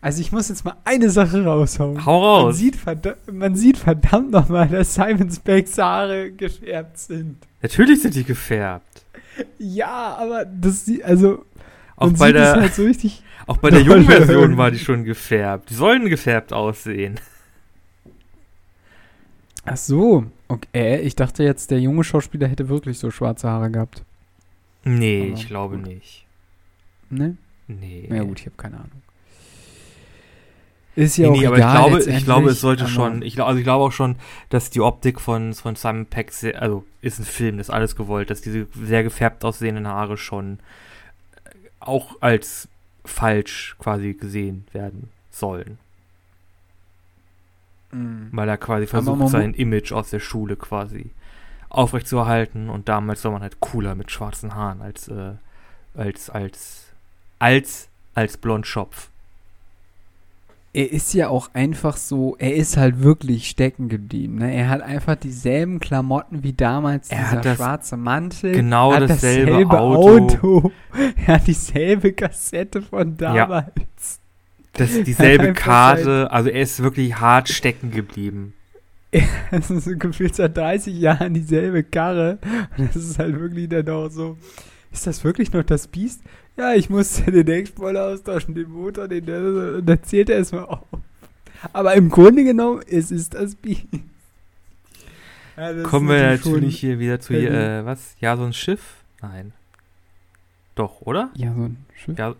also 0.00 0.20
ich 0.20 0.32
muss 0.32 0.48
jetzt 0.48 0.64
mal 0.64 0.76
eine 0.84 1.10
Sache 1.10 1.44
raushauen. 1.44 2.04
Hau 2.06 2.22
raus. 2.22 2.44
Man 2.44 2.54
sieht, 2.54 2.76
verdammt, 2.76 3.32
man 3.32 3.54
sieht 3.54 3.76
verdammt 3.76 4.30
nochmal, 4.30 4.68
dass 4.68 4.94
Simon 4.94 5.30
Specks 5.30 5.76
Haare 5.78 6.30
gefärbt 6.32 6.98
sind. 6.98 7.36
Natürlich 7.62 8.02
sind 8.02 8.14
die 8.14 8.24
gefärbt. 8.24 9.04
Ja, 9.58 10.16
aber 10.18 10.44
das 10.44 10.86
sieht, 10.86 11.04
also 11.04 11.44
auch 11.96 12.12
bei 12.12 12.32
der, 12.32 12.52
halt 12.54 12.74
so 12.74 12.84
richtig 12.84 13.22
auch 13.46 13.58
bei 13.58 13.70
der 13.70 13.82
jungen 13.82 14.04
Version 14.06 14.56
war 14.56 14.70
die 14.70 14.78
schon 14.78 15.04
gefärbt. 15.04 15.70
Die 15.70 15.74
sollen 15.74 16.08
gefärbt 16.08 16.52
aussehen. 16.52 17.20
Ach 19.64 19.76
so, 19.76 20.24
okay. 20.48 21.00
Ich 21.00 21.16
dachte 21.16 21.44
jetzt, 21.44 21.70
der 21.70 21.80
junge 21.80 22.02
Schauspieler 22.04 22.48
hätte 22.48 22.68
wirklich 22.68 22.98
so 22.98 23.10
schwarze 23.10 23.48
Haare 23.48 23.70
gehabt. 23.70 24.02
Nee, 24.84 25.26
aber 25.26 25.34
ich 25.34 25.46
glaube 25.46 25.76
gut. 25.76 25.86
nicht. 25.86 26.26
Ne? 27.10 27.36
Nee. 27.68 28.06
Na 28.08 28.22
gut, 28.22 28.40
ich 28.40 28.46
habe 28.46 28.56
keine 28.56 28.76
Ahnung. 28.76 29.02
Ist 30.96 31.16
ja 31.16 31.30
nee, 31.30 31.36
auch 31.36 31.40
nee, 31.40 31.46
aber 31.46 31.58
ich 31.58 32.00
glaube, 32.00 32.16
ich 32.16 32.24
glaube, 32.24 32.50
es 32.50 32.60
sollte 32.60 32.88
schon, 32.88 33.22
ich, 33.22 33.40
also 33.40 33.58
ich 33.58 33.64
glaube 33.64 33.84
auch 33.84 33.92
schon, 33.92 34.16
dass 34.48 34.70
die 34.70 34.80
Optik 34.80 35.20
von, 35.20 35.54
von 35.54 35.76
Simon 35.76 36.06
Peck, 36.06 36.32
sehr, 36.32 36.60
also 36.60 36.84
ist 37.00 37.18
ein 37.20 37.24
Film, 37.24 37.58
das 37.58 37.68
ist 37.68 37.74
alles 37.74 37.94
gewollt, 37.94 38.30
dass 38.30 38.40
diese 38.40 38.66
sehr 38.74 39.02
gefärbt 39.04 39.44
aussehenden 39.44 39.86
Haare 39.86 40.16
schon 40.16 40.58
äh, 41.44 41.50
auch 41.78 42.20
als 42.20 42.68
falsch 43.04 43.76
quasi 43.78 44.14
gesehen 44.14 44.66
werden 44.72 45.10
sollen. 45.30 45.78
Mhm. 47.92 48.28
Weil 48.32 48.48
er 48.48 48.58
quasi 48.58 48.86
versucht, 48.86 49.28
sein 49.28 49.54
Image 49.54 49.92
aus 49.92 50.10
der 50.10 50.20
Schule 50.20 50.56
quasi 50.56 51.10
aufrechtzuerhalten 51.68 52.68
und 52.68 52.88
damals 52.88 53.24
war 53.24 53.30
man 53.30 53.42
halt 53.42 53.60
cooler 53.60 53.94
mit 53.94 54.10
schwarzen 54.10 54.54
Haaren 54.54 54.82
als, 54.82 55.06
äh, 55.06 55.32
als, 55.94 56.28
als, 56.28 56.86
als, 57.38 57.88
als 58.14 58.36
Blondschopf. 58.36 59.08
Er 60.72 60.92
ist 60.92 61.14
ja 61.14 61.28
auch 61.28 61.50
einfach 61.52 61.96
so, 61.96 62.36
er 62.38 62.54
ist 62.54 62.76
halt 62.76 63.02
wirklich 63.02 63.48
stecken 63.48 63.88
geblieben. 63.88 64.36
Ne? 64.36 64.54
Er 64.54 64.68
hat 64.68 64.82
einfach 64.82 65.16
dieselben 65.16 65.80
Klamotten 65.80 66.42
wie 66.44 66.52
damals, 66.52 67.10
Er 67.10 67.18
dieser 67.18 67.30
hat 67.30 67.44
das- 67.44 67.56
schwarze 67.56 67.96
Mantel. 67.96 68.52
genau 68.52 68.92
hat 68.94 69.08
dasselbe 69.10 69.68
Auto. 69.78 70.34
Auto. 70.36 70.72
Er 71.26 71.34
hat 71.34 71.46
dieselbe 71.46 72.12
Kassette 72.12 72.82
von 72.82 73.16
Ja. 73.20 73.46
damals. 73.46 74.20
Das 74.74 74.90
ist 74.92 75.06
dieselbe 75.08 75.52
Karte, 75.52 76.30
also 76.30 76.48
er 76.48 76.62
ist 76.62 76.80
wirklich 76.82 77.18
hart 77.18 77.48
stecken 77.48 77.90
geblieben. 77.90 78.54
Das 79.50 79.70
ist 79.70 79.84
so 79.86 79.96
gefühlt 79.96 80.36
seit 80.36 80.56
30 80.56 80.96
Jahren 80.96 81.34
dieselbe 81.34 81.82
Karre. 81.82 82.38
Und 82.78 82.88
das 82.94 82.96
ist 82.96 83.18
halt 83.18 83.38
wirklich 83.40 83.68
dann 83.68 83.88
auch 83.88 84.08
so. 84.08 84.36
Ist 84.92 85.06
das 85.06 85.24
wirklich 85.24 85.52
noch 85.52 85.64
das 85.64 85.88
Biest? 85.88 86.22
Ja, 86.60 86.74
ich 86.74 86.90
musste 86.90 87.30
den 87.32 87.46
Deckspoiler 87.46 88.08
austauschen, 88.08 88.54
den 88.54 88.70
Motor, 88.70 89.08
den 89.08 89.26
und 89.26 89.86
dann 89.86 90.02
zählt 90.02 90.28
er 90.28 90.36
erstmal 90.36 90.66
auf. 90.66 90.84
Aber 91.72 91.94
im 91.94 92.10
Grunde 92.10 92.44
genommen, 92.44 92.82
es 92.86 93.10
ist 93.10 93.32
das 93.32 93.54
Biest. 93.54 93.86
Ja, 95.56 95.72
das 95.72 95.84
Kommen 95.84 96.10
ist 96.10 96.16
wir 96.16 96.28
natürlich 96.28 96.78
hier 96.78 96.98
wieder 96.98 97.18
zu 97.18 97.34
hier, 97.34 97.50
äh, 97.50 97.86
was? 97.86 98.14
Ja, 98.20 98.36
so 98.36 98.44
ein 98.44 98.52
Schiff? 98.52 98.96
Nein. 99.22 99.54
Doch, 100.74 101.00
oder? 101.00 101.30
Ja, 101.34 101.54
so 101.54 101.62
ein 101.62 101.86
Schiff. 101.96 102.18
Ja. 102.18 102.34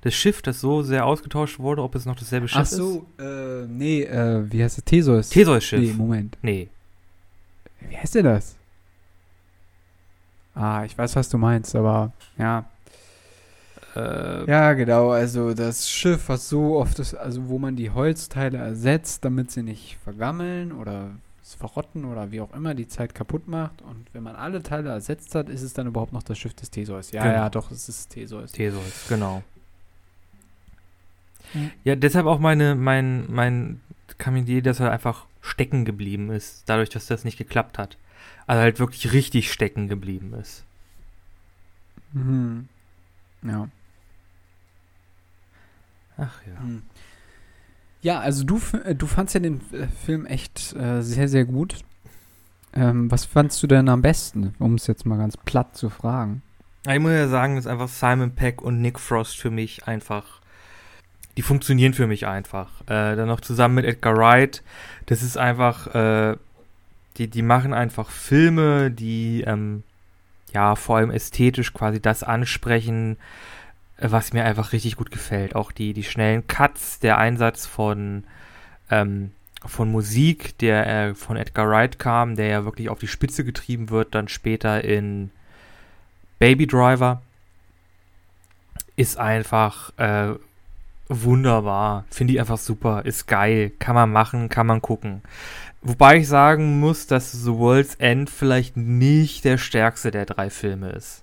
Das 0.00 0.14
Schiff, 0.14 0.42
das 0.42 0.60
so 0.60 0.82
sehr 0.82 1.06
ausgetauscht 1.06 1.60
wurde, 1.60 1.82
ob 1.84 1.94
es 1.94 2.06
noch 2.06 2.16
dasselbe 2.16 2.48
Schiff 2.48 2.60
Ach 2.60 2.66
so, 2.66 3.06
äh, 3.20 3.66
nee, 3.68 4.02
äh, 4.02 4.50
wie 4.50 4.64
heißt 4.64 4.78
es? 4.78 4.84
Theseus. 4.84 5.26
ist? 5.26 5.32
Theseus-Schiff. 5.32 5.80
Nee, 5.80 5.92
Moment. 5.92 6.36
Nee. 6.42 6.68
Wie 7.88 7.96
heißt 7.96 8.16
der 8.16 8.24
das? 8.24 8.56
Ah, 10.56 10.84
ich 10.84 10.98
weiß, 10.98 11.14
was 11.14 11.28
du 11.28 11.38
meinst, 11.38 11.76
aber 11.76 12.12
ja. 12.36 12.64
Äh, 13.96 14.44
Ja, 14.50 14.72
genau, 14.74 15.10
also 15.10 15.54
das 15.54 15.90
Schiff, 15.90 16.28
was 16.28 16.48
so 16.48 16.76
oft 16.78 16.98
ist, 16.98 17.14
also 17.14 17.48
wo 17.48 17.58
man 17.58 17.76
die 17.76 17.90
Holzteile 17.90 18.58
ersetzt, 18.58 19.24
damit 19.24 19.50
sie 19.50 19.62
nicht 19.62 19.98
vergammeln 20.04 20.72
oder 20.72 21.10
es 21.42 21.54
verrotten 21.54 22.04
oder 22.04 22.30
wie 22.30 22.40
auch 22.42 22.52
immer 22.52 22.74
die 22.74 22.86
Zeit 22.88 23.14
kaputt 23.14 23.48
macht. 23.48 23.80
Und 23.82 24.06
wenn 24.12 24.22
man 24.22 24.36
alle 24.36 24.62
Teile 24.62 24.90
ersetzt 24.90 25.34
hat, 25.34 25.48
ist 25.48 25.62
es 25.62 25.72
dann 25.72 25.86
überhaupt 25.86 26.12
noch 26.12 26.22
das 26.22 26.38
Schiff 26.38 26.54
des 26.54 26.70
Theseus. 26.70 27.10
Ja, 27.12 27.22
Genau. 27.22 27.34
ja, 27.34 27.50
doch, 27.50 27.70
es 27.70 27.88
ist 27.88 28.10
Theseus. 28.10 28.52
Theseus, 28.52 29.06
genau. 29.08 29.42
Mhm. 31.54 31.70
Ja, 31.84 31.96
deshalb 31.96 32.26
auch 32.26 32.38
meine, 32.38 32.74
mein, 32.74 33.24
mein 33.32 33.80
Kaminier, 34.18 34.62
dass 34.62 34.80
er 34.80 34.90
einfach 34.90 35.24
stecken 35.40 35.84
geblieben 35.86 36.30
ist, 36.30 36.64
dadurch, 36.66 36.90
dass 36.90 37.06
das 37.06 37.24
nicht 37.24 37.38
geklappt 37.38 37.78
hat. 37.78 37.96
Also 38.46 38.60
halt 38.62 38.78
wirklich 38.78 39.12
richtig 39.12 39.50
stecken 39.52 39.88
geblieben 39.88 40.34
ist. 40.34 40.64
Mhm. 42.12 42.68
Ja. 43.42 43.68
Ach 46.18 46.40
ja. 46.46 46.60
Hm. 46.60 46.82
Ja, 48.00 48.20
also 48.20 48.44
du, 48.44 48.56
f- 48.58 48.74
äh, 48.84 48.94
du 48.94 49.06
fandst 49.06 49.34
ja 49.34 49.40
den 49.40 49.60
äh, 49.72 49.86
Film 50.04 50.26
echt 50.26 50.74
äh, 50.76 51.00
sehr, 51.02 51.28
sehr 51.28 51.44
gut. 51.44 51.76
Ähm, 52.74 53.10
was 53.10 53.24
fandst 53.24 53.62
du 53.62 53.66
denn 53.66 53.88
am 53.88 54.02
besten, 54.02 54.54
um 54.58 54.74
es 54.74 54.86
jetzt 54.86 55.06
mal 55.06 55.16
ganz 55.18 55.36
platt 55.36 55.76
zu 55.76 55.88
fragen? 55.88 56.42
Ich 56.86 57.00
muss 57.00 57.12
ja 57.12 57.28
sagen, 57.28 57.56
dass 57.56 57.66
einfach 57.66 57.88
Simon 57.88 58.32
Peck 58.32 58.62
und 58.62 58.80
Nick 58.80 59.00
Frost 59.00 59.38
für 59.38 59.50
mich 59.50 59.86
einfach, 59.88 60.40
die 61.36 61.42
funktionieren 61.42 61.92
für 61.94 62.06
mich 62.06 62.26
einfach. 62.26 62.82
Äh, 62.82 63.16
dann 63.16 63.26
noch 63.26 63.40
zusammen 63.40 63.76
mit 63.76 63.84
Edgar 63.84 64.16
Wright, 64.16 64.62
das 65.06 65.22
ist 65.22 65.36
einfach, 65.36 65.94
äh, 65.94 66.36
die, 67.16 67.28
die 67.28 67.42
machen 67.42 67.74
einfach 67.74 68.10
Filme, 68.10 68.90
die, 68.90 69.42
ähm, 69.46 69.82
ja, 70.54 70.76
vor 70.76 70.98
allem 70.98 71.10
ästhetisch 71.10 71.72
quasi 71.72 72.00
das 72.00 72.22
ansprechen, 72.22 73.16
äh, 73.16 73.18
was 74.00 74.32
mir 74.32 74.44
einfach 74.44 74.72
richtig 74.72 74.96
gut 74.96 75.10
gefällt. 75.10 75.54
Auch 75.54 75.72
die, 75.72 75.92
die 75.92 76.04
schnellen 76.04 76.46
Cuts, 76.46 77.00
der 77.00 77.18
Einsatz 77.18 77.66
von, 77.66 78.24
ähm, 78.90 79.32
von 79.64 79.90
Musik, 79.90 80.56
der 80.58 80.86
äh, 80.86 81.14
von 81.14 81.36
Edgar 81.36 81.68
Wright 81.68 81.98
kam, 81.98 82.36
der 82.36 82.46
ja 82.46 82.64
wirklich 82.64 82.88
auf 82.88 83.00
die 83.00 83.08
Spitze 83.08 83.44
getrieben 83.44 83.90
wird, 83.90 84.14
dann 84.14 84.28
später 84.28 84.84
in 84.84 85.30
Baby 86.38 86.66
Driver 86.66 87.22
ist 88.94 89.18
einfach 89.18 89.92
äh, 89.98 90.34
wunderbar. 91.08 92.04
Finde 92.10 92.34
ich 92.34 92.40
einfach 92.40 92.58
super. 92.58 93.04
Ist 93.04 93.26
geil. 93.26 93.72
Kann 93.78 93.94
man 93.94 94.10
machen, 94.10 94.48
kann 94.48 94.66
man 94.66 94.82
gucken. 94.82 95.22
Wobei 95.82 96.18
ich 96.18 96.28
sagen 96.28 96.80
muss, 96.80 97.06
dass 97.06 97.32
The 97.32 97.52
World's 97.52 97.94
End 97.96 98.28
vielleicht 98.28 98.76
nicht 98.76 99.44
der 99.44 99.58
stärkste 99.58 100.10
der 100.10 100.26
drei 100.26 100.50
Filme 100.50 100.90
ist. 100.90 101.22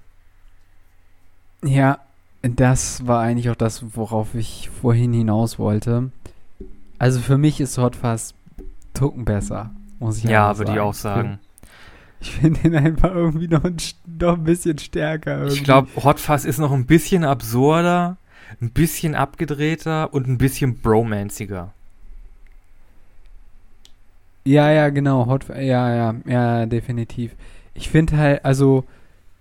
Ja, 1.63 1.99
das 2.47 3.07
war 3.07 3.21
eigentlich 3.21 3.49
auch 3.49 3.55
das, 3.55 3.95
worauf 3.95 4.35
ich 4.35 4.69
vorhin 4.69 5.13
hinaus 5.13 5.57
wollte. 5.57 6.11
Also 6.99 7.19
für 7.19 7.37
mich 7.37 7.59
ist 7.59 7.77
Hot 7.77 7.95
Fuzz 7.95 8.33
Tucken 8.93 9.25
besser, 9.25 9.71
muss 9.99 10.19
ich 10.19 10.25
Ja, 10.25 10.49
einfach 10.49 10.59
würde 10.59 10.73
ich 10.73 10.79
auch 10.79 10.93
sagen. 10.93 11.39
Ich 12.21 12.31
finde 12.31 12.61
ihn 12.61 12.75
einfach 12.75 13.13
irgendwie 13.13 13.49
noch 13.49 13.63
ein, 13.65 13.77
noch 14.07 14.33
ein 14.35 14.45
bisschen 14.45 14.79
stärker. 14.79 15.37
Irgendwie. 15.39 15.57
Ich 15.57 15.63
glaube, 15.63 15.89
Hot 16.03 16.19
Fuzz 16.19 16.45
ist 16.45 16.57
noch 16.57 16.71
ein 16.71 16.87
bisschen 16.87 17.23
absurder, 17.23 18.17
ein 18.61 18.71
bisschen 18.71 19.13
abgedrehter 19.13 20.11
und 20.11 20.27
ein 20.27 20.39
bisschen 20.39 20.79
bromanciger. 20.79 21.73
Ja, 24.43 24.71
ja, 24.71 24.89
genau. 24.89 25.27
Hot, 25.27 25.49
ja, 25.49 25.93
ja, 25.93 26.15
ja, 26.25 26.65
definitiv. 26.65 27.35
Ich 27.75 27.89
finde 27.89 28.17
halt, 28.17 28.45
also 28.45 28.85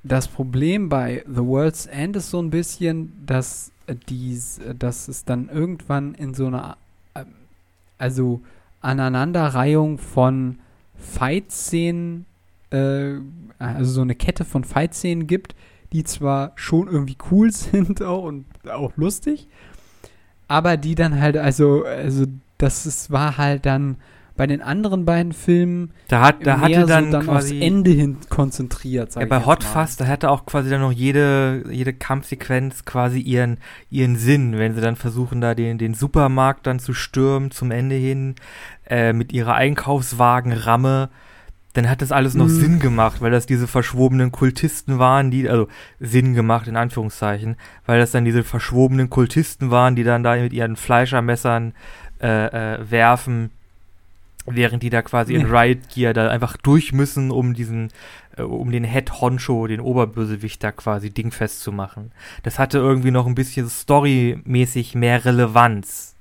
das 0.05 0.29
Problem 0.29 0.89
bei 0.91 1.25
The 1.27 1.45
World's 1.45 1.87
End 1.87 2.15
ist 2.17 2.31
so 2.31 2.41
ein 2.41 2.51
bisschen, 2.51 3.13
dass 3.27 3.73
dies, 4.09 4.61
dass 4.79 5.09
es 5.09 5.25
dann 5.25 5.49
irgendwann 5.49 6.15
in 6.15 6.35
so 6.35 6.47
einer, 6.47 6.77
äh, 7.15 7.25
also 7.99 8.41
Aneinanderreihung 8.81 9.99
von 9.99 10.59
Fight-Szenen, 10.97 12.27
äh, 12.71 13.15
also 13.59 13.91
so 13.91 14.03
eine 14.03 14.15
Kette 14.15 14.45
von 14.45 14.63
Fight-Szenen 14.63 15.27
gibt, 15.27 15.55
die 15.93 16.05
zwar 16.05 16.53
schon 16.55 16.89
irgendwie 16.89 17.17
cool 17.31 17.51
sind 17.53 18.03
auch 18.03 18.25
und 18.25 18.45
auch 18.69 18.93
lustig, 18.97 19.49
aber 20.49 20.77
die 20.77 20.95
dann 20.95 21.19
halt, 21.19 21.39
also, 21.39 21.85
also 21.85 22.27
das 22.59 22.85
ist, 22.85 23.11
war 23.11 23.39
halt 23.39 23.65
dann 23.65 23.97
bei 24.37 24.47
den 24.49 24.63
anderen 24.63 25.05
beiden 25.05 25.33
Filmen 25.33 25.93
Da, 26.09 26.21
hat, 26.21 26.45
da 26.45 26.61
hatte 26.61 26.87
dann, 26.87 27.05
so 27.07 27.11
dann 27.13 27.25
quasi 27.27 27.55
aufs 27.57 27.65
Ende 27.65 27.91
hin 27.93 28.17
konzentriert. 28.31 29.13
Sag 29.13 29.21
Ja, 29.21 29.27
ich 29.27 29.31
bei 29.31 29.47
Hot. 29.47 29.63
Fuzz, 29.63 29.97
da 29.97 30.05
hätte 30.05 30.31
auch 30.31 30.45
quasi 30.45 30.71
dann 30.71 30.81
noch 30.81 30.91
jede, 30.93 31.65
jede 31.71 31.93
Kampfsequenz 31.93 32.85
quasi 32.85 33.21
ihren, 33.21 33.59
ihren 33.91 34.17
Sinn, 34.17 34.59
wenn 34.59 34.75
sie 34.75 34.81
dann 34.81 34.97
versuchen, 34.97 35.41
da 35.41 35.55
den, 35.55 35.79
den 35.79 35.95
Supermarkt 35.95 36.67
dann 36.67 36.81
zu 36.81 36.95
stürmen 36.95 37.53
zum 37.53 37.71
Ende 37.71 37.95
hin, 37.95 38.35
äh, 38.89 39.13
mit 39.13 39.33
ihrer 39.33 39.55
Einkaufswagenramme, 39.55 41.11
dann 41.75 41.91
hat 41.91 42.03
das 42.03 42.13
alles 42.13 42.35
noch 42.35 42.47
Mhm. 42.47 42.61
Sinn 42.61 42.79
gemacht, 42.79 43.21
weil 43.21 43.33
das 43.33 43.47
diese 43.47 43.67
verschwobenen 43.67 44.31
Kultisten 44.31 44.99
waren, 45.01 45.31
die, 45.31 45.49
also 45.49 45.67
Sinn 45.99 46.35
gemacht 46.35 46.69
in 46.69 46.77
Anführungszeichen, 46.77 47.57
weil 47.85 47.99
das 47.99 48.13
dann 48.13 48.25
diese 48.25 48.45
verschwobenen 48.45 49.11
Kultisten 49.11 49.71
waren, 49.71 49.97
die 49.97 50.05
dann 50.05 50.23
da 50.23 50.37
mit 50.37 50.53
ihren 50.53 50.77
Fleischermessern 50.77 51.73
äh, 52.23 52.75
äh, 52.75 52.91
werfen, 52.91 53.51
während 54.47 54.83
die 54.83 54.91
da 54.91 55.03
quasi 55.03 55.35
in. 55.35 55.47
Riot 55.47 55.89
Gear 55.89 56.13
da 56.13 56.29
einfach 56.29 56.57
durch 56.57 56.93
müssen, 56.93 57.31
um 57.31 57.55
diesen, 57.55 57.91
äh, 58.37 58.43
um 58.43 58.71
den 58.71 58.85
Head 58.85 59.21
Honcho, 59.21 59.67
den 59.67 59.81
Oberbösewicht 59.81 60.63
da 60.63 60.73
quasi 60.73 61.11
dingfest 61.11 61.61
zu 61.61 61.73
machen. 61.73 62.13
Das 62.43 62.59
hatte 62.59 62.79
irgendwie 62.79 63.11
noch 63.11 63.27
ein 63.27 63.35
bisschen 63.35 63.69
storymäßig 63.69 64.95
mehr 64.95 65.25
Relevanz, 65.25 66.15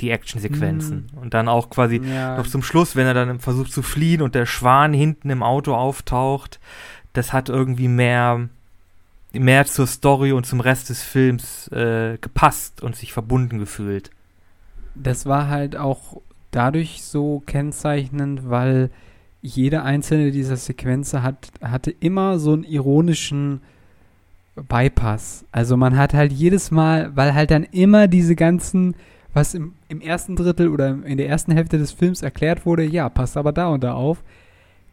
die 0.00 0.10
Actionsequenzen. 0.10 1.06
Und 1.20 1.34
dann 1.34 1.48
auch 1.48 1.70
quasi 1.70 1.96
ja, 1.96 2.36
noch 2.36 2.46
zum 2.46 2.62
Schluss, 2.62 2.96
wenn 2.96 3.06
er 3.06 3.14
dann 3.14 3.40
versucht 3.40 3.72
zu 3.72 3.82
fliehen 3.82 4.22
und 4.22 4.34
der 4.34 4.46
Schwan 4.46 4.92
hinten 4.92 5.30
im 5.30 5.42
Auto 5.42 5.74
auftaucht, 5.74 6.60
das 7.12 7.32
hat 7.32 7.48
irgendwie 7.48 7.88
mehr, 7.88 8.48
mehr 9.32 9.66
zur 9.66 9.86
Story 9.86 10.32
und 10.32 10.46
zum 10.46 10.60
Rest 10.60 10.90
des 10.90 11.02
Films 11.02 11.68
äh, 11.68 12.18
gepasst 12.20 12.82
und 12.82 12.96
sich 12.96 13.12
verbunden 13.12 13.58
gefühlt. 13.58 14.10
das 14.94 15.26
war 15.26 15.48
halt 15.48 15.76
auch 15.76 16.20
dadurch 16.54 17.02
so 17.02 17.42
kennzeichnend, 17.46 18.48
weil 18.48 18.90
jede 19.42 19.82
einzelne 19.82 20.30
dieser 20.30 20.56
Sequenzen 20.56 21.22
hat, 21.22 21.52
hatte 21.60 21.90
immer 21.90 22.38
so 22.38 22.52
einen 22.52 22.64
ironischen 22.64 23.60
Bypass. 24.56 25.44
Also 25.52 25.76
man 25.76 25.96
hat 25.96 26.14
halt 26.14 26.32
jedes 26.32 26.70
Mal, 26.70 27.14
weil 27.14 27.34
halt 27.34 27.50
dann 27.50 27.64
immer 27.64 28.08
diese 28.08 28.36
ganzen, 28.36 28.94
was 29.32 29.54
im, 29.54 29.74
im 29.88 30.00
ersten 30.00 30.36
Drittel 30.36 30.68
oder 30.68 31.04
in 31.04 31.18
der 31.18 31.28
ersten 31.28 31.52
Hälfte 31.52 31.76
des 31.76 31.92
Films 31.92 32.22
erklärt 32.22 32.64
wurde, 32.64 32.84
ja, 32.84 33.08
passt 33.08 33.36
aber 33.36 33.52
da 33.52 33.68
und 33.68 33.84
da 33.84 33.94
auf, 33.94 34.22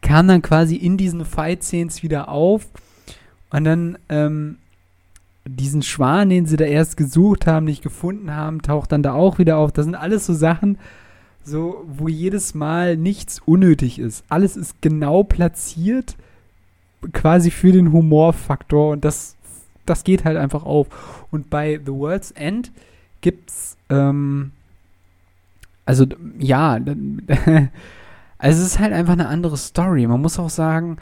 kam 0.01 0.27
dann 0.27 0.41
quasi 0.41 0.75
in 0.75 0.97
diesen 0.97 1.23
Fight-Scenes 1.23 2.01
wieder 2.03 2.27
auf 2.29 2.67
und 3.51 3.63
dann 3.63 3.97
ähm, 4.09 4.57
diesen 5.45 5.81
Schwan, 5.81 6.29
den 6.29 6.45
sie 6.45 6.57
da 6.57 6.65
erst 6.65 6.97
gesucht 6.97 7.47
haben, 7.47 7.65
nicht 7.65 7.83
gefunden 7.83 8.35
haben, 8.35 8.61
taucht 8.61 8.91
dann 8.91 9.03
da 9.03 9.13
auch 9.13 9.37
wieder 9.37 9.57
auf. 9.57 9.71
Das 9.71 9.85
sind 9.85 9.95
alles 9.95 10.25
so 10.25 10.33
Sachen, 10.33 10.77
so, 11.43 11.83
wo 11.87 12.07
jedes 12.07 12.53
Mal 12.53 12.97
nichts 12.97 13.41
unnötig 13.45 13.99
ist. 13.99 14.23
Alles 14.29 14.57
ist 14.57 14.81
genau 14.81 15.23
platziert, 15.23 16.15
quasi 17.13 17.51
für 17.51 17.71
den 17.71 17.91
Humorfaktor 17.91 18.91
und 18.91 19.03
das, 19.05 19.35
das 19.85 20.03
geht 20.03 20.25
halt 20.25 20.37
einfach 20.37 20.63
auf. 20.63 21.25
Und 21.31 21.49
bei 21.49 21.79
The 21.83 21.91
World's 21.91 22.31
End 22.31 22.71
gibt's, 23.21 23.77
ähm, 23.89 24.51
also 25.85 26.05
ja, 26.39 26.73
also 28.37 28.61
es 28.61 28.67
ist 28.67 28.79
halt 28.79 28.93
einfach 28.93 29.13
eine 29.13 29.27
andere 29.27 29.57
Story. 29.57 30.05
Man 30.07 30.21
muss 30.21 30.39
auch 30.39 30.49
sagen, 30.49 30.97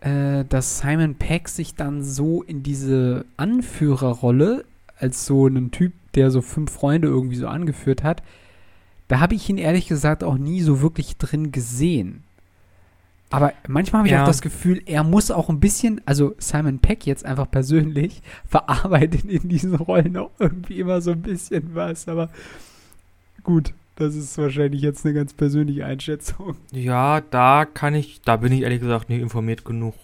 äh, 0.00 0.44
dass 0.48 0.78
Simon 0.78 1.16
Peck 1.16 1.48
sich 1.48 1.74
dann 1.74 2.02
so 2.02 2.42
in 2.42 2.62
diese 2.62 3.24
Anführerrolle 3.36 4.64
als 4.98 5.26
so 5.26 5.46
einen 5.46 5.70
Typ, 5.70 5.92
der 6.14 6.30
so 6.30 6.42
fünf 6.42 6.70
Freunde 6.70 7.08
irgendwie 7.08 7.36
so 7.36 7.48
angeführt 7.48 8.04
hat, 8.04 8.22
da 9.14 9.20
habe 9.20 9.36
ich 9.36 9.48
ihn 9.48 9.58
ehrlich 9.58 9.86
gesagt 9.86 10.24
auch 10.24 10.36
nie 10.36 10.60
so 10.60 10.80
wirklich 10.82 11.16
drin 11.18 11.52
gesehen. 11.52 12.24
Aber 13.30 13.52
manchmal 13.68 14.00
habe 14.00 14.08
ich 14.08 14.12
Ja. 14.12 14.22
auch 14.24 14.26
das 14.26 14.42
Gefühl, 14.42 14.82
er 14.86 15.04
muss 15.04 15.30
auch 15.30 15.48
ein 15.48 15.60
bisschen, 15.60 16.00
also 16.04 16.34
Simon 16.38 16.80
Peck 16.80 17.06
jetzt 17.06 17.24
einfach 17.24 17.48
persönlich, 17.48 18.22
verarbeitet 18.48 19.24
in 19.26 19.48
diesen 19.48 19.76
Rollen 19.76 20.16
auch 20.16 20.32
irgendwie 20.40 20.80
immer 20.80 21.00
so 21.00 21.12
ein 21.12 21.22
bisschen 21.22 21.76
was. 21.76 22.08
Aber 22.08 22.28
gut, 23.44 23.72
das 23.94 24.16
ist 24.16 24.36
wahrscheinlich 24.36 24.82
jetzt 24.82 25.04
eine 25.04 25.14
ganz 25.14 25.32
persönliche 25.32 25.86
Einschätzung. 25.86 26.56
Ja, 26.72 27.20
da 27.20 27.66
kann 27.66 27.94
ich, 27.94 28.20
da 28.22 28.34
bin 28.38 28.50
ich 28.52 28.62
ehrlich 28.62 28.80
gesagt 28.80 29.08
nicht 29.10 29.20
informiert 29.22 29.64
genug, 29.64 29.94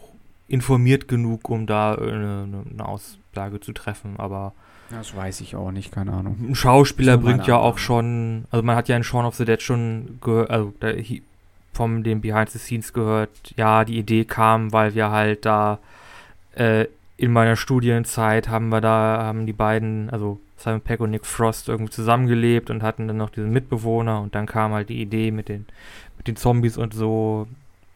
informiert 0.46 1.08
genug, 1.08 1.50
um 1.50 1.66
da 1.66 1.96
eine, 1.96 2.64
eine 2.70 2.84
Aussage 2.86 3.58
zu 3.58 3.72
treffen. 3.72 4.18
Aber 4.18 4.52
Das 4.90 5.14
weiß 5.14 5.40
ich 5.40 5.54
auch 5.54 5.70
nicht, 5.70 5.92
keine 5.92 6.12
Ahnung. 6.12 6.36
ein 6.40 6.54
Schauspieler 6.54 7.16
bringt 7.16 7.46
ja 7.46 7.56
auch 7.56 7.78
schon, 7.78 8.44
also 8.50 8.64
man 8.64 8.76
hat 8.76 8.88
ja 8.88 8.96
in 8.96 9.04
Shaun 9.04 9.24
of 9.24 9.36
the 9.36 9.44
Dead 9.44 9.62
schon 9.62 10.18
gehört, 10.20 10.50
also 10.50 10.72
da, 10.80 10.92
vom 11.72 12.02
den 12.02 12.20
Behind 12.20 12.50
the 12.50 12.58
Scenes 12.58 12.92
gehört, 12.92 13.30
ja, 13.56 13.84
die 13.84 13.98
Idee 13.98 14.24
kam, 14.24 14.72
weil 14.72 14.94
wir 14.94 15.10
halt 15.10 15.46
da 15.46 15.78
äh, 16.54 16.86
in 17.16 17.32
meiner 17.32 17.56
Studienzeit 17.56 18.48
haben 18.48 18.70
wir 18.70 18.80
da, 18.80 19.22
haben 19.22 19.46
die 19.46 19.52
beiden, 19.52 20.10
also 20.10 20.40
Simon 20.56 20.80
Peck 20.80 21.00
und 21.00 21.10
Nick 21.10 21.24
Frost 21.24 21.68
irgendwie 21.68 21.92
zusammengelebt 21.92 22.70
und 22.70 22.82
hatten 22.82 23.06
dann 23.06 23.16
noch 23.16 23.30
diesen 23.30 23.50
Mitbewohner 23.50 24.20
und 24.20 24.34
dann 24.34 24.46
kam 24.46 24.72
halt 24.72 24.88
die 24.88 25.00
Idee 25.00 25.30
mit 25.30 25.48
den, 25.48 25.66
mit 26.18 26.28
den 26.28 26.36
Zombies 26.36 26.76
und 26.76 26.94
so. 26.94 27.46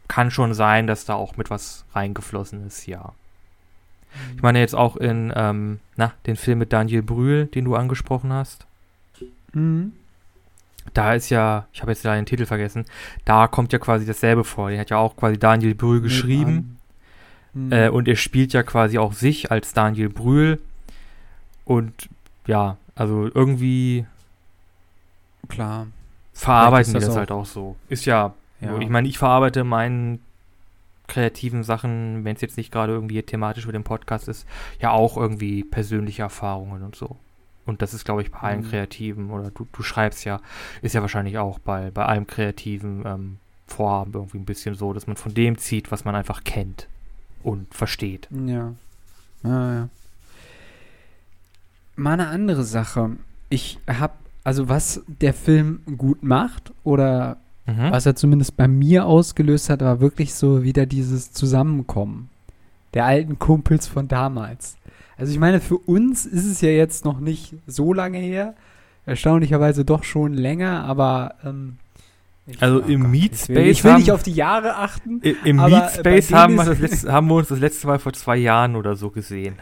Kann 0.08 0.30
schon 0.30 0.54
sein, 0.54 0.86
dass 0.86 1.06
da 1.06 1.14
auch 1.14 1.36
mit 1.36 1.50
was 1.50 1.84
reingeflossen 1.94 2.66
ist, 2.66 2.86
ja. 2.86 3.12
Ich 4.36 4.42
meine 4.42 4.60
jetzt 4.60 4.74
auch 4.74 4.96
in, 4.96 5.32
ähm, 5.34 5.80
na, 5.96 6.12
den 6.26 6.36
Film 6.36 6.58
mit 6.58 6.72
Daniel 6.72 7.02
Brühl, 7.02 7.46
den 7.46 7.64
du 7.64 7.74
angesprochen 7.74 8.32
hast. 8.32 8.66
Mhm. 9.52 9.92
Da 10.92 11.14
ist 11.14 11.30
ja, 11.30 11.66
ich 11.72 11.80
habe 11.80 11.92
jetzt 11.92 12.04
leider 12.04 12.20
den 12.20 12.26
Titel 12.26 12.46
vergessen, 12.46 12.84
da 13.24 13.46
kommt 13.48 13.72
ja 13.72 13.78
quasi 13.78 14.04
dasselbe 14.06 14.44
vor. 14.44 14.70
Den 14.70 14.78
hat 14.78 14.90
ja 14.90 14.98
auch 14.98 15.16
quasi 15.16 15.38
Daniel 15.38 15.74
Brühl 15.74 16.00
geschrieben. 16.00 16.78
Mhm. 17.54 17.72
Äh, 17.72 17.88
und 17.88 18.08
er 18.08 18.16
spielt 18.16 18.52
ja 18.52 18.62
quasi 18.62 18.98
auch 18.98 19.12
sich 19.12 19.50
als 19.50 19.72
Daniel 19.72 20.08
Brühl. 20.08 20.60
Und 21.64 22.08
ja, 22.46 22.76
also 22.94 23.30
irgendwie 23.34 24.04
Klar. 25.48 25.86
verarbeiten 26.32 26.92
die 26.92 26.98
das 26.98 27.06
das 27.06 27.16
halt 27.16 27.30
auch 27.30 27.46
so. 27.46 27.76
Ist 27.88 28.04
ja, 28.04 28.34
Ja. 28.60 28.78
ich 28.78 28.88
meine, 28.88 29.08
ich 29.08 29.18
verarbeite 29.18 29.64
meinen 29.64 30.20
kreativen 31.06 31.62
Sachen, 31.62 32.24
wenn 32.24 32.34
es 32.34 32.40
jetzt 32.40 32.56
nicht 32.56 32.72
gerade 32.72 32.92
irgendwie 32.92 33.22
thematisch 33.22 33.66
mit 33.66 33.74
dem 33.74 33.84
Podcast 33.84 34.28
ist, 34.28 34.46
ja 34.80 34.90
auch 34.90 35.16
irgendwie 35.16 35.64
persönliche 35.64 36.22
Erfahrungen 36.22 36.82
und 36.82 36.96
so. 36.96 37.16
Und 37.66 37.80
das 37.82 37.94
ist, 37.94 38.04
glaube 38.04 38.22
ich, 38.22 38.30
bei 38.30 38.40
allen 38.40 38.60
Mhm. 38.60 38.68
Kreativen, 38.70 39.30
oder 39.30 39.50
du, 39.50 39.66
du 39.72 39.82
schreibst 39.82 40.24
ja, 40.24 40.40
ist 40.82 40.94
ja 40.94 41.00
wahrscheinlich 41.00 41.38
auch 41.38 41.58
bei, 41.58 41.90
bei 41.90 42.04
allem 42.04 42.26
kreativen 42.26 43.02
ähm, 43.06 43.36
Vorhaben 43.66 44.12
irgendwie 44.12 44.38
ein 44.38 44.44
bisschen 44.44 44.74
so, 44.74 44.92
dass 44.92 45.06
man 45.06 45.16
von 45.16 45.32
dem 45.32 45.56
zieht, 45.56 45.90
was 45.90 46.04
man 46.04 46.14
einfach 46.14 46.44
kennt 46.44 46.88
und 47.42 47.72
versteht. 47.74 48.28
Ja. 48.30 48.74
Ja, 49.42 49.74
ja. 49.74 49.88
Mal 51.96 52.14
eine 52.14 52.28
andere 52.28 52.64
Sache. 52.64 53.12
Ich 53.48 53.78
habe, 53.88 54.14
also 54.42 54.68
was 54.68 55.02
der 55.06 55.32
Film 55.32 55.80
gut 55.96 56.22
macht 56.22 56.72
oder 56.82 57.38
Mhm. 57.66 57.90
was 57.92 58.04
er 58.06 58.14
zumindest 58.14 58.56
bei 58.58 58.68
mir 58.68 59.06
ausgelöst 59.06 59.70
hat, 59.70 59.80
war 59.80 60.00
wirklich 60.00 60.34
so 60.34 60.62
wieder 60.62 60.84
dieses 60.86 61.32
Zusammenkommen 61.32 62.28
der 62.92 63.06
alten 63.06 63.38
Kumpels 63.38 63.86
von 63.88 64.06
damals. 64.06 64.76
Also 65.16 65.32
ich 65.32 65.38
meine, 65.38 65.60
für 65.60 65.78
uns 65.78 66.26
ist 66.26 66.44
es 66.44 66.60
ja 66.60 66.68
jetzt 66.70 67.04
noch 67.04 67.20
nicht 67.20 67.54
so 67.66 67.92
lange 67.92 68.18
her, 68.18 68.54
erstaunlicherweise 69.06 69.84
doch 69.84 70.04
schon 70.04 70.34
länger, 70.34 70.84
aber 70.84 71.34
ähm, 71.44 71.76
ich- 72.46 72.62
Also 72.62 72.80
im 72.80 73.02
Gott, 73.02 73.10
Meat 73.10 73.32
ich 73.32 73.48
will, 73.48 73.56
Space 73.56 73.78
ich 73.78 73.84
will 73.84 73.94
nicht 73.94 74.08
haben- 74.08 74.14
auf 74.14 74.22
die 74.22 74.32
Jahre 74.34 74.76
achten. 74.76 75.20
Im 75.44 75.58
bei 75.58 75.88
Space 75.88 76.32
haben 76.32 76.58
haben 77.08 77.28
wir 77.28 77.34
uns 77.36 77.48
das 77.48 77.58
letzte 77.60 77.86
Mal 77.86 77.98
vor 77.98 78.12
zwei 78.12 78.36
Jahren 78.36 78.76
oder 78.76 78.94
so 78.96 79.10
gesehen. 79.10 79.54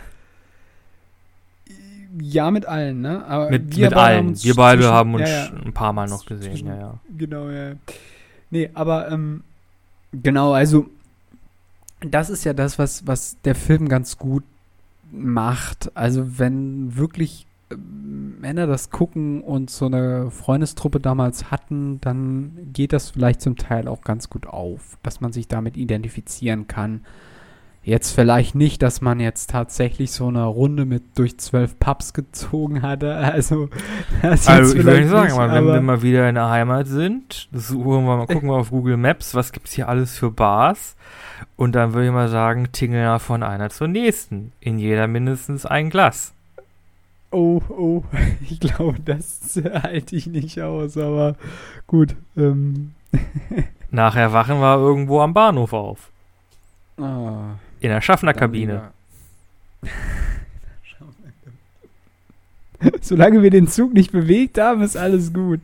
Ja, 2.21 2.51
mit 2.51 2.67
allen, 2.67 3.01
ne? 3.01 3.25
Aber 3.27 3.51
Mit, 3.51 3.75
wir 3.77 3.87
mit 3.87 3.95
allen. 3.95 4.43
Wir 4.45 4.55
beide 4.55 4.83
zwischen- 4.83 4.93
haben 4.95 5.15
uns 5.15 5.29
ja, 5.31 5.45
ja. 5.47 5.53
ein 5.65 5.73
paar 5.73 5.93
Mal 5.93 6.09
noch 6.09 6.27
gesehen, 6.27 6.51
Zwischen- 6.53 6.69
ja, 6.69 6.77
ja. 6.79 6.95
Genau, 7.17 7.49
ja. 7.51 7.73
Nee, 8.51 8.71
aber 8.75 9.11
ähm, 9.11 9.43
genau, 10.13 10.53
also 10.53 10.87
das 12.01 12.29
ist 12.31 12.45
ja 12.45 12.53
das, 12.53 12.79
was, 12.79 13.07
was 13.07 13.37
der 13.45 13.55
Film 13.55 13.89
ganz 13.89 14.19
gut 14.19 14.43
macht. 15.11 15.91
Also 15.97 16.39
wenn 16.39 16.97
wirklich 16.97 17.47
ähm, 17.71 18.39
Männer 18.41 18.67
das 18.67 18.91
gucken 18.91 19.41
und 19.43 19.71
so 19.71 19.87
eine 19.87 20.31
Freundestruppe 20.31 21.01
damals 21.01 21.51
hatten, 21.51 22.01
dann 22.03 22.59
geht 22.73 22.93
das 22.93 23.11
vielleicht 23.11 23.41
zum 23.41 23.57
Teil 23.57 23.89
auch 23.89 24.03
ganz 24.03 24.29
gut 24.29 24.47
auf, 24.47 24.99
dass 25.03 25.21
man 25.21 25.33
sich 25.33 25.49
damit 25.49 25.77
identifizieren 25.79 26.67
kann. 26.67 27.03
Jetzt 27.85 28.13
vielleicht 28.13 28.55
nicht, 28.55 28.81
dass 28.81 29.01
man 29.01 29.19
jetzt 29.19 29.51
tatsächlich 29.51 30.13
so 30.13 30.29
eine 30.29 30.45
Runde 30.45 30.85
mit 30.85 31.03
durch 31.19 31.39
zwölf 31.39 31.77
Pubs 31.81 32.13
gezogen 32.13 32.83
hatte. 32.83 33.17
Also, 33.17 33.71
das 34.23 34.47
Also 34.47 34.77
ich 34.77 34.85
würde 34.85 35.09
sagen, 35.09 35.37
nicht, 35.37 35.53
wenn 35.53 35.67
wir 35.67 35.81
mal 35.81 36.03
wieder 36.03 36.29
in 36.29 36.37
der 36.37 36.49
Heimat 36.49 36.87
sind, 36.87 37.49
suchen 37.53 38.05
wir 38.07 38.17
mal, 38.17 38.27
gucken 38.27 38.49
wir 38.49 38.57
auf 38.57 38.71
Google 38.71 38.97
Maps, 38.97 39.35
was 39.35 39.51
gibt's 39.51 39.73
hier 39.73 39.89
alles 39.89 40.17
für 40.17 40.31
Bars? 40.31 40.95
Und 41.57 41.75
dann 41.75 41.93
würde 41.93 42.07
ich 42.07 42.13
mal 42.13 42.29
sagen, 42.29 42.71
tingeln 42.71 43.03
wir 43.03 43.19
von 43.19 43.43
einer 43.43 43.69
zur 43.71 43.89
nächsten. 43.89 44.53
In 44.61 44.79
jeder 44.79 45.09
mindestens 45.09 45.67
ein 45.67 45.91
Glas. 45.91 46.33
Oh, 47.33 47.63
oh, 47.69 48.05
ich 48.49 48.61
glaube, 48.61 48.99
das 49.05 49.61
halte 49.83 50.15
ich 50.15 50.29
nicht 50.29 50.61
aus, 50.61 50.97
aber 50.97 51.35
gut. 51.89 52.15
Ähm. 52.37 52.93
Nachher 53.91 54.33
wachen 54.33 54.61
wir 54.61 54.77
irgendwo 54.77 55.21
am 55.21 55.35
Bahnhof 55.35 55.73
auf. 55.73 56.11
Ah, 56.97 57.57
In 57.83 57.89
der 57.91 58.01
Schaffnerkabine. 58.01 58.93
Solange 63.01 63.43
wir 63.43 63.51
den 63.51 63.67
Zug 63.67 63.93
nicht 63.93 64.13
bewegt 64.13 64.59
haben, 64.59 64.83
ist 64.83 64.97
alles 64.97 65.33
gut. 65.33 65.61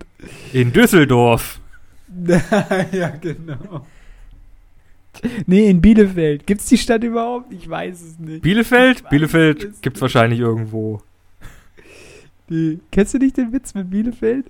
In 0.52 0.72
Düsseldorf. 0.72 1.60
ja, 2.92 3.10
genau. 3.20 3.86
Nee, 5.46 5.70
in 5.70 5.80
Bielefeld. 5.80 6.44
Gibt's 6.46 6.66
die 6.66 6.78
Stadt 6.78 7.04
überhaupt? 7.04 7.52
Ich 7.52 7.68
weiß 7.68 8.02
es 8.02 8.18
nicht. 8.18 8.42
Bielefeld? 8.42 9.00
Ich 9.00 9.08
Bielefeld 9.08 9.64
es 9.64 9.80
gibt's 9.80 9.98
nicht. 9.98 10.02
wahrscheinlich 10.02 10.40
irgendwo. 10.40 11.00
Nee. 12.50 12.78
Kennst 12.90 13.12
du 13.12 13.18
nicht 13.18 13.36
den 13.36 13.52
Witz 13.52 13.74
mit 13.74 13.90
Bielefeld? 13.90 14.46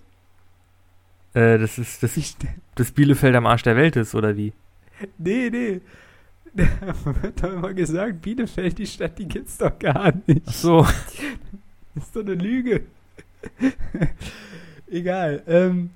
Äh, 1.35 1.59
das 1.59 1.79
ist 1.79 2.01
das, 2.01 2.17
Ich, 2.17 2.37
das 2.77 2.93
Bielefeld 2.93 3.35
am 3.35 3.45
Arsch 3.45 3.65
der 3.65 3.75
Welt 3.75 3.97
ist, 3.97 4.15
oder 4.15 4.37
wie? 4.37 4.53
nee, 5.19 5.51
nee. 5.51 5.81
Da 6.59 6.95
wird 7.23 7.43
doch 7.43 7.53
immer 7.53 7.73
gesagt, 7.73 8.21
Bielefeld, 8.21 8.79
die 8.79 8.87
Stadt, 8.87 9.19
die 9.19 9.29
gibt's 9.29 9.59
doch 9.59 9.79
gar 9.79 10.13
nicht. 10.27 10.43
Ach 10.47 10.53
so. 10.53 10.87
Das 11.95 12.05
ist 12.05 12.15
doch 12.15 12.21
eine 12.23 12.35
Lüge. 12.35 12.83
Egal. 14.89 15.43
Ähm, 15.49 15.91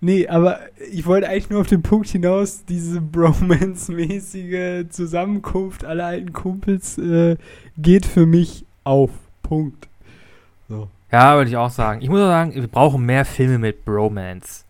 nee, 0.00 0.26
aber 0.26 0.58
ich 0.90 1.06
wollte 1.06 1.28
eigentlich 1.28 1.50
nur 1.50 1.60
auf 1.60 1.68
den 1.68 1.82
Punkt 1.82 2.08
hinaus, 2.08 2.64
diese 2.64 3.00
Bromance-mäßige 3.00 4.88
Zusammenkunft 4.88 5.84
aller 5.84 6.06
alten 6.06 6.32
Kumpels 6.32 6.98
äh, 6.98 7.36
geht 7.78 8.06
für 8.06 8.26
mich 8.26 8.64
auf. 8.82 9.12
Punkt. 9.44 9.86
So. 10.68 10.88
Ja, 11.12 11.36
würde 11.36 11.50
ich 11.50 11.56
auch 11.56 11.70
sagen. 11.70 12.02
Ich 12.02 12.08
muss 12.08 12.20
auch 12.20 12.26
sagen, 12.26 12.52
wir 12.54 12.66
brauchen 12.66 13.06
mehr 13.06 13.24
Filme 13.24 13.58
mit 13.58 13.84
Bromance. 13.84 14.64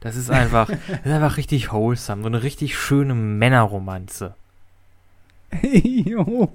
Das 0.00 0.16
ist 0.16 0.30
einfach, 0.30 0.68
das 0.68 0.78
ist 1.04 1.12
einfach 1.12 1.36
richtig 1.36 1.70
wholesome. 1.72 2.22
So 2.22 2.28
eine 2.28 2.42
richtig 2.42 2.78
schöne 2.78 3.14
Männerromanze. 3.14 4.34
jo. 5.62 6.52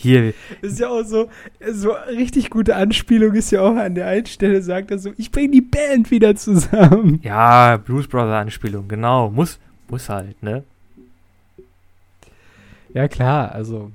Hier, 0.00 0.32
Ist 0.62 0.78
ja 0.78 0.88
auch 0.90 1.02
so, 1.02 1.28
so 1.72 1.90
richtig 2.08 2.50
gute 2.50 2.76
Anspielung 2.76 3.34
ist 3.34 3.50
ja 3.50 3.62
auch 3.62 3.74
an 3.74 3.96
der 3.96 4.06
einen 4.06 4.26
Stelle, 4.26 4.62
sagt 4.62 4.92
er 4.92 4.98
so, 4.98 5.12
ich 5.16 5.32
bring 5.32 5.50
die 5.50 5.60
Band 5.60 6.12
wieder 6.12 6.36
zusammen. 6.36 7.18
ja, 7.24 7.76
Blues 7.78 8.06
Brother 8.06 8.36
Anspielung, 8.38 8.86
genau. 8.86 9.28
Muss, 9.28 9.58
muss 9.88 10.08
halt, 10.08 10.40
ne? 10.40 10.62
Ja, 12.94 13.08
klar, 13.08 13.50
also. 13.52 13.90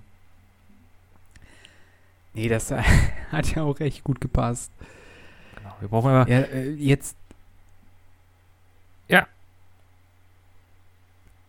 Nee, 2.33 2.49
das 2.49 2.69
hat 3.31 3.55
ja 3.55 3.63
auch 3.63 3.79
recht 3.79 4.03
gut 4.03 4.19
gepasst. 4.19 4.71
Genau. 5.55 5.75
Wir 5.79 5.87
brauchen 5.87 6.11
aber, 6.11 6.29
Ja, 6.29 6.39
äh, 6.41 6.71
jetzt. 6.71 7.15
Ja. 9.07 9.25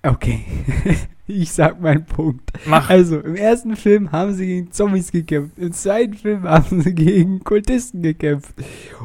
Okay. 0.05 0.45
Ich 1.27 1.53
sag 1.53 1.81
meinen 1.81 2.05
Punkt. 2.05 2.51
Mach. 2.67 2.91
Also, 2.91 3.19
im 3.21 3.37
ersten 3.37 3.77
Film 3.77 4.13
haben 4.13 4.35
sie 4.35 4.47
gegen 4.47 4.73
Zombies 4.73 5.11
gekämpft. 5.11 5.59
Im 5.59 5.73
zweiten 5.73 6.15
Film 6.15 6.43
haben 6.43 6.83
sie 6.83 6.95
gegen 6.95 7.43
Kultisten 7.43 8.03
gekämpft. 8.03 8.55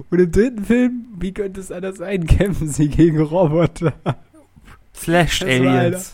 Und 0.09 0.19
im 0.19 0.31
dritten 0.31 0.65
Film, 0.65 1.05
wie 1.17 1.33
könnte 1.33 1.61
es 1.61 1.71
anders 1.71 1.97
sein, 1.97 2.27
kämpfen 2.27 2.67
sie 2.67 2.89
gegen 2.89 3.21
Roboter. 3.21 3.93
Slash 4.93 5.43
Aliens. 5.43 6.13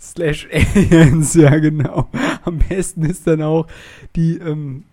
Slash 0.00 0.48
Aliens, 0.50 1.34
ja 1.34 1.58
genau. 1.58 2.08
Am 2.44 2.58
besten 2.58 3.04
ist 3.04 3.26
dann 3.26 3.42
auch 3.42 3.66
die, 4.14 4.38
ähm, 4.38 4.84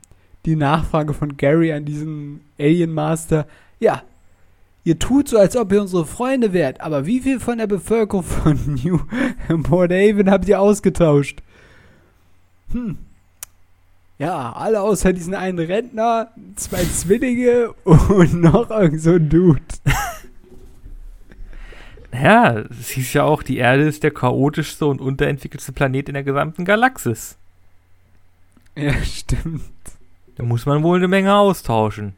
die 0.46 0.56
Nachfrage 0.56 1.14
von 1.14 1.38
Gary 1.38 1.72
an 1.72 1.86
diesen 1.86 2.42
Alien 2.60 2.92
Master. 2.92 3.48
Ja, 3.80 4.04
ihr 4.84 5.00
tut 5.00 5.30
so, 5.30 5.38
als 5.38 5.56
ob 5.56 5.72
ihr 5.72 5.82
unsere 5.82 6.06
Freunde 6.06 6.54
wärt, 6.54 6.82
aber 6.82 7.06
wie 7.06 7.20
viel 7.20 7.40
von 7.40 7.58
der 7.58 7.68
Bevölkerung 7.68 8.24
von 8.24 8.60
New 8.84 9.00
Port 9.64 9.92
Haven 9.92 10.30
habt 10.30 10.48
ihr 10.48 10.60
ausgetauscht? 10.60 11.42
Hm. 12.72 12.98
Ja, 14.20 14.54
alle 14.54 14.82
außer 14.82 15.12
diesen 15.12 15.36
einen 15.36 15.60
Rentner, 15.60 16.30
zwei 16.56 16.84
Zwillinge 16.84 17.74
und 17.84 18.34
noch 18.42 18.70
irgend 18.70 19.02
so 19.02 19.14
ein 19.14 19.30
Dude. 19.30 19.62
Ja, 22.14 22.60
es 22.60 22.90
hieß 22.90 23.14
ja 23.14 23.24
auch, 23.24 23.42
die 23.42 23.58
Erde 23.58 23.84
ist 23.84 24.04
der 24.04 24.12
chaotischste 24.12 24.86
und 24.86 25.02
unterentwickelste 25.02 25.72
Planet 25.72 26.10
in 26.10 26.14
der 26.14 26.24
gesamten 26.24 26.64
Galaxis. 26.64 27.38
Ja, 28.76 28.94
stimmt. 29.04 29.64
Da 30.36 30.44
muss 30.44 30.66
man 30.66 30.84
wohl 30.84 30.98
eine 30.98 31.08
Menge 31.08 31.34
austauschen. 31.34 32.14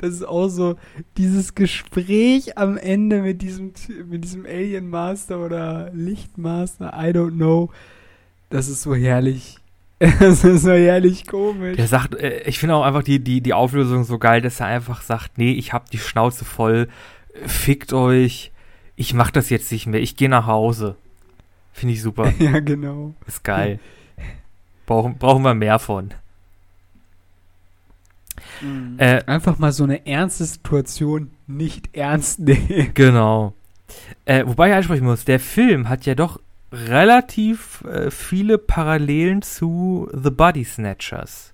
Das 0.00 0.10
ist 0.14 0.26
auch 0.26 0.48
so 0.48 0.76
dieses 1.16 1.54
Gespräch 1.54 2.56
am 2.58 2.76
Ende 2.76 3.22
mit 3.22 3.42
diesem, 3.42 3.72
mit 4.08 4.24
diesem 4.24 4.46
Alien 4.46 4.88
Master 4.88 5.44
oder 5.44 5.90
Lichtmaster, 5.92 6.92
I 6.96 7.10
don't 7.10 7.32
know. 7.32 7.70
Das 8.50 8.68
ist 8.68 8.82
so 8.82 8.94
herrlich. 8.94 9.56
Das 10.20 10.44
ist 10.44 10.62
so 10.62 10.70
herrlich 10.70 11.26
komisch. 11.26 11.76
Der 11.76 11.88
sagt, 11.88 12.14
äh, 12.14 12.42
ich 12.42 12.60
finde 12.60 12.76
auch 12.76 12.84
einfach 12.84 13.02
die, 13.02 13.18
die, 13.18 13.40
die 13.40 13.52
Auflösung 13.52 14.04
so 14.04 14.18
geil, 14.18 14.40
dass 14.40 14.60
er 14.60 14.66
einfach 14.66 15.02
sagt, 15.02 15.38
nee, 15.38 15.52
ich 15.52 15.72
hab 15.72 15.90
die 15.90 15.98
Schnauze 15.98 16.44
voll, 16.44 16.88
fickt 17.46 17.92
euch, 17.92 18.52
ich 18.94 19.12
mach 19.12 19.32
das 19.32 19.50
jetzt 19.50 19.72
nicht 19.72 19.86
mehr, 19.86 20.00
ich 20.00 20.16
gehe 20.16 20.28
nach 20.28 20.46
Hause. 20.46 20.94
Finde 21.72 21.94
ich 21.94 22.02
super, 22.02 22.32
Ja, 22.38 22.60
genau. 22.60 23.14
ist 23.26 23.42
geil. 23.42 23.80
Brauchen, 24.86 25.18
brauchen 25.18 25.42
wir 25.42 25.54
mehr 25.54 25.78
von. 25.78 26.14
Äh, 28.98 29.22
Einfach 29.24 29.58
mal 29.58 29.72
so 29.72 29.84
eine 29.84 30.06
ernste 30.06 30.44
Situation 30.44 31.30
nicht 31.46 31.96
ernst 31.96 32.40
nehmen. 32.40 32.90
Genau. 32.94 33.54
Äh, 34.24 34.44
wobei 34.46 34.68
ich 34.70 34.74
ansprechen 34.74 35.04
muss, 35.04 35.24
der 35.24 35.40
Film 35.40 35.88
hat 35.88 36.04
ja 36.06 36.14
doch 36.14 36.40
relativ 36.72 37.82
äh, 37.84 38.10
viele 38.10 38.58
Parallelen 38.58 39.40
zu 39.42 40.08
The 40.12 40.30
Body 40.30 40.64
Snatchers. 40.64 41.52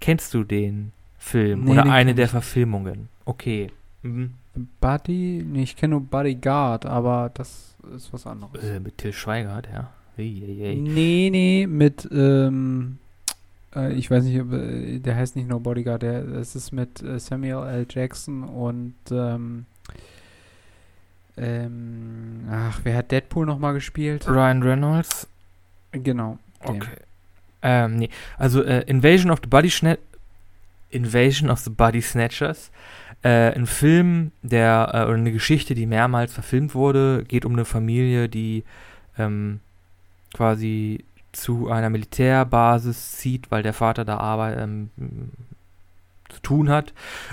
Kennst 0.00 0.34
du 0.34 0.44
den 0.44 0.92
Film 1.18 1.64
Nee, 1.64 1.72
oder 1.72 1.82
den 1.84 1.90
eine 1.90 2.14
der. 2.14 2.28
Verfilmungen? 2.28 3.08
Okay. 3.24 3.68
Mhm. 4.02 4.34
Buddy? 4.80 5.42
Nee, 5.46 5.62
ich 5.64 5.76
kenne 5.76 5.92
nur 5.92 6.00
Bodyguard, 6.02 6.86
aber 6.86 7.30
das 7.34 7.74
ist 7.94 8.12
was 8.12 8.26
anderes. 8.26 8.62
Äh, 8.62 8.80
mit 8.80 8.98
Till 8.98 9.12
Schweigert, 9.12 9.68
ja. 9.72 9.90
Eieiei. 10.18 10.76
Nee, 10.80 11.28
nee, 11.30 11.66
mit, 11.66 12.08
ähm, 12.12 12.98
äh, 13.76 13.92
ich 13.92 14.10
weiß 14.10 14.24
nicht, 14.24 14.40
ob, 14.40 14.52
äh, 14.52 14.98
der 14.98 15.16
heißt 15.16 15.36
nicht 15.36 15.48
nur 15.48 15.60
Bodyguard, 15.60 16.02
der, 16.02 16.26
es 16.28 16.56
ist 16.56 16.72
mit 16.72 17.02
äh, 17.02 17.18
Samuel 17.18 17.66
L. 17.68 17.86
Jackson 17.88 18.42
und, 18.44 18.94
ähm, 19.10 19.66
ähm, 21.36 22.48
ach, 22.50 22.80
wer 22.82 22.96
hat 22.96 23.12
Deadpool 23.12 23.44
nochmal 23.44 23.74
gespielt? 23.74 24.26
Ryan 24.26 24.62
Reynolds. 24.62 25.28
Genau. 25.92 26.38
der. 26.64 26.76
Okay. 26.76 26.96
Ähm, 27.62 27.96
nee. 27.96 28.10
Also 28.38 28.62
äh, 28.62 28.82
Invasion 28.86 29.30
of 29.30 29.40
the 29.42 29.48
Body 29.48 29.70
Snatchers. 29.70 30.02
Invasion 30.90 31.50
of 31.50 31.58
the 31.60 31.70
Body 31.70 32.00
Snatchers. 32.00 32.70
Äh, 33.22 33.52
ein 33.54 33.66
Film, 33.66 34.32
der, 34.42 34.90
äh, 34.92 35.02
oder 35.02 35.14
eine 35.14 35.32
Geschichte, 35.32 35.74
die 35.74 35.86
mehrmals 35.86 36.32
verfilmt 36.32 36.74
wurde, 36.74 37.24
geht 37.26 37.44
um 37.44 37.52
eine 37.52 37.64
Familie, 37.64 38.28
die 38.28 38.64
ähm, 39.18 39.60
quasi 40.32 41.04
zu 41.36 41.68
einer 41.68 41.90
Militärbasis 41.90 43.12
zieht, 43.12 43.50
weil 43.50 43.62
der 43.62 43.72
Vater 43.72 44.04
da 44.04 44.18
Arbeit 44.18 44.58
ähm, 44.58 44.90
zu 46.28 46.40
tun 46.40 46.68
hat. 46.68 46.92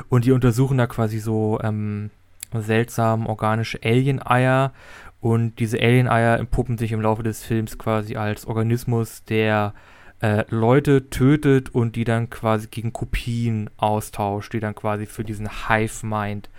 Und 0.10 0.26
die 0.26 0.32
untersuchen 0.32 0.78
da 0.78 0.88
quasi 0.88 1.20
so 1.20 1.60
ähm, 1.64 2.12
seltsam 2.54 3.26
organische 3.26 3.80
Alien-Eier. 3.84 4.74
Und 5.22 5.60
diese 5.60 5.80
Alien-Eier 5.80 6.40
entpuppen 6.40 6.78
sich 6.78 6.92
im 6.92 7.02
Laufe 7.02 7.24
des 7.24 7.44
Films 7.44 7.78
quasi 7.78 8.16
als 8.16 8.46
Organismus, 8.46 9.24
der 9.24 9.74
äh, 10.22 10.44
Leute 10.50 11.10
tötet 11.10 11.70
und 11.74 11.96
die 11.96 12.04
dann 12.04 12.30
quasi 12.30 12.68
gegen 12.68 12.94
Kopien 12.94 13.70
austauscht, 13.78 14.54
die 14.54 14.60
dann 14.60 14.76
quasi 14.76 15.06
für 15.06 15.24
diesen 15.24 15.50
Hive-Mind 15.68 16.50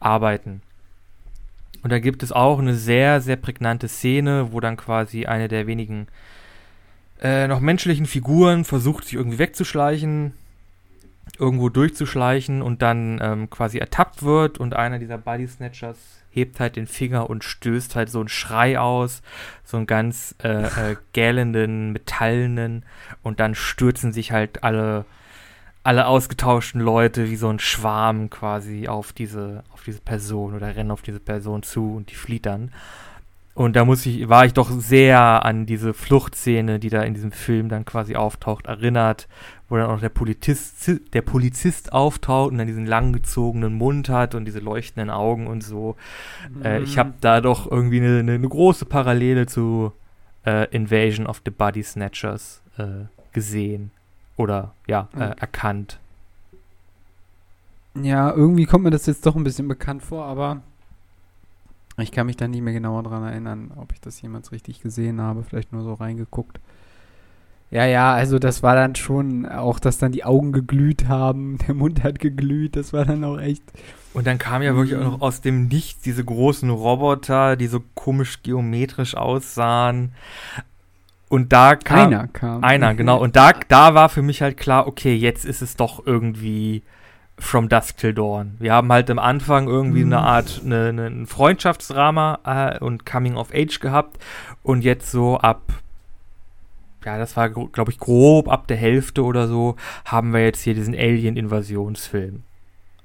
arbeiten. 0.00 0.62
Und 1.82 1.92
da 1.92 2.00
gibt 2.00 2.22
es 2.22 2.32
auch 2.32 2.58
eine 2.58 2.74
sehr, 2.74 3.20
sehr 3.20 3.36
prägnante 3.36 3.88
Szene, 3.88 4.52
wo 4.52 4.60
dann 4.60 4.76
quasi 4.76 5.26
eine 5.26 5.48
der 5.48 5.66
wenigen 5.66 6.08
äh, 7.20 7.48
noch 7.48 7.60
menschlichen 7.60 8.06
Figuren 8.06 8.64
versucht, 8.64 9.04
sich 9.04 9.14
irgendwie 9.14 9.38
wegzuschleichen, 9.38 10.34
irgendwo 11.38 11.68
durchzuschleichen 11.68 12.62
und 12.62 12.82
dann 12.82 13.20
ähm, 13.22 13.50
quasi 13.50 13.78
ertappt 13.78 14.22
wird 14.22 14.58
und 14.58 14.74
einer 14.74 14.98
dieser 14.98 15.18
Body 15.18 15.46
Snatchers 15.46 15.96
hebt 16.30 16.60
halt 16.60 16.76
den 16.76 16.86
Finger 16.86 17.28
und 17.28 17.44
stößt 17.44 17.96
halt 17.96 18.10
so 18.10 18.20
einen 18.20 18.28
Schrei 18.28 18.78
aus, 18.78 19.22
so 19.64 19.76
einen 19.76 19.86
ganz 19.86 20.34
äh, 20.42 20.92
äh, 20.92 20.96
gählenden, 21.12 21.92
metallenen 21.92 22.84
und 23.22 23.40
dann 23.40 23.54
stürzen 23.54 24.12
sich 24.12 24.32
halt 24.32 24.62
alle 24.62 25.04
alle 25.84 26.06
ausgetauschten 26.06 26.82
Leute 26.82 27.30
wie 27.30 27.36
so 27.36 27.48
ein 27.48 27.60
Schwarm 27.60 28.28
quasi 28.28 28.88
auf 28.88 29.12
diese 29.12 29.64
auf 29.72 29.84
diese 29.84 30.00
Person 30.00 30.54
oder 30.54 30.76
rennen 30.76 30.90
auf 30.90 31.02
diese 31.02 31.20
Person 31.20 31.62
zu 31.62 31.94
und 31.94 32.10
die 32.10 32.14
flieht 32.14 32.46
dann. 32.46 32.72
Und 33.58 33.74
da 33.74 33.84
muss 33.84 34.06
ich, 34.06 34.28
war 34.28 34.44
ich 34.44 34.52
doch 34.52 34.70
sehr 34.70 35.44
an 35.44 35.66
diese 35.66 35.92
Fluchtszene, 35.92 36.78
die 36.78 36.90
da 36.90 37.02
in 37.02 37.14
diesem 37.14 37.32
Film 37.32 37.68
dann 37.68 37.84
quasi 37.84 38.14
auftaucht, 38.14 38.66
erinnert, 38.66 39.26
wo 39.68 39.76
dann 39.76 39.90
auch 39.90 39.98
der 39.98 40.10
Polizist, 40.10 40.88
der 41.12 41.22
Polizist 41.22 41.92
auftaucht 41.92 42.52
und 42.52 42.58
dann 42.58 42.68
diesen 42.68 42.86
langgezogenen 42.86 43.74
Mund 43.74 44.10
hat 44.10 44.36
und 44.36 44.44
diese 44.44 44.60
leuchtenden 44.60 45.10
Augen 45.10 45.48
und 45.48 45.64
so. 45.64 45.96
Äh, 46.62 46.84
ich 46.84 46.98
habe 46.98 47.14
da 47.20 47.40
doch 47.40 47.68
irgendwie 47.68 47.98
eine, 47.98 48.20
eine, 48.20 48.34
eine 48.34 48.48
große 48.48 48.84
Parallele 48.84 49.46
zu 49.46 49.90
äh, 50.46 50.70
Invasion 50.70 51.26
of 51.26 51.42
the 51.44 51.50
Body 51.50 51.82
Snatchers 51.82 52.62
äh, 52.78 53.06
gesehen 53.32 53.90
oder 54.36 54.72
ja, 54.86 55.08
Okay. 55.12 55.32
erkannt. 55.36 55.98
Ja, 58.00 58.30
irgendwie 58.30 58.66
kommt 58.66 58.84
mir 58.84 58.90
das 58.90 59.06
jetzt 59.06 59.26
doch 59.26 59.34
ein 59.34 59.42
bisschen 59.42 59.66
bekannt 59.66 60.04
vor, 60.04 60.26
aber 60.26 60.62
ich 62.04 62.12
kann 62.12 62.26
mich 62.26 62.36
da 62.36 62.48
nicht 62.48 62.62
mehr 62.62 62.72
genauer 62.72 63.02
dran 63.02 63.24
erinnern, 63.24 63.70
ob 63.76 63.92
ich 63.92 64.00
das 64.00 64.20
jemals 64.22 64.52
richtig 64.52 64.80
gesehen 64.82 65.20
habe, 65.20 65.42
vielleicht 65.42 65.72
nur 65.72 65.82
so 65.82 65.94
reingeguckt. 65.94 66.60
Ja, 67.70 67.84
ja, 67.84 68.14
also 68.14 68.38
das 68.38 68.62
war 68.62 68.74
dann 68.74 68.94
schon 68.94 69.44
auch, 69.44 69.78
dass 69.78 69.98
dann 69.98 70.12
die 70.12 70.24
Augen 70.24 70.52
geglüht 70.52 71.06
haben, 71.08 71.58
der 71.66 71.74
Mund 71.74 72.02
hat 72.02 72.18
geglüht, 72.18 72.76
das 72.76 72.92
war 72.92 73.04
dann 73.04 73.24
auch 73.24 73.38
echt. 73.38 73.62
Und 74.14 74.26
dann 74.26 74.38
kam 74.38 74.62
ja 74.62 74.74
wirklich 74.74 74.96
auch 74.96 75.04
Mhm. 75.04 75.10
noch 75.12 75.20
aus 75.20 75.42
dem 75.42 75.68
Nichts 75.68 76.00
diese 76.02 76.24
großen 76.24 76.70
Roboter, 76.70 77.56
die 77.56 77.66
so 77.66 77.82
komisch 77.94 78.42
geometrisch 78.42 79.14
aussahen. 79.16 80.12
Und 81.28 81.52
da 81.52 81.76
kam 81.76 82.06
Einer 82.08 82.26
kam. 82.28 82.64
Einer, 82.64 82.94
genau. 82.94 83.18
Und 83.22 83.36
da, 83.36 83.52
da 83.68 83.94
war 83.94 84.08
für 84.08 84.22
mich 84.22 84.40
halt 84.40 84.56
klar, 84.56 84.86
okay, 84.86 85.14
jetzt 85.14 85.44
ist 85.44 85.60
es 85.60 85.76
doch 85.76 86.06
irgendwie 86.06 86.82
From 87.38 87.68
Dusk 87.68 87.98
Till 87.98 88.14
Dawn. 88.14 88.56
Wir 88.58 88.72
haben 88.72 88.90
halt 88.92 89.10
am 89.10 89.18
Anfang 89.18 89.68
irgendwie 89.68 90.02
eine 90.02 90.18
Art, 90.18 90.60
eine, 90.64 90.88
eine, 90.88 91.06
ein 91.06 91.26
Freundschaftsdrama 91.26 92.40
äh, 92.44 92.78
und 92.84 93.06
Coming 93.06 93.36
of 93.36 93.52
Age 93.54 93.78
gehabt. 93.80 94.18
Und 94.62 94.82
jetzt 94.82 95.10
so 95.12 95.38
ab, 95.38 95.62
ja, 97.04 97.16
das 97.16 97.36
war, 97.36 97.48
glaube 97.48 97.92
ich, 97.92 97.98
grob 97.98 98.48
ab 98.48 98.66
der 98.66 98.76
Hälfte 98.76 99.22
oder 99.24 99.46
so, 99.46 99.76
haben 100.04 100.32
wir 100.32 100.44
jetzt 100.44 100.62
hier 100.62 100.74
diesen 100.74 100.94
Alien-Invasionsfilm. 100.94 102.42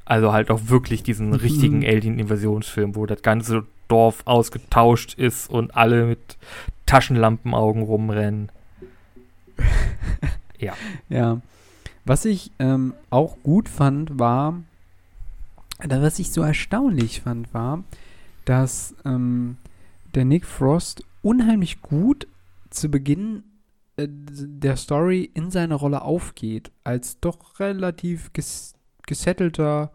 Also 0.05 0.33
halt 0.33 0.49
auch 0.51 0.61
wirklich 0.65 1.03
diesen 1.03 1.29
Mhm. 1.29 1.33
richtigen 1.35 1.85
Alien-Invasionsfilm, 1.85 2.95
wo 2.95 3.05
das 3.05 3.21
ganze 3.21 3.65
Dorf 3.87 4.23
ausgetauscht 4.25 5.13
ist 5.13 5.49
und 5.49 5.75
alle 5.77 6.05
mit 6.05 6.37
Taschenlampenaugen 6.85 7.83
rumrennen. 7.83 8.51
Ja. 11.09 11.41
Was 12.05 12.25
ich 12.25 12.51
ähm, 12.59 12.93
auch 13.09 13.37
gut 13.43 13.69
fand, 13.69 14.19
war, 14.19 14.61
oder 15.83 16.01
was 16.01 16.19
ich 16.19 16.31
so 16.31 16.41
erstaunlich 16.41 17.21
fand, 17.21 17.53
war, 17.53 17.83
dass 18.45 18.95
ähm, 19.05 19.57
der 20.13 20.25
Nick 20.25 20.45
Frost 20.45 21.03
unheimlich 21.21 21.81
gut 21.81 22.27
zu 22.69 22.89
Beginn 22.89 23.43
äh, 23.95 24.07
der 24.09 24.75
Story 24.75 25.29
in 25.33 25.49
seine 25.49 25.75
Rolle 25.75 26.01
aufgeht, 26.01 26.71
als 26.83 27.19
doch 27.19 27.59
relativ 27.59 28.33
ges 28.33 28.73
gesettelter, 29.07 29.91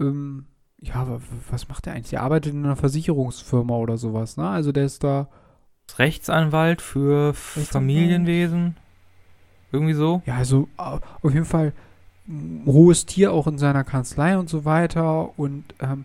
ähm, 0.00 0.46
ja, 0.80 1.06
wa- 1.06 1.16
wa- 1.16 1.20
was 1.50 1.68
macht 1.68 1.86
er 1.86 1.92
eigentlich? 1.94 2.14
Er 2.14 2.22
arbeitet 2.22 2.54
in 2.54 2.64
einer 2.64 2.76
Versicherungsfirma 2.76 3.76
oder 3.76 3.96
sowas, 3.98 4.36
ne? 4.36 4.48
Also 4.48 4.72
der 4.72 4.84
ist 4.86 5.04
da, 5.04 5.28
Rechtsanwalt 5.98 6.80
für 6.80 7.34
Familienwesen. 7.34 8.76
Irgendwie 9.72 9.94
so. 9.94 10.22
ja, 10.26 10.36
also 10.36 10.68
au- 10.76 11.00
auf 11.22 11.32
jeden 11.34 11.46
Fall 11.46 11.72
ein 12.28 12.62
hohes 12.66 13.04
Tier 13.06 13.32
auch 13.32 13.46
in 13.46 13.58
seiner 13.58 13.82
Kanzlei 13.84 14.38
und 14.38 14.48
so 14.48 14.64
weiter. 14.64 15.36
Und 15.38 15.64
ähm, 15.80 16.04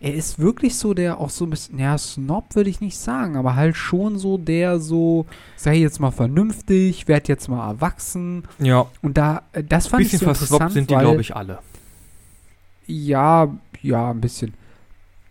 er 0.00 0.14
ist 0.14 0.38
wirklich 0.38 0.76
so 0.76 0.94
der, 0.94 1.18
auch 1.20 1.30
so 1.30 1.44
ein 1.46 1.50
bisschen, 1.50 1.78
ja, 1.78 1.96
Snob 1.98 2.54
würde 2.54 2.70
ich 2.70 2.80
nicht 2.80 2.96
sagen, 2.98 3.36
aber 3.36 3.54
halt 3.56 3.76
schon 3.76 4.18
so 4.18 4.38
der 4.38 4.78
so, 4.80 5.26
sei 5.56 5.76
jetzt 5.76 5.98
mal 6.00 6.10
vernünftig, 6.12 7.08
werd 7.08 7.28
jetzt 7.28 7.48
mal 7.48 7.68
erwachsen. 7.68 8.44
Ja. 8.58 8.86
Und 9.02 9.18
da, 9.18 9.42
äh, 9.52 9.62
das 9.64 9.86
fand 9.86 10.02
bisschen 10.04 10.16
ich 10.16 10.20
so 10.24 10.28
interessant, 10.30 10.72
sind 10.72 10.90
die, 10.90 10.94
glaube 10.96 11.20
ich, 11.20 11.34
alle. 11.36 11.58
Ja, 12.86 13.48
ja, 13.82 14.10
ein 14.10 14.20
bisschen. 14.20 14.54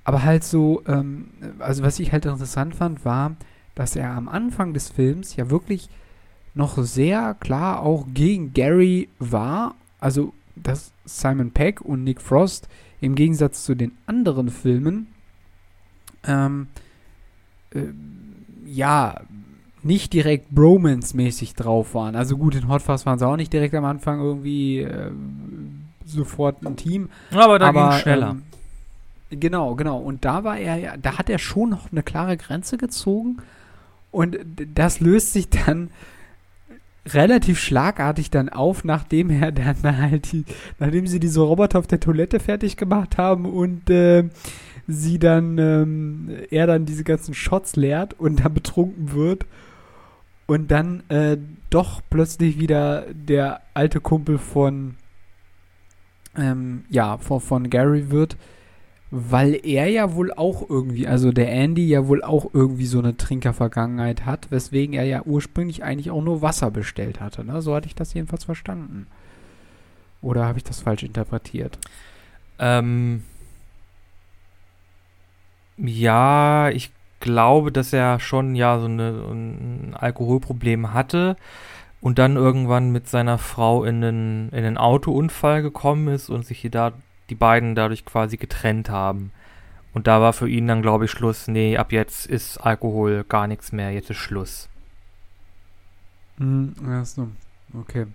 Aber 0.03 0.24
halt 0.24 0.43
so, 0.43 0.82
ähm, 0.88 1.28
also 1.59 1.84
was 1.84 1.99
ich 1.99 2.11
halt 2.11 2.26
interessant 2.26 2.76
fand, 2.76 3.05
war, 3.05 3.36
dass 3.76 3.95
er 3.95 4.11
am 4.11 4.28
Anfang 4.28 4.74
des 4.74 4.89
Films 4.89 5.36
ja 5.36 5.49
wirklich 5.49 5.89
noch 6.54 6.78
sehr 6.78 7.36
klar 7.39 7.82
auch 7.82 8.06
gegen 8.14 8.54
Gary 8.54 9.10
war. 9.20 9.76
Also, 9.99 10.34
dass 10.56 10.91
Simon 11.06 11.51
Peck 11.51 11.82
und 11.82 12.04
Nick 12.04 12.22
Frost 12.22 12.68
im 13.01 13.16
Gegensatz 13.16 13.66
zu 13.66 13.76
den 13.76 13.91
anderen 14.06 14.49
Filmen, 14.49 15.08
ähm, 16.26 16.68
äh, 17.72 17.88
ja, 18.66 19.22
nicht 19.84 20.14
direkt 20.14 20.51
Bromance-mäßig 20.51 21.56
drauf 21.56 21.93
waren. 21.93 22.16
Also 22.16 22.38
gut, 22.38 22.56
in 22.56 22.70
Hot 22.70 22.82
Fuzz 22.82 23.06
waren 23.06 23.20
sie 23.20 23.28
auch 23.28 23.36
nicht 23.36 23.51
direkt 23.51 23.76
am 23.76 23.86
Anfang 23.86 24.20
irgendwie 24.20 24.80
äh, 24.80 25.12
sofort 26.06 26.66
ein 26.66 26.78
Team. 26.78 27.10
Aber 27.32 27.60
da 27.60 27.72
ging 27.72 27.91
schneller. 28.01 28.38
Ähm, 29.32 29.39
genau, 29.39 29.76
genau. 29.76 29.97
Und 29.97 30.24
da 30.24 30.43
war 30.43 30.58
er 30.58 30.78
ja, 30.78 30.97
da 30.97 31.18
hat 31.18 31.30
er 31.30 31.39
schon 31.39 31.70
noch 31.70 31.91
eine 31.91 32.04
klare 32.04 32.38
Grenze 32.38 32.78
gezogen. 32.78 33.38
Und 34.12 34.38
das 34.74 34.99
löst 34.99 35.34
sich 35.34 35.49
dann 35.49 35.89
relativ 37.08 37.60
schlagartig 37.60 38.32
dann 38.32 38.49
auf, 38.49 38.84
nachdem 38.84 39.30
er 39.30 39.51
dann 39.51 39.97
halt 39.97 40.32
die, 40.32 40.45
nachdem 40.80 41.08
sie 41.08 41.20
diese 41.20 41.41
Roboter 41.41 41.80
auf 41.80 41.88
der 41.88 41.99
Toilette 41.99 42.39
fertig 42.39 42.78
gemacht 42.78 43.18
haben 43.18 43.45
und 43.45 43.89
äh, 43.89 44.26
sie 44.88 45.20
dann, 45.20 45.58
ähm, 45.58 46.32
er 46.49 46.68
dann 46.68 46.86
diese 46.86 47.04
ganzen 47.04 47.34
Shots 47.34 47.76
leert 47.76 48.20
und 48.20 48.43
dann 48.43 48.54
betrunken 48.54 49.14
wird 49.14 49.45
und 50.45 50.72
dann 50.72 51.04
äh, 51.10 51.38
doch 51.70 52.01
plötzlich 52.10 52.60
wieder 52.60 53.06
der 53.12 53.62
alte 53.74 53.99
Kumpel 53.99 54.38
von 54.38 54.95
ähm, 56.38 56.86
ja, 56.89 57.18
von, 57.18 57.39
von 57.39 57.70
Gary 57.70 58.10
wird, 58.10 58.38
weil 59.16 59.59
er 59.64 59.88
ja 59.89 60.16
wohl 60.16 60.34
auch 60.34 60.68
irgendwie, 60.68 61.05
also 61.05 61.32
der 61.32 61.51
Andy 61.51 61.88
ja 61.88 62.07
wohl 62.07 62.24
auch 62.24 62.47
irgendwie 62.51 62.88
so 62.88 62.97
eine 62.97 63.16
Trinkervergangenheit 63.16 64.26
hat, 64.26 64.49
weswegen 64.49 64.95
er 64.95 65.03
ja 65.03 65.22
ursprünglich 65.22 65.84
eigentlich 65.84 66.09
auch 66.09 66.24
nur 66.24 66.41
Wasser 66.41 66.72
bestellt 66.72 67.22
hatte. 67.22 67.45
Ne? 67.45 67.61
So 67.61 67.76
hatte 67.76 67.86
ich 67.86 67.93
das 67.93 68.16
jedenfalls 68.16 68.43
verstanden. 68.43 69.05
Oder 70.24 70.45
habe 70.45 70.57
ich 70.57 70.64
das 70.64 70.82
falsch 70.82 71.03
interpretiert? 71.03 71.78
Ähm, 72.57 73.22
ja, 75.78 76.70
ich 76.70 76.91
glaube, 77.20 77.72
dass 77.72 77.93
er 77.93 78.20
schon 78.20 78.55
ja 78.55 78.80
so 78.80 78.86
eine, 78.86 79.11
ein 79.30 79.93
Alkoholproblem 79.95 80.91
hatte 80.91 81.36
und 82.01 82.18
dann 82.18 82.36
irgendwann 82.36 82.91
mit 82.91 83.07
seiner 83.07 83.38
Frau 83.38 83.84
in 83.84 84.03
einen, 84.03 84.49
in 84.49 84.66
einen 84.66 84.78
Autounfall 84.80 85.61
gekommen 85.61 86.07
ist 86.07 86.32
und 86.32 86.47
sich 86.47 86.61
die, 86.61 86.72
da, 86.72 86.93
die 87.30 87.36
beiden 87.36 87.76
dadurch 87.76 88.06
quasi 88.06 88.38
getrennt 88.38 88.90
haben. 88.90 89.32
Und 89.94 90.08
da 90.08 90.22
war 90.22 90.34
für 90.34 90.50
ihn 90.50 90.68
dann, 90.68 90.82
glaube 90.82 91.06
ich, 91.06 91.12
Schluss. 91.12 91.48
Nee, 91.48 91.78
ab 91.78 91.92
jetzt 91.92 92.26
ist 92.26 92.58
Alkohol 92.58 93.24
gar 93.30 93.48
nichts 93.48 93.72
mehr, 93.72 93.92
jetzt 93.92 94.10
ist 94.10 94.18
Schluss. 94.18 94.68
Hm, 96.38 96.74
ja, 96.88 97.06
so. 97.06 97.28
Okay. 97.80 98.08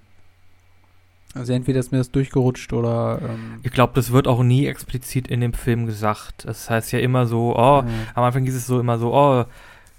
Also 1.35 1.53
entweder 1.53 1.79
ist 1.79 1.93
mir 1.93 1.99
das 1.99 2.11
durchgerutscht 2.11 2.73
oder 2.73 3.21
ähm, 3.23 3.61
Ich 3.63 3.71
glaube, 3.71 3.93
das 3.95 4.13
wird 4.13 4.27
auch 4.27 4.43
nie 4.43 4.67
explizit 4.67 5.29
in 5.29 5.41
dem 5.41 5.53
Film 5.53 5.87
gesagt. 5.87 6.45
Das 6.47 6.69
heißt 6.71 6.91
ja 6.93 6.99
immer 6.99 7.27
so, 7.27 7.55
oh, 7.57 7.81
äh, 7.87 7.91
Am 8.15 8.25
Anfang 8.25 8.45
hieß 8.45 8.55
es 8.57 8.67
so 8.67 8.81
immer 8.81 8.99
so, 8.99 9.15
oh, 9.15 9.45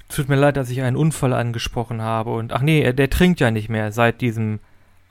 tut 0.09 0.27
mir 0.27 0.35
leid, 0.35 0.57
dass 0.57 0.69
ich 0.71 0.81
einen 0.81 0.97
Unfall 0.97 1.33
angesprochen 1.33 2.01
habe. 2.01 2.31
Und 2.33 2.51
ach 2.51 2.61
nee, 2.61 2.81
er- 2.81 2.93
der 2.93 3.09
trinkt 3.09 3.39
ja 3.39 3.51
nicht 3.51 3.69
mehr 3.69 3.91
seit 3.91 4.21
diesem 4.21 4.59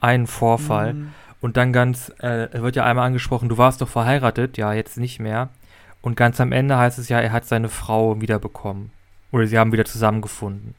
einen 0.01 0.27
Vorfall. 0.27 0.91
hm, 0.91 1.15
Und 1.41 1.57
dann 1.57 1.73
ganz, 1.73 2.11
äh, 2.19 2.49
er 2.51 2.63
wird 2.63 2.77
ja 2.77 2.85
einmal 2.85 3.07
angesprochen, 3.07 3.49
du 3.49 3.59
warst 3.59 3.81
doch 3.81 3.89
verheiratet, 3.89 4.57
ja, 4.59 4.73
jetzt 4.73 4.97
nicht 4.99 5.21
mehr. 5.21 5.51
Und 6.03 6.17
ganz 6.17 6.41
am 6.41 6.53
Ende 6.53 6.77
heißt 6.77 6.99
es 6.99 7.09
ja, 7.09 7.21
er 7.21 7.33
hat 7.33 7.45
seine 7.45 7.69
Frau 7.69 8.21
wiederbekommen. 8.21 8.91
Oder 9.31 9.47
sie 9.47 9.59
haben 9.59 9.73
wieder 9.73 9.85
zusammengefunden. 9.85 10.75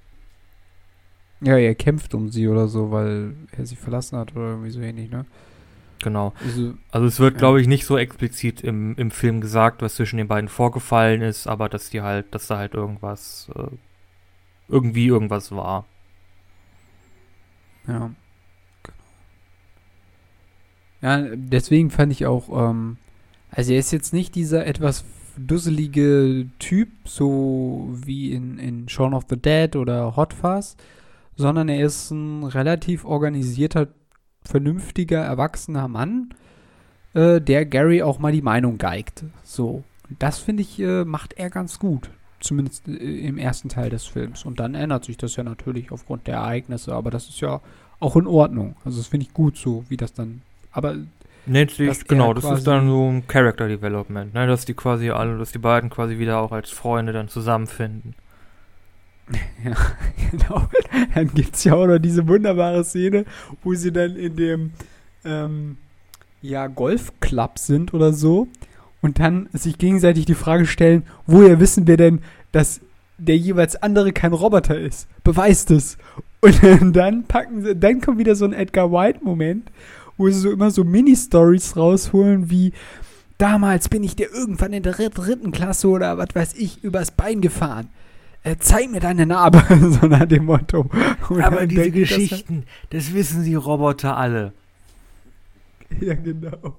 Ja, 1.42 1.56
er 1.58 1.76
kämpft 1.76 2.14
um 2.14 2.30
sie 2.30 2.48
oder 2.50 2.68
so, 2.68 2.92
weil 2.92 3.34
er 3.56 3.66
sie 3.66 3.78
verlassen 3.78 4.18
hat 4.18 4.36
oder 4.36 4.50
irgendwie 4.50 4.72
so 4.72 4.82
ähnlich, 4.82 5.10
ne? 5.10 5.26
Genau. 6.02 6.34
Also, 6.44 6.74
Also 6.92 7.08
es 7.08 7.20
wird, 7.20 7.34
Ja. 7.36 7.40
glaube 7.40 7.62
ich, 7.62 7.68
nicht 7.68 7.86
so 7.86 7.98
explizit 7.98 8.62
im, 8.62 8.96
im 8.96 9.12
Film 9.12 9.40
gesagt, 9.42 9.82
was 9.82 9.96
zwischen 9.96 10.18
den 10.18 10.28
beiden 10.28 10.50
vorgefallen 10.50 11.22
ist, 11.22 11.48
aber 11.48 11.70
dass 11.70 11.90
die 11.90 12.02
halt, 12.02 12.34
dass 12.34 12.48
da 12.48 12.58
halt 12.58 12.74
irgendwas, 12.74 13.50
äh, 13.56 13.68
irgendwie 14.68 15.08
irgendwas 15.08 15.52
war. 15.54 15.86
Ja. 17.88 18.12
Ja, 21.02 21.24
deswegen 21.34 21.90
fand 21.90 22.12
ich 22.12 22.26
auch, 22.26 22.50
ähm, 22.50 22.98
also 23.52 23.74
er 23.74 23.80
ist 23.80 23.92
jetzt 23.92 24.14
nicht 24.14 24.36
dieser 24.36 24.66
etwas 24.66 25.06
dusselige 25.38 26.48
Typ, 26.60 26.90
so 27.06 27.90
wie 27.92 28.34
in, 28.34 28.60
in 28.60 28.90
Shaun 28.90 29.14
of 29.14 29.26
the 29.30 29.38
Dead 29.38 29.76
oder 29.76 30.16
Hot 30.16 30.34
Fuzz, 30.34 30.76
sondern 31.36 31.70
er 31.70 31.86
ist 31.86 32.12
ein 32.12 32.44
relativ 32.44 33.06
organisierter, 33.06 33.88
vernünftiger, 34.44 35.20
erwachsener 35.20 35.88
Mann, 35.88 36.34
äh, 37.14 37.40
der 37.40 37.66
Gary 37.66 38.02
auch 38.02 38.20
mal 38.20 38.32
die 38.32 38.42
Meinung 38.42 38.78
geigt. 38.78 39.24
So. 39.44 39.84
Das 40.18 40.40
finde 40.40 40.64
ich, 40.64 40.80
äh, 40.80 41.06
macht 41.06 41.34
er 41.34 41.50
ganz 41.50 41.80
gut. 41.80 42.10
Zumindest 42.40 42.88
äh, 42.88 42.92
im 42.92 43.38
ersten 43.38 43.70
Teil 43.70 43.90
des 43.90 44.06
Films. 44.06 44.44
Und 44.44 44.60
dann 44.60 44.76
ändert 44.76 45.06
sich 45.06 45.18
das 45.18 45.36
ja 45.36 45.44
natürlich 45.44 45.92
aufgrund 45.92 46.28
der 46.28 46.36
Ereignisse, 46.36 46.94
aber 46.94 47.12
das 47.12 47.30
ist 47.30 47.40
ja 47.42 47.62
auch 48.00 48.16
in 48.16 48.28
Ordnung. 48.28 48.76
Also 48.84 48.98
das 48.98 49.08
finde 49.08 49.28
ich 49.28 49.34
gut 49.34 49.58
so, 49.58 49.86
wie 49.90 49.98
das 49.98 50.14
dann. 50.14 50.42
Aber 50.72 50.96
Nee, 51.46 51.66
Dass 51.66 51.80
ich, 51.80 51.80
er 51.80 51.96
genau, 52.08 52.34
das 52.36 52.46
ist 52.46 52.68
dann 52.68 52.88
so 52.88 53.10
ein 53.10 53.28
Character 53.28 53.68
Development, 53.68 54.34
ne? 54.36 54.46
Dass 54.46 54.66
die 54.66 54.76
quasi 54.76 55.10
alle, 55.10 55.38
dass 55.40 55.52
die 55.52 55.58
beiden 55.58 55.90
quasi 55.90 56.20
wieder 56.20 56.40
auch 56.40 56.52
als 56.52 56.70
Freunde 56.70 57.12
dann 57.12 57.28
zusammenfinden. 57.28 58.14
ja, 59.64 59.76
genau. 60.30 60.70
Dann 61.16 61.34
gibt 61.34 61.56
es 61.56 61.64
ja 61.64 61.74
auch 61.74 61.88
noch 61.88 61.98
diese 61.98 62.28
wunderbare 62.28 62.84
Szene, 62.84 63.26
wo 63.64 63.74
sie 63.74 63.92
dann 63.92 64.16
in 64.16 64.36
dem 64.36 64.72
ähm, 65.26 65.78
ja, 66.42 66.68
Golfclub 66.68 67.58
sind 67.58 67.94
oder 67.94 68.14
so 68.14 68.48
und 69.02 69.20
dann 69.20 69.50
sich 69.54 69.78
gegenseitig 69.78 70.26
die 70.26 70.36
Frage 70.36 70.66
stellen, 70.66 71.04
woher 71.26 71.60
wissen 71.60 71.88
wir 71.88 71.98
denn, 71.98 72.22
dass 72.52 72.82
der 73.18 73.38
jeweils 73.38 73.76
andere 73.76 74.14
kein 74.14 74.34
Roboter 74.34 74.78
ist? 74.78 75.08
Beweist 75.24 75.72
es. 75.72 75.98
Und 76.42 76.62
dann 76.96 77.24
packen 77.24 77.64
sie, 77.64 77.76
dann 77.76 78.02
kommt 78.02 78.20
wieder 78.20 78.36
so 78.36 78.46
ein 78.46 78.54
Edgar 78.54 78.92
White-Moment, 78.92 79.72
wo 80.20 80.30
sie 80.30 80.40
so 80.40 80.52
immer 80.52 80.70
so 80.70 80.84
Mini-Stories 80.84 81.76
rausholen, 81.76 82.52
wie 82.52 82.74
damals 83.40 83.90
bin 83.90 84.04
ich 84.04 84.16
dir 84.16 84.30
irgendwann 84.32 84.74
in 84.74 84.84
der 84.84 84.94
dritt- 84.94 85.18
dritten 85.18 85.52
Klasse 85.52 85.88
oder 85.88 86.18
was 86.20 86.30
weiß 86.36 86.54
ich 86.56 86.84
übers 86.84 87.10
Bein 87.12 87.42
gefahren. 87.42 87.88
Äh, 88.44 88.56
zeig 88.60 88.90
mir 88.92 89.00
deine 89.00 89.26
Narbe, 89.26 89.64
so 90.02 90.06
nach 90.08 90.26
dem 90.26 90.46
Motto. 90.46 90.90
Und 91.30 91.42
Aber 91.42 91.66
diese 91.66 91.82
denke 91.84 92.02
ich, 92.02 92.10
das- 92.10 92.18
Geschichten, 92.20 92.64
das 92.92 93.14
wissen 93.14 93.44
die 93.44 93.56
Roboter 93.56 94.16
alle. 94.16 94.54
Ja, 96.02 96.14
genau. 96.14 96.78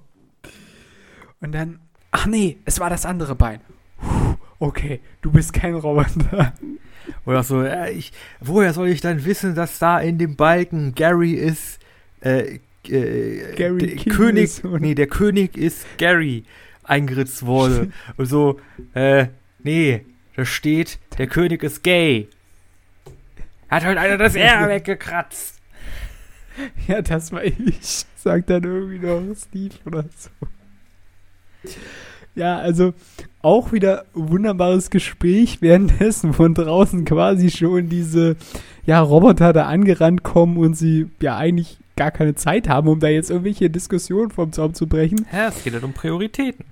Und 1.41 1.51
dann, 1.51 1.79
ach 2.11 2.25
nee, 2.27 2.57
es 2.65 2.79
war 2.79 2.89
das 2.89 3.05
andere 3.05 3.35
Bein. 3.35 3.59
Puh, 3.99 4.35
okay, 4.59 5.01
du 5.21 5.31
bist 5.31 5.51
kein 5.53 5.73
Roboter. 5.75 6.53
Oder 7.25 7.43
so, 7.43 7.61
äh, 7.61 7.91
ich, 7.91 8.13
woher 8.39 8.73
soll 8.73 8.87
ich 8.87 9.01
dann 9.01 9.25
wissen, 9.25 9.53
dass 9.55 9.79
da 9.79 9.99
in 9.99 10.17
dem 10.17 10.35
Balken 10.37 10.95
Gary 10.95 11.33
ist, 11.33 11.79
äh, 12.21 12.59
äh, 12.89 13.53
Gary 13.55 13.95
König, 13.97 14.63
nee, 14.63 14.95
der 14.95 15.07
König 15.07 15.57
ist 15.57 15.85
Gary 15.97 16.43
eingeritzt 16.83 17.45
wurde. 17.45 17.91
Und 18.17 18.25
so, 18.27 18.59
äh, 18.93 19.27
nee, 19.59 20.05
da 20.35 20.45
steht, 20.45 20.99
der 21.17 21.27
König 21.27 21.63
ist 21.63 21.83
gay. 21.83 22.27
Hat 23.69 23.85
heute 23.85 23.99
einer 23.99 24.17
das 24.17 24.35
R 24.35 24.67
weggekratzt. 24.67 25.57
Ja, 26.85 27.01
das 27.01 27.31
war 27.31 27.45
ich. 27.45 28.05
Sagt 28.17 28.49
dann 28.49 28.65
irgendwie 28.65 28.99
noch 28.99 29.21
Steve 29.35 29.73
oder 29.85 30.03
so. 30.17 30.29
Ja, 32.35 32.57
also 32.59 32.93
auch 33.41 33.71
wieder 33.71 34.05
wunderbares 34.13 34.89
Gespräch, 34.89 35.61
währenddessen 35.61 36.33
von 36.33 36.53
draußen 36.53 37.05
quasi 37.05 37.49
schon 37.49 37.89
diese 37.89 38.35
ja, 38.85 38.99
Roboter 39.01 39.53
da 39.53 39.65
angerannt 39.65 40.23
kommen 40.23 40.57
und 40.57 40.75
sie 40.75 41.09
ja 41.21 41.37
eigentlich 41.37 41.77
gar 41.95 42.11
keine 42.11 42.35
Zeit 42.35 42.69
haben, 42.69 42.87
um 42.87 42.99
da 42.99 43.09
jetzt 43.09 43.29
irgendwelche 43.29 43.69
Diskussionen 43.69 44.31
vom 44.31 44.51
Zaum 44.53 44.73
zu 44.73 44.87
brechen. 44.87 45.25
Ja, 45.31 45.49
es 45.49 45.63
geht 45.63 45.73
halt 45.73 45.83
um 45.83 45.93
Prioritäten. 45.93 46.65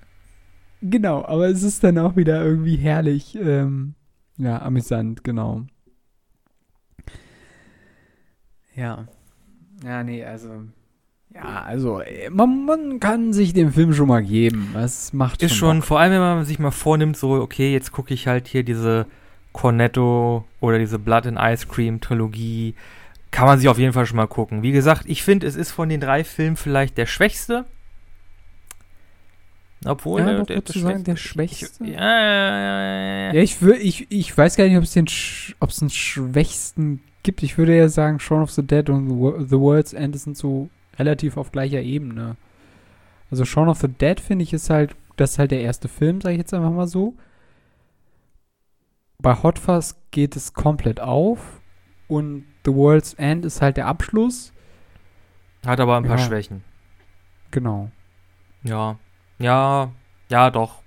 Genau, 0.82 1.24
aber 1.24 1.48
es 1.48 1.62
ist 1.62 1.84
dann 1.84 1.98
auch 1.98 2.16
wieder 2.16 2.42
irgendwie 2.42 2.76
herrlich, 2.76 3.36
ähm, 3.36 3.94
ja, 4.38 4.62
amüsant, 4.62 5.22
genau. 5.24 5.66
Ja. 8.74 9.06
Ja, 9.84 10.02
nee, 10.02 10.24
also. 10.24 10.64
Ja, 11.34 11.62
also, 11.62 12.00
äh, 12.00 12.28
man, 12.30 12.64
man 12.66 13.00
kann 13.00 13.32
sich 13.32 13.52
den 13.52 13.72
Film 13.72 13.94
schon 13.94 14.08
mal 14.08 14.22
geben. 14.22 14.70
Das 14.74 15.12
macht 15.12 15.42
Ist 15.42 15.54
schon, 15.54 15.80
vor 15.82 16.00
allem 16.00 16.12
wenn 16.12 16.20
man 16.20 16.44
sich 16.44 16.58
mal 16.58 16.70
vornimmt, 16.72 17.16
so, 17.16 17.32
okay, 17.34 17.72
jetzt 17.72 17.92
gucke 17.92 18.12
ich 18.12 18.26
halt 18.26 18.48
hier 18.48 18.62
diese 18.64 19.06
Cornetto 19.52 20.44
oder 20.60 20.78
diese 20.78 20.98
Blood 20.98 21.26
and 21.26 21.38
Ice 21.40 21.66
Cream 21.68 22.00
Trilogie. 22.00 22.74
Kann 23.30 23.46
man 23.46 23.58
sich 23.60 23.68
auf 23.68 23.78
jeden 23.78 23.92
Fall 23.92 24.06
schon 24.06 24.16
mal 24.16 24.26
gucken. 24.26 24.62
Wie 24.62 24.72
gesagt, 24.72 25.04
ich 25.06 25.22
finde, 25.22 25.46
es 25.46 25.54
ist 25.54 25.70
von 25.70 25.88
den 25.88 26.00
drei 26.00 26.24
Filmen 26.24 26.56
vielleicht 26.56 26.98
der 26.98 27.06
schwächste. 27.06 27.64
Obwohl, 29.84 30.20
ja, 30.20 30.42
der, 30.42 30.60
doch, 30.60 30.72
der, 30.72 30.82
sagen, 30.82 31.04
der 31.04 31.16
schwächste? 31.16 31.84
Ich, 31.84 31.90
ja, 31.90 32.00
ja, 32.00 32.60
ja, 32.60 33.32
ja, 33.32 33.40
ich, 33.40 33.62
wür, 33.62 33.76
ich, 33.80 34.06
ich 34.10 34.36
weiß 34.36 34.56
gar 34.56 34.64
nicht, 34.64 34.76
ob 34.76 34.82
es 34.82 34.92
den 34.92 35.06
sch- 35.06 35.54
ob 35.60 35.70
es 35.70 35.80
einen 35.80 35.90
schwächsten 35.90 37.00
gibt. 37.22 37.42
Ich 37.42 37.56
würde 37.56 37.76
ja 37.76 37.88
sagen, 37.88 38.18
Shaun 38.20 38.42
of 38.42 38.50
the 38.50 38.62
Dead 38.66 38.90
und 38.90 39.08
the 39.48 39.56
World's 39.58 39.92
End 39.94 40.18
sind 40.18 40.36
so 40.36 40.68
relativ 41.00 41.36
auf 41.36 41.50
gleicher 41.50 41.80
Ebene. 41.80 42.36
Also 43.30 43.44
Shaun 43.44 43.68
of 43.68 43.78
the 43.80 43.88
Dead 43.88 44.20
finde 44.20 44.42
ich 44.42 44.52
ist 44.52 44.70
halt, 44.70 44.94
das 45.16 45.32
ist 45.32 45.38
halt 45.38 45.50
der 45.50 45.62
erste 45.62 45.88
Film, 45.88 46.20
sage 46.20 46.34
ich 46.34 46.38
jetzt 46.38 46.52
einfach 46.54 46.70
mal 46.70 46.86
so. 46.86 47.14
Bei 49.18 49.34
Hot 49.42 49.58
Fuzz 49.58 49.96
geht 50.10 50.36
es 50.36 50.54
komplett 50.54 51.00
auf 51.00 51.60
und 52.08 52.44
The 52.64 52.74
World's 52.74 53.14
End 53.14 53.44
ist 53.44 53.60
halt 53.62 53.76
der 53.76 53.86
Abschluss. 53.86 54.52
Hat 55.66 55.80
aber 55.80 55.96
ein 55.96 56.04
paar 56.04 56.18
Ja. 56.18 56.24
Schwächen. 56.24 56.64
Genau. 57.50 57.90
Ja. 58.62 58.98
Ja, 59.38 59.90
ja, 60.28 60.50
doch. 60.50 60.82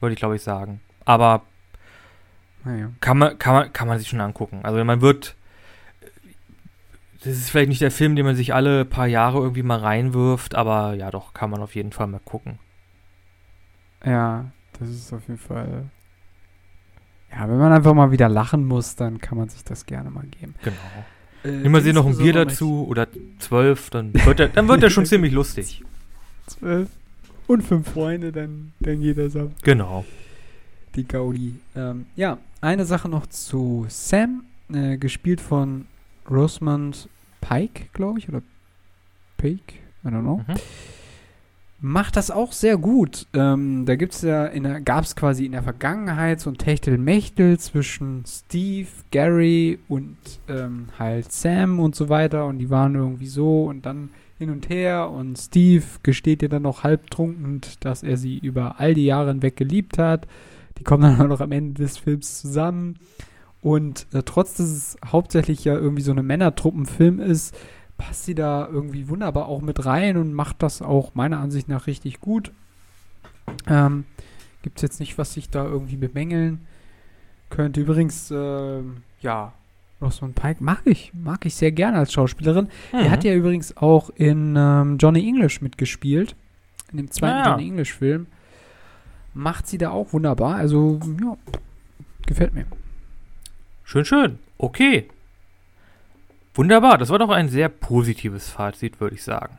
Würde 0.00 0.12
ich, 0.12 0.18
glaube 0.18 0.36
ich, 0.36 0.42
sagen. 0.42 0.80
Aber 1.04 1.42
Naja. 2.64 2.90
kann 3.00 3.18
man, 3.18 3.38
kann, 3.38 3.54
man, 3.54 3.72
kann 3.72 3.88
man 3.88 3.98
sich 3.98 4.08
schon 4.08 4.20
angucken. 4.20 4.60
Also 4.64 4.82
man 4.84 5.00
wird. 5.00 5.34
Das 7.24 7.32
ist 7.32 7.50
vielleicht 7.50 7.68
nicht 7.68 7.80
der 7.80 7.90
Film, 7.90 8.14
den 8.14 8.24
man 8.24 8.36
sich 8.36 8.54
alle 8.54 8.84
paar 8.84 9.06
Jahre 9.06 9.38
irgendwie 9.38 9.64
mal 9.64 9.78
reinwirft, 9.78 10.54
aber 10.54 10.94
ja, 10.94 11.10
doch, 11.10 11.34
kann 11.34 11.50
man 11.50 11.60
auf 11.60 11.74
jeden 11.74 11.92
Fall 11.92 12.06
mal 12.06 12.20
gucken. 12.24 12.58
Ja, 14.04 14.46
das 14.78 14.88
ist 14.88 15.12
auf 15.12 15.26
jeden 15.26 15.40
Fall. 15.40 15.90
Ja, 17.32 17.48
wenn 17.48 17.58
man 17.58 17.72
einfach 17.72 17.94
mal 17.94 18.12
wieder 18.12 18.28
lachen 18.28 18.64
muss, 18.64 18.94
dann 18.94 19.18
kann 19.20 19.36
man 19.36 19.48
sich 19.48 19.64
das 19.64 19.84
gerne 19.84 20.10
mal 20.10 20.26
geben. 20.26 20.54
Genau. 20.62 20.76
Äh, 21.44 21.62
Nimm 21.62 21.72
mal 21.72 21.82
sie 21.82 21.92
noch 21.92 22.06
ein 22.06 22.16
Bier 22.16 22.32
dazu 22.32 22.86
oder 22.88 23.06
zwölf, 23.38 23.90
dann 23.90 24.14
wird 24.14 24.38
der, 24.38 24.48
dann 24.48 24.68
wird 24.68 24.82
der 24.82 24.90
schon 24.90 25.06
ziemlich 25.06 25.32
lustig. 25.32 25.82
Zwölf 26.46 26.88
und 27.46 27.62
fünf 27.62 27.90
Freunde, 27.90 28.30
dann, 28.32 28.72
dann 28.80 29.00
geht 29.00 29.18
das 29.18 29.36
ab. 29.36 29.50
Genau. 29.62 30.04
Die 30.94 31.06
Gaudi. 31.06 31.54
Ähm, 31.76 32.06
ja, 32.16 32.38
eine 32.60 32.84
Sache 32.84 33.08
noch 33.08 33.26
zu 33.26 33.86
Sam, 33.88 34.44
äh, 34.72 34.96
gespielt 34.96 35.40
von 35.40 35.86
Rosamund 36.30 37.08
Pike, 37.40 37.88
glaube 37.92 38.18
ich, 38.18 38.28
oder 38.28 38.42
Pike, 39.36 39.74
I 40.04 40.08
don't 40.08 40.22
know. 40.22 40.38
Mhm. 40.38 40.54
macht 41.80 42.16
das 42.16 42.30
auch 42.30 42.52
sehr 42.52 42.76
gut. 42.76 43.26
Ähm, 43.32 43.86
da 43.86 43.94
gibt's 43.96 44.22
ja 44.22 44.46
in 44.46 44.64
der, 44.64 44.80
gab's 44.80 45.14
quasi 45.14 45.46
in 45.46 45.52
der 45.52 45.62
Vergangenheit 45.62 46.40
so 46.40 46.50
ein 46.50 46.58
Techtelmechtel 46.58 47.58
zwischen 47.58 48.24
Steve, 48.26 48.88
Gary 49.10 49.78
und 49.88 50.16
ähm, 50.48 50.88
halt 50.98 51.32
Sam 51.32 51.78
und 51.78 51.94
so 51.94 52.08
weiter 52.08 52.46
und 52.46 52.58
die 52.58 52.70
waren 52.70 52.94
irgendwie 52.94 53.28
so 53.28 53.64
und 53.64 53.86
dann 53.86 54.10
hin 54.38 54.50
und 54.50 54.68
her 54.68 55.10
und 55.10 55.36
Steve 55.36 55.84
gesteht 56.02 56.42
ihr 56.42 56.48
dann 56.48 56.62
noch 56.62 56.84
halbtrunken, 56.84 57.60
dass 57.80 58.02
er 58.02 58.16
sie 58.16 58.38
über 58.38 58.78
all 58.78 58.94
die 58.94 59.06
Jahre 59.06 59.30
hinweg 59.30 59.56
geliebt 59.56 59.98
hat. 59.98 60.26
Die 60.78 60.84
kommen 60.84 61.02
dann 61.02 61.20
auch 61.24 61.28
noch 61.28 61.40
am 61.40 61.52
Ende 61.52 61.82
des 61.82 61.98
Films 61.98 62.40
zusammen 62.40 62.96
und 63.68 64.06
äh, 64.14 64.22
trotz 64.24 64.54
dass 64.54 64.66
es 64.68 64.96
hauptsächlich 65.04 65.64
ja 65.64 65.74
irgendwie 65.74 66.02
so 66.02 66.12
eine 66.12 66.22
Männertruppenfilm 66.22 67.20
ist, 67.20 67.54
passt 67.98 68.24
sie 68.24 68.34
da 68.34 68.66
irgendwie 68.66 69.08
wunderbar 69.08 69.46
auch 69.46 69.60
mit 69.60 69.84
rein 69.84 70.16
und 70.16 70.32
macht 70.32 70.62
das 70.62 70.80
auch 70.82 71.14
meiner 71.14 71.38
Ansicht 71.40 71.68
nach 71.68 71.86
richtig 71.86 72.20
gut. 72.20 72.52
Ähm, 73.66 74.04
Gibt 74.62 74.78
es 74.78 74.82
jetzt 74.82 75.00
nicht, 75.00 75.18
was 75.18 75.34
sich 75.34 75.50
da 75.50 75.64
irgendwie 75.64 75.96
bemängeln 75.96 76.60
könnte. 77.50 77.80
Übrigens, 77.80 78.30
ähm, 78.30 78.98
ja, 79.20 79.52
Rosamund 80.00 80.34
Pike 80.36 80.62
mag 80.62 80.82
ich, 80.84 81.12
mag 81.14 81.44
ich 81.44 81.54
sehr 81.54 81.72
gerne 81.72 81.98
als 81.98 82.12
Schauspielerin. 82.12 82.68
Er 82.92 83.04
Mhm. 83.04 83.10
hat 83.10 83.24
ja 83.24 83.34
übrigens 83.34 83.76
auch 83.76 84.10
in 84.10 84.54
ähm, 84.56 84.96
Johnny 84.98 85.26
English 85.26 85.60
mitgespielt. 85.60 86.36
In 86.92 86.98
dem 86.98 87.10
zweiten 87.10 87.34
Ah, 87.36 87.44
ja. 87.44 87.50
Johnny 87.52 87.66
English-Film. 87.68 88.26
Macht 89.34 89.66
sie 89.66 89.76
da 89.78 89.90
auch 89.90 90.12
wunderbar. 90.12 90.54
Also, 90.56 91.00
ja, 91.22 91.36
gefällt 92.26 92.54
mir. 92.54 92.64
Schön, 93.88 94.04
schön. 94.04 94.38
Okay. 94.58 95.08
Wunderbar. 96.54 96.98
Das 96.98 97.08
war 97.08 97.18
doch 97.18 97.30
ein 97.30 97.48
sehr 97.48 97.70
positives 97.70 98.50
Fazit, 98.50 99.00
würde 99.00 99.16
ich 99.16 99.22
sagen. 99.22 99.58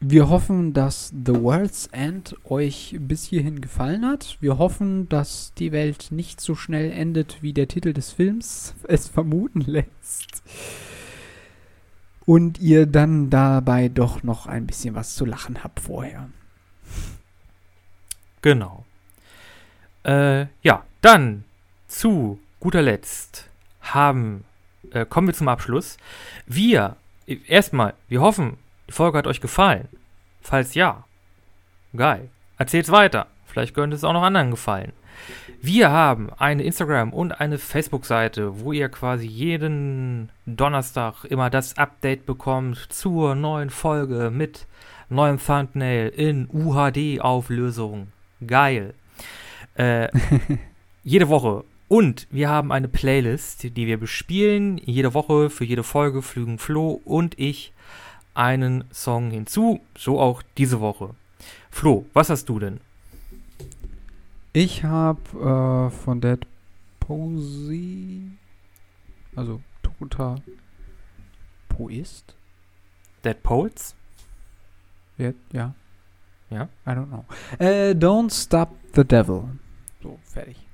Wir 0.00 0.28
hoffen, 0.28 0.74
dass 0.74 1.08
The 1.08 1.40
World's 1.40 1.86
End 1.86 2.36
euch 2.44 2.96
bis 3.00 3.24
hierhin 3.24 3.62
gefallen 3.62 4.04
hat. 4.04 4.36
Wir 4.40 4.58
hoffen, 4.58 5.08
dass 5.08 5.54
die 5.54 5.72
Welt 5.72 6.08
nicht 6.10 6.38
so 6.38 6.54
schnell 6.54 6.90
endet, 6.92 7.42
wie 7.42 7.54
der 7.54 7.66
Titel 7.66 7.94
des 7.94 8.12
Films 8.12 8.74
es 8.88 9.08
vermuten 9.08 9.62
lässt. 9.62 10.42
Und 12.26 12.60
ihr 12.60 12.84
dann 12.84 13.30
dabei 13.30 13.88
doch 13.88 14.22
noch 14.22 14.46
ein 14.46 14.66
bisschen 14.66 14.94
was 14.94 15.14
zu 15.14 15.24
lachen 15.24 15.64
habt 15.64 15.80
vorher. 15.80 16.28
Genau. 18.42 18.84
Äh, 20.04 20.46
ja, 20.62 20.84
dann 21.00 21.45
zu 21.98 22.38
guter 22.60 22.82
Letzt 22.82 23.48
haben, 23.80 24.44
äh, 24.90 25.06
kommen 25.06 25.28
wir 25.28 25.34
zum 25.34 25.48
Abschluss. 25.48 25.96
Wir, 26.46 26.96
erstmal, 27.46 27.94
wir 28.08 28.20
hoffen, 28.20 28.58
die 28.88 28.92
Folge 28.92 29.16
hat 29.18 29.26
euch 29.26 29.40
gefallen. 29.40 29.88
Falls 30.42 30.74
ja, 30.74 31.04
geil. 31.96 32.28
Erzählt's 32.58 32.90
weiter. 32.90 33.26
Vielleicht 33.46 33.74
könnte 33.74 33.96
es 33.96 34.04
auch 34.04 34.12
noch 34.12 34.22
anderen 34.22 34.50
gefallen. 34.50 34.92
Wir 35.62 35.90
haben 35.90 36.30
eine 36.36 36.62
Instagram- 36.62 37.14
und 37.14 37.40
eine 37.40 37.58
Facebook-Seite, 37.58 38.60
wo 38.60 38.72
ihr 38.72 38.90
quasi 38.90 39.26
jeden 39.26 40.28
Donnerstag 40.44 41.24
immer 41.24 41.48
das 41.48 41.78
Update 41.78 42.26
bekommt 42.26 42.76
zur 42.90 43.34
neuen 43.34 43.70
Folge 43.70 44.30
mit 44.30 44.66
neuem 45.08 45.38
Thumbnail 45.38 46.08
in 46.10 46.48
UHD-Auflösung. 46.52 48.08
Geil. 48.46 48.92
Äh, 49.76 50.08
jede 51.02 51.28
Woche. 51.28 51.64
Und 51.88 52.26
wir 52.30 52.48
haben 52.48 52.72
eine 52.72 52.88
Playlist, 52.88 53.62
die 53.62 53.86
wir 53.86 53.98
bespielen. 53.98 54.78
Jede 54.78 55.14
Woche 55.14 55.50
für 55.50 55.64
jede 55.64 55.84
Folge 55.84 56.20
fügen 56.22 56.58
Flo 56.58 57.00
und 57.04 57.38
ich 57.38 57.72
einen 58.34 58.84
Song 58.92 59.30
hinzu. 59.30 59.80
So 59.96 60.20
auch 60.20 60.42
diese 60.56 60.80
Woche. 60.80 61.14
Flo, 61.70 62.06
was 62.12 62.28
hast 62.28 62.48
du 62.48 62.58
denn? 62.58 62.80
Ich 64.52 64.84
habe 64.84 65.20
äh, 65.34 65.90
von 65.90 66.20
Dead 66.20 66.40
Posey, 66.98 68.22
also 69.36 69.60
toter 69.82 70.36
Poist, 71.68 72.34
Dead 73.24 73.40
Poets? 73.42 73.94
ja, 75.18 75.32
ja, 75.52 75.74
Ja. 76.50 76.68
I 76.86 76.90
don't 76.90 77.06
know. 77.06 77.24
Äh, 77.58 77.92
Don't 77.92 78.32
Stop 78.32 78.70
the 78.94 79.04
Devil. 79.04 79.44
So, 80.02 80.18
fertig. 80.24 80.65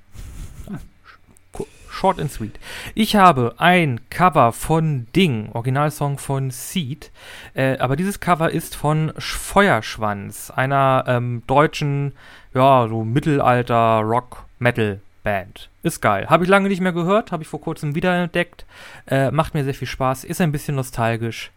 Short 1.92 2.18
and 2.18 2.32
sweet. 2.32 2.58
Ich 2.94 3.16
habe 3.16 3.54
ein 3.58 4.00
Cover 4.10 4.52
von 4.52 5.06
Ding, 5.14 5.50
Originalsong 5.52 6.18
von 6.18 6.50
Seed. 6.50 7.10
Äh, 7.54 7.78
aber 7.78 7.96
dieses 7.96 8.18
Cover 8.18 8.50
ist 8.50 8.74
von 8.74 9.12
Sch- 9.12 9.36
Feuerschwanz, 9.36 10.50
einer 10.50 11.04
ähm, 11.06 11.42
deutschen, 11.46 12.12
ja, 12.54 12.88
so 12.88 13.04
Mittelalter 13.04 14.00
Rock-Metal-Band. 14.00 15.68
Ist 15.82 16.00
geil. 16.00 16.26
Habe 16.28 16.44
ich 16.44 16.50
lange 16.50 16.68
nicht 16.68 16.80
mehr 16.80 16.92
gehört, 16.92 17.30
habe 17.30 17.42
ich 17.42 17.48
vor 17.48 17.60
kurzem 17.60 17.94
wiederentdeckt. 17.94 18.64
Äh, 19.06 19.30
macht 19.30 19.54
mir 19.54 19.64
sehr 19.64 19.74
viel 19.74 19.88
Spaß, 19.88 20.24
ist 20.24 20.40
ein 20.40 20.52
bisschen 20.52 20.76
nostalgisch. 20.76 21.50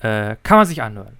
Äh, 0.00 0.36
kann 0.42 0.58
man 0.58 0.66
sich 0.66 0.82
anhören. 0.82 1.16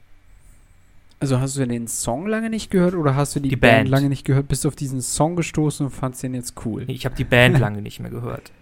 Also 1.18 1.40
hast 1.40 1.56
du 1.56 1.66
den 1.66 1.88
Song 1.88 2.26
lange 2.26 2.50
nicht 2.50 2.70
gehört 2.70 2.94
oder 2.94 3.16
hast 3.16 3.34
du 3.36 3.40
die, 3.40 3.48
Die 3.48 3.56
Band. 3.56 3.76
Band. 3.84 3.88
lange 3.88 4.08
nicht 4.08 4.24
gehört, 4.24 4.48
bist 4.48 4.66
auf 4.66 4.76
diesen 4.76 5.00
Song 5.00 5.34
gestoßen 5.34 5.86
und 5.86 5.92
fandst 5.92 6.22
den 6.22 6.34
jetzt 6.34 6.54
cool? 6.64 6.84
Ich 6.88 7.06
habe 7.06 7.16
die 7.16 7.24
Band 7.24 7.58
lange 7.60 7.80
nicht 7.80 8.00
mehr 8.00 8.10
gehört. 8.10 8.52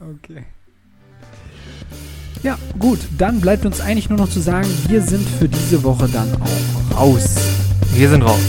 Okay. 0.00 0.44
Ja, 2.42 2.58
gut, 2.78 3.00
dann 3.18 3.40
bleibt 3.42 3.66
uns 3.66 3.82
eigentlich 3.82 4.08
nur 4.08 4.18
noch 4.18 4.30
zu 4.30 4.40
sagen, 4.40 4.66
wir 4.88 5.02
sind 5.02 5.28
für 5.28 5.48
diese 5.48 5.82
Woche 5.84 6.08
dann 6.08 6.28
auch 6.40 6.96
raus. 6.98 7.36
Wir 7.92 8.08
sind 8.08 8.22
raus. 8.22 8.40